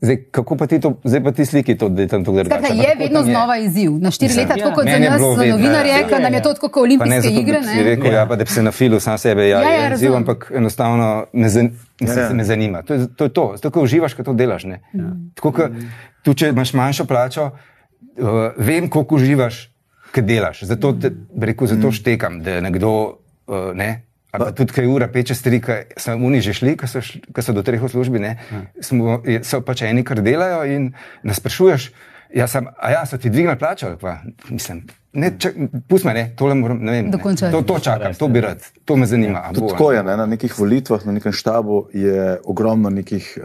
[0.01, 2.61] Zdaj, kako pa ti to, zdaj pa ti sliki to, da je tam tako drugače.
[2.61, 3.35] Skratka, je vedno tam je.
[3.35, 3.93] znova izziv.
[3.93, 6.09] Na štiri leta, tako kot za nas, za novinarje, ja.
[6.09, 7.61] ker nam je to tako kot ne olimpijske zato, igre.
[7.61, 7.83] da si ne.
[7.83, 9.95] rekel, ja, pa, da bi se na filu sam sebe, ja, Ja, ja, ja, je
[9.95, 11.71] izziv, ampak enostavno me, zan,
[12.01, 12.29] mislim, Ja.
[12.29, 12.35] ja.
[12.35, 12.83] me zanima.
[12.83, 13.53] To je, to je to.
[13.57, 14.65] Zato, ko uživaš, ko to delaš.
[14.65, 14.81] Ne?
[14.93, 15.11] Ja.
[15.35, 15.69] Tako, ko,
[16.23, 17.51] tu, če imaš manjšo plačo,
[18.21, 19.71] uh, vem, koliko uživaš,
[20.11, 20.63] ko delaš.
[20.65, 22.93] Zato, te, rekel, zato štekam, da je nekdo,
[23.47, 23.91] uh, ne,
[24.31, 27.43] pa tudi kaj ura, peče stvari, ki so oni že šli, ki so, šli- ki
[27.43, 28.37] so do treh v službi, ne,
[28.81, 30.93] smo, je- so pač eni, kar delajo in
[31.23, 31.91] nas sprašuješ,
[32.33, 34.21] ja, sem, a ja, so ti dvignili plačo, kva?
[34.49, 34.85] mislim.
[35.13, 35.55] Ne, čak,
[35.89, 37.07] pust me, ne, tole moram, ne vem.
[37.07, 37.51] Ne.
[37.51, 39.41] To, to čakam, to bi rad, to me zanima.
[39.41, 40.17] a bo, Tudi tako je, ne?
[40.17, 43.45] na nekih volitvah, na nekem štabu je ogromno nekih uh,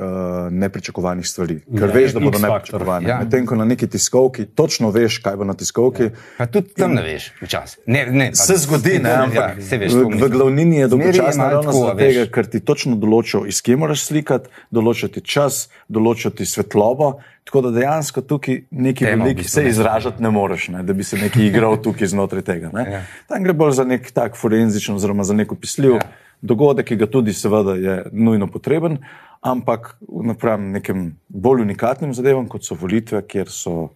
[0.51, 3.09] nepričakovanih stvari, ker veš, da bodo nepričakovane.
[3.09, 3.17] Ja.
[3.19, 6.11] Medtem ko na neki tiskovki točno veš, kaj bo na tiskovki.
[6.37, 7.81] Pa tudi tam ne veš, včasih.
[7.87, 11.49] Ne, ne, pa- Se zgodi, ne, ja, ampak se veš, v, v glavnini je dolgočasna
[11.49, 16.45] ravno tega, ker ti točno določijo, iz kje moraš slikati, določijo ti čas, določijo ti
[16.45, 17.15] svetlobo.
[17.45, 21.43] Tako da dejansko tukaj neki veliki se izražati ne moreš, ne, da bi se nekaj
[21.55, 22.69] igral tukaj znotraj tega.
[22.73, 22.85] Ne.
[22.89, 23.01] Ja.
[23.27, 26.01] Tam gre bolj za nek tak forenzičen, oziroma za nek opisljiv Ja.
[26.41, 28.97] dogodek, ki ga tudi seveda je nujno potreben,
[29.41, 33.89] ampak napram nekem bolj unikatnim zadevam, kot so volitve, kjer so.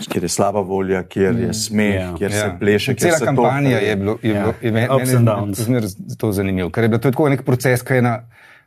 [0.00, 2.14] Kjer je slaba volja, kjer je smeh, Ja.
[2.14, 2.94] kjer se pleše.
[2.94, 3.80] kjer Cela se kampanja toka.
[3.80, 4.40] je bilo, je Ja.
[4.42, 5.54] bilo je je downs.
[5.56, 8.12] zmeraj to zanimivo, ker je bilo to tako nek proces, kaj je ena,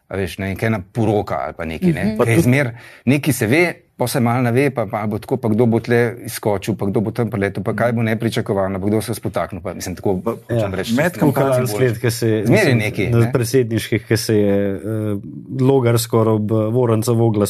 [0.10, 1.94] veš, ne, ena poroka ali pa nekaj.
[1.94, 2.72] Ne, je tudi- zmer,
[3.06, 5.78] nekaj se ve, pa se malo ne ve, pa, pa bo tako, pa kdo bo
[5.80, 9.62] tle izskočil, pa kdo bo tam preletel, pa kaj bo nepričakovano, pa kdo se spotaknil.
[9.62, 10.16] Pa, mislim, tako,
[10.50, 13.30] hočem reči, med nekaj Sled, ki se je nekaj, Na ne.
[13.30, 15.22] predsedniških, ki se je uh,
[15.62, 17.46] logar skoraj ob uh, Voranca vogla,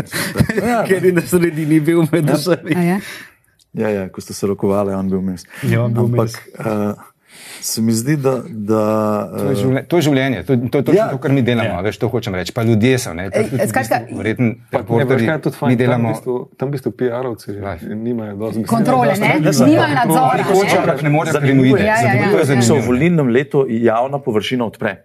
[0.88, 2.72] ker je na sredini bil med vsemi.
[2.72, 2.96] A je?
[3.76, 5.44] Ja, ja, ko ste se rokovali, on bil vmes.
[5.68, 6.40] Ja, on bil Ampak vmes.
[6.56, 7.04] uh,
[7.60, 8.42] se mi zdi, da.
[8.48, 8.82] da
[9.38, 11.04] To je uh, življenje, to je, življenje, to, to je točno Ja.
[11.04, 11.10] ja.
[11.10, 11.74] to, kar mi delamo, Ja.
[11.74, 11.80] ja.
[11.80, 12.52] veš, to hočem reči.
[12.52, 13.46] Pa ljudje so, ne, to je
[14.16, 14.46] verjetno
[15.66, 16.08] mi tam delamo.
[16.08, 17.48] bistvu, tam v bistvu PR-ovci
[17.94, 19.26] nimajo dosti Kontrole, ne?
[19.26, 20.36] Ja, Nimajo nadzora.
[20.36, 20.78] Ne?
[20.78, 21.82] ampak ne morejo prenuiti.
[21.82, 22.38] Ja, ja, ja.
[22.38, 25.04] je, da se v volilnem letu javna površina odpre.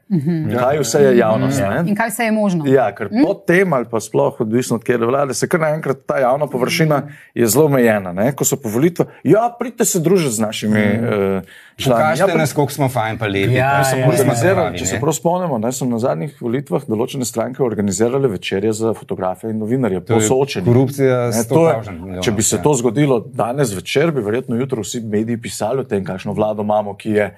[0.59, 1.59] Kaj vse je javnost?
[1.59, 1.95] In ne?
[1.95, 2.67] kaj vse je možno?
[2.67, 6.47] Ja, ker potem, ali pa sploh odvisno od kjer vlade, se kar naenkrat ta javna
[6.47, 7.01] površina
[7.33, 8.13] je zelo omejena.
[8.13, 8.31] ne.
[8.35, 11.41] Ko so po volitvah, ja, pridite se družiti z našimi uh,
[11.77, 12.20] člani.
[12.21, 13.53] Pokažite Ja, nas, koliko smo fajn, pa lepi.
[13.53, 14.07] Ja, pa ja, ja.
[14.07, 18.93] Organizirali, če se prav spomnimo, ne, so na zadnjih volitvah določene stranke organizirale večerje za
[18.93, 20.65] fotografe in novinarje, To je posoočeni.
[20.65, 22.61] korupcija Ne, 100 to je- tavžent milijonov, Če bi se ja.
[22.61, 26.95] to zgodilo danes večer, bi verjetno jutro vsi mediji pisali o tem, kakšno vlado imamo,
[26.95, 27.29] ki je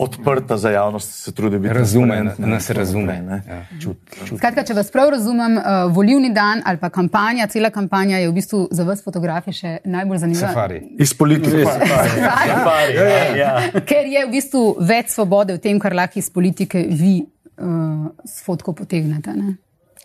[0.00, 3.22] odprta za javnost, se trudi biti Razume, nas tako razume.
[3.22, 3.42] ne.
[3.48, 4.38] Ja, čut, čut.
[4.38, 8.34] Skratka, če vas prav razumem, uh, volivni dan ali pa kampanja, cela kampanja je v
[8.34, 10.48] bistvu za vas fotografe še najbolj zanimiva.
[10.48, 10.80] Safari.
[10.98, 11.64] Iz politike.
[11.68, 13.54] Safari, ja, ja.
[13.86, 18.40] Ker je v bistvu več svobode v tem, kar lahko iz politike vi uh, s
[18.46, 19.36] fotko potegnete.
[19.36, 19.56] Ne?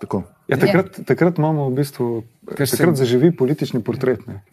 [0.02, 0.26] Tako.
[0.48, 4.28] Ja, takrat, takrat imamo v bistvu, Ker se- takrat zaživi politični portret.
[4.28, 4.44] ne.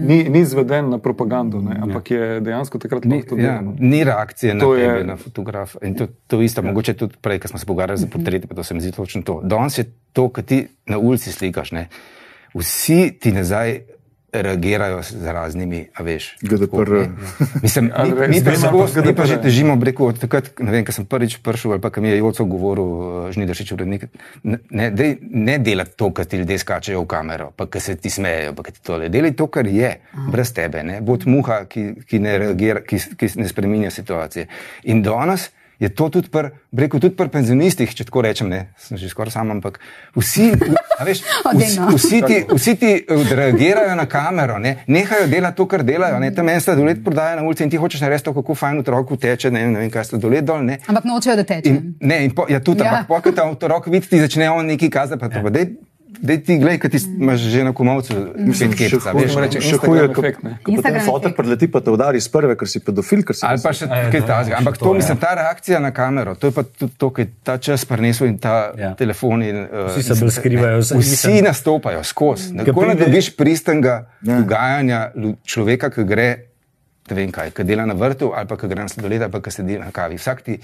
[0.00, 3.76] Ni, ni izveden na propagando, ne, ampak je dejansko takrat Ni, lahko to ja, delamo.
[3.78, 5.78] ni reakcije na To tebe, je- na fotografa.
[5.82, 8.62] In to, to isto, mogoče tudi prej, ko smo se pogovarjali za portrete, pa to
[8.62, 9.40] se mi zdi točno to.
[9.44, 11.72] Danes je to, kar ti na ulici slikaš.
[11.72, 11.88] Ne?
[12.54, 13.80] Vsi ti nazaj
[14.32, 16.36] reagirajo z raznimi, a veš.
[16.40, 17.12] GDPR.
[17.62, 20.86] Mislim, mi, res, mi, pa pa mi pa že težimo breko od takrat, ne vem,
[20.88, 24.08] ko sem prvič prišel ali pa ko mi je Joco govoril, uh, Žnidaršič urednik,
[24.48, 27.96] ne, ne, dej, ne delati to, kar ti ljudje skačejo v kamero, pa ki se
[28.00, 29.12] ti smejejo, pa ki ti tole.
[29.12, 29.98] Delaj to, kar je,
[30.32, 31.02] brez tebe, ne.
[31.04, 34.48] Bod muha, ki, ki ne reagira, ki, ki ne spreminja situacije.
[34.88, 35.50] In danes
[35.82, 39.34] je to tudi pri, rekel, tudi pri penzionistih, če tako rečem, ne, sem že skoraj
[39.34, 39.80] sam, ampak
[40.14, 40.52] vsi,
[41.02, 41.88] veš, vsi, Odejno.
[41.96, 46.20] vsi ti, vsi ti eh, reagirajo na kamero, ne, nehajo delati to, kar delajo.
[46.22, 49.18] Ne, tam en sladoled prodaja na ulici in ti hočeš narediti to, kako fajn otroku
[49.18, 50.62] teče, ne, ne vem, kaj sladoled dol.
[50.62, 50.78] Ne.
[50.86, 51.68] Ampak nočejo, da teče.
[51.74, 52.86] In, ne, in po, ja, tudi, Ja.
[52.86, 52.92] ja.
[53.02, 55.74] ampak pokaj ta otrok vidi, ti začne on nekaj kazati, pa to pa dej.
[56.14, 59.36] Dej ti, glej, kaj ti imaš že na komovcu, Mislim, pet še kepca, huje, veš.
[59.36, 60.50] reče, še huje, ko, efekt, ne.
[60.54, 61.36] ko potem Instagram fotor efekt.
[61.36, 64.22] prileti, pa te udari iz prve, ker si pedofil, ker si Ali pa še kaj
[64.22, 64.54] takega.
[64.56, 67.82] Ampak to, mislim, ta reakcija na kamero, to je pa tudi to, kaj ta čas
[67.84, 68.82] prinesel in ta Ja.
[68.84, 68.94] ja.
[68.94, 69.42] telefon.
[69.42, 72.52] In, uh, Vsi se bolj skrivajo, ne, vse- Vsi nastopajo skozi.
[72.52, 74.38] Ko Kako ne pride- dobiš pristanga Ja.
[74.38, 75.00] dogajanja
[75.42, 76.28] človeka, ki gre,
[77.04, 79.40] ne vem kaj, ki dela na vrtu ali pa ki gre na sladoled ali pa
[79.40, 80.14] ki sedi na kavi.
[80.16, 80.54] Vsak ti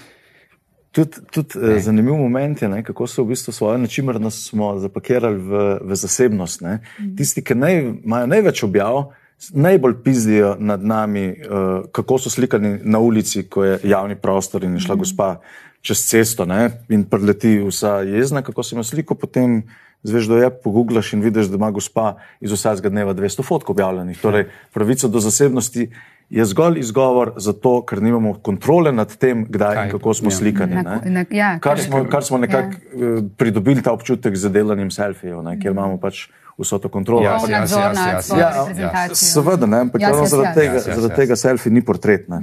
[0.93, 5.37] Tudi tud, eh, zanimiv moment je, ne, kako so v bistvu svojo načimernost smo zapakirali
[5.37, 6.61] v, v zasebnost.
[6.65, 6.79] Ne.
[7.17, 9.11] Tisti, ki naj, imajo največ objav,
[9.55, 14.75] najbolj pizdijo nad nami, uh, kako so slikani na ulici, ko je javni prostor in
[14.75, 15.37] je šla gospa
[15.81, 19.63] čez cesto ne, in preleti vsa jezna, kako se ima sliko, potem
[20.03, 24.19] zveš, da je, poguglaš in vidiš, da ima gospa iz vsakega dneva 200 fotkov objavljenih.
[24.21, 25.91] Torej, pravica do zasebnosti
[26.31, 29.85] je zgolj izgovor za to, ker nimamo kontrole nad tem, kdaj Kaj?
[29.85, 30.31] in kako smo Ja.
[30.33, 30.75] slikani.
[30.75, 31.11] Na- ne.
[31.13, 33.23] na- ja, Kar smo, kar smo nekako ja.
[33.37, 36.29] pridobili ta občutek z delanjem selfijev, ne, kjer imamo pač
[36.59, 37.23] vso to kontrolo.
[37.23, 39.15] Ja, Poln ja, nadzor ja, nad ja, ja.
[39.15, 41.17] Seveda, ne, ampak Jaz, ravno jaz, zaradi tega, jaz, zaradi jaz.
[41.17, 42.29] tega selfie ni portret.
[42.29, 42.39] Ne,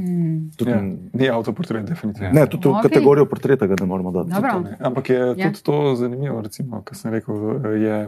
[0.56, 0.82] tudi, Ja,
[1.14, 2.32] ni avtoportret, definitivno.
[2.32, 2.82] ne, tudi v Ok.
[2.82, 4.30] kategorijo portreta ga ne moramo dati.
[4.32, 4.60] Dobro.
[4.62, 4.78] Ne.
[4.82, 5.26] Ampak je Ja.
[5.28, 5.36] ja.
[5.46, 7.36] tudi to zanimivo, recimo, kar sem rekel.
[7.76, 8.08] Je,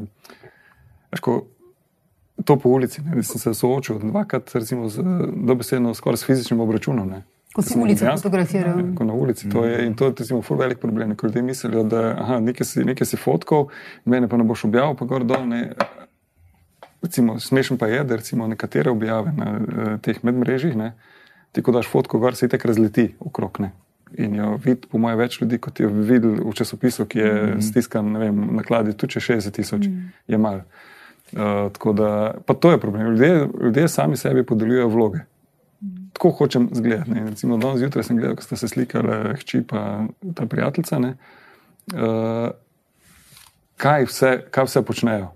[1.11, 1.41] veš, ko,
[2.45, 5.03] to po ulici, ne, sem se soočil dvakrat, recimo, z,
[5.35, 7.09] dobesedno skoraj s fizičnim obračunom.
[7.09, 7.23] Ne.
[7.55, 8.77] Ko si ulico fotografiral.
[8.77, 9.49] Ne, ko na ulici.
[9.49, 11.15] To je, in to je recimo, ful velik problem.
[11.15, 13.67] Ko ljudje mislijo, da aha, nekaj, si, nekaj si fotkal,
[14.05, 15.47] mene pa ne boš objavil, pa gor dol.
[15.47, 15.71] Ne.
[17.01, 20.93] Recimo, smešen pa je, da recimo nekatere objave na uh, teh medmrežjih, ne,
[21.51, 23.61] ti ko daš fotko, gor se ti tako razleti okrog.
[23.61, 23.71] Ne.
[24.17, 27.61] In jo vidi, po mojem, več ljudi, kot je videl v časopisu, ki je mm.
[27.65, 30.05] stiskan ne vem, na kladi, tudi če 60 tisoč mm.
[30.27, 30.63] je malo.
[31.31, 33.07] Uh, tako da, pa to je problem.
[33.07, 35.19] Ljudje, ljudje sami sebi podeljujejo vloge.
[36.13, 37.11] Tako hočem zgledati.
[37.11, 37.29] ne.
[37.29, 40.05] Recimo, danes zjutraj sem gledal, ko sta se slikala hči pa
[40.35, 40.99] ta prijateljica.
[40.99, 41.15] ne.
[41.93, 42.49] Uh,
[43.77, 45.31] kaj, vse, kaj vse počnejo?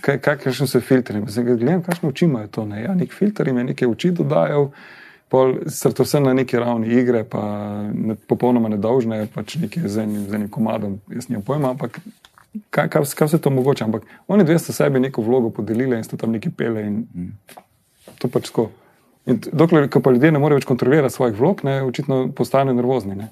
[0.00, 1.22] Kaj, kakšni so filtri?
[1.56, 2.64] Gledam, kakšne oči imajo to.
[2.68, 2.82] Ne?
[2.82, 4.68] Ja, nek filter jim je nekaj oči dodajal,
[5.32, 7.42] pol, sicer to vse na neki ravni igre, pa
[7.88, 12.02] ne, popolnoma nedolžne, pač nekaj z enim, z enim komadom, jaz nimam pojma, ampak
[12.70, 13.84] kaj, kaj, kaj vse to mogoče.
[13.84, 17.02] Ampak oni dve sta sebi neko vlogo podelili in sta tam neki pele in
[18.18, 18.70] to pač tako.
[19.26, 23.14] In dokler ko pa ljudje ne morejo več kontrolirati svojih vlog, ne, očitno postanejo nervozni.
[23.14, 23.28] Ne.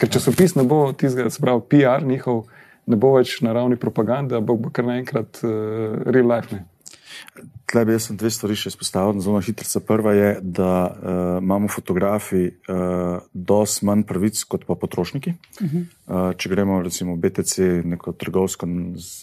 [0.00, 2.42] Ker časopis ne bo tistega, se pravi, PR njihov,
[2.86, 6.52] ne bo več na ravni propagande, ampak bo kar naenkrat uh, real life.
[6.52, 6.66] Ne.
[7.72, 9.20] Tle bi jaz sem dve stvari še izpostavil.
[9.24, 9.80] Zelo hitro.
[9.88, 15.32] Prva je, da uh, imamo fotografi uh, dosti manj pravic kot pa potrošniki.
[15.32, 15.84] Uh -huh.
[16.06, 18.68] uh, če gremo recimo v BTC, neko trgovsko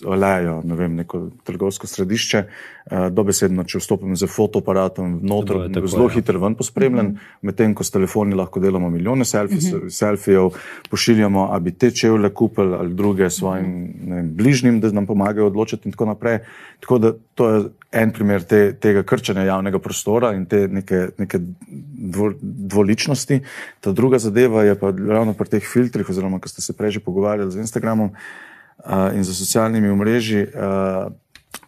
[0.05, 6.09] olejo, ne vem, neko trgovsko središče, uh, dobesedno, če vstopim z fotoaparatom noter, Tako zelo
[6.09, 6.15] je.
[6.15, 7.37] hitro ven pospremljen, uh -huh.
[7.41, 9.89] medtem ko s telefoni lahko delamo milijone selfi, uh -huh.
[9.89, 10.49] selfijev,
[10.89, 15.47] pošiljamo, a bi te čevlje kupili ali druge svojim ne vem, bližnjim, da nam pomagajo
[15.47, 16.39] odločiti in tako naprej.
[16.79, 21.39] Tako da to je en primer te, tega krčenja javnega prostora in te neke, neke
[21.69, 23.39] dvo, dvoličnosti.
[23.79, 27.05] Ta druga zadeva je pa ravno pri teh filtrih, oziroma ko ste se prej že
[27.05, 30.47] pogovarjali z Instagramom uh, in z socialnimi omrežji.
[30.53, 31.11] Uh,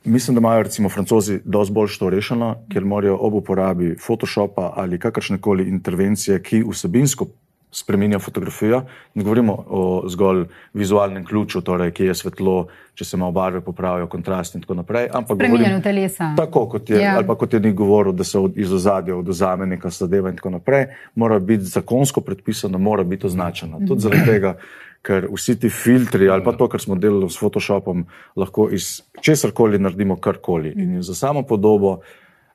[0.03, 4.99] Mislim, da imajo recimo francozi dosti bolj to rešeno, ker morajo ob uporabi Photoshopa ali
[4.99, 7.27] kakršne koli intervencije, ki vsebinsko
[7.71, 8.81] spremenja fotografijo.
[9.13, 14.07] Ne govorimo o zgolj vizualnem ključu, torej kje je svetlo, če se malo barve popravijo,
[14.07, 15.07] kontrast in tako naprej.
[15.13, 16.33] Ampak Spreminjanju telesa.
[16.37, 17.15] Tako kot je, Ja.
[17.15, 20.35] ali pa kot je ni govoril, da se od, iz ozadja oduzame neka zadeva in
[20.35, 20.85] tako naprej,
[21.15, 23.79] mora biti zakonsko predpisano, mora biti označena.
[23.87, 24.55] Tudi zaradi tega,
[25.01, 29.51] ker vsi ti filtri ali pa to, kar smo delali s Photoshopom, lahko iz česar
[29.51, 30.73] koli naredimo karkoli.
[30.75, 31.99] In je za samo podobo,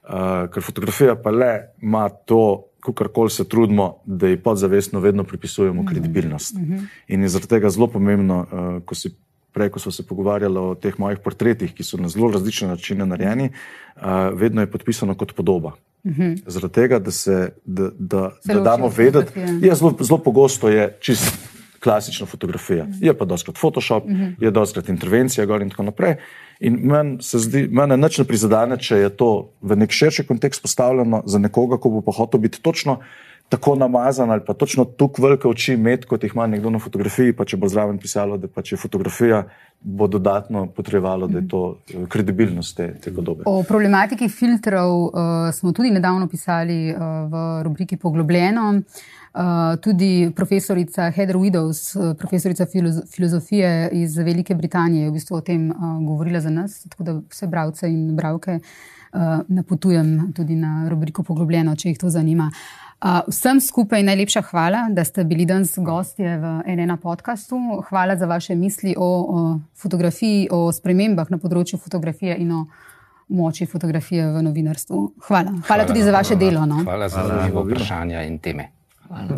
[0.09, 1.53] uh, ker fotografija pa le
[1.83, 2.63] ima to.
[2.87, 6.55] Kakorkoli se trudimo, da ji podzavestno vedno pripisujemo kredibilnost.
[7.09, 9.11] In je zaradi tega zelo pomembno, uh, ko si
[9.53, 13.07] prej, ko smo se pogovarjali o teh mojih portretih, ki so na zelo različne načine
[13.07, 15.73] narejeni, uh, vedno je podpisano kot podoba.
[16.07, 16.39] -huh.
[16.47, 21.39] Zaradi tega, da, se, da, da, da damo vedeti, je zelo, zelo pogosto je čist
[21.83, 22.87] klasična fotografija.
[23.01, 24.35] Je pa doskrat Photoshop, -huh.
[24.41, 26.17] je doskrat intervencija gor in tako naprej.
[26.61, 29.31] In meni se zdi, mene nič ne prizadene, če je to
[29.61, 33.01] v nek širši kontekst postavljeno za nekoga, ko bo pa hotel biti točno
[33.49, 37.33] tako namazan ali pa točno tako velike oči imeti, kot jih ima nekdo na fotografiji,
[37.37, 39.45] pa če bo zraven pisalo, da pač je fotografija,
[39.81, 41.61] bo dodatno potrebovalo, da je to
[41.95, 43.45] eh, kredibilnost te, te podobe.
[43.47, 45.13] O problematiki filtrov uh,
[45.55, 46.99] smo tudi nedavno pisali uh,
[47.31, 48.73] v rubriki Poglobljeno.
[48.73, 49.15] Uh,
[49.81, 55.41] tudi profesorica Heather Widows, uh, profesorica filozo filozofije iz Velike Britanije, je v bistvu o
[55.41, 55.77] tem uh,
[56.07, 61.77] govorila za nas, tako da vse bralce in bralke uh, napotujem tudi na rubriko Poglobljeno,
[61.77, 62.51] če jih to zanima.
[62.97, 67.59] Uh, vsem skupaj najlepša hvala, da ste bili danes gostje v NN podkastu.
[67.89, 72.67] Hvala za vaše misli o, o fotografiji, o spremembah na področju fotografije in o
[73.29, 75.03] moči fotografije v novinarstvu.
[75.29, 75.51] Hvala.
[75.51, 76.65] Hvala, hvala tudi za vaše delo.
[76.67, 76.81] No?
[76.85, 78.76] Hvala za zanimivo vprašanje in teme.
[79.09, 79.37] Hvala.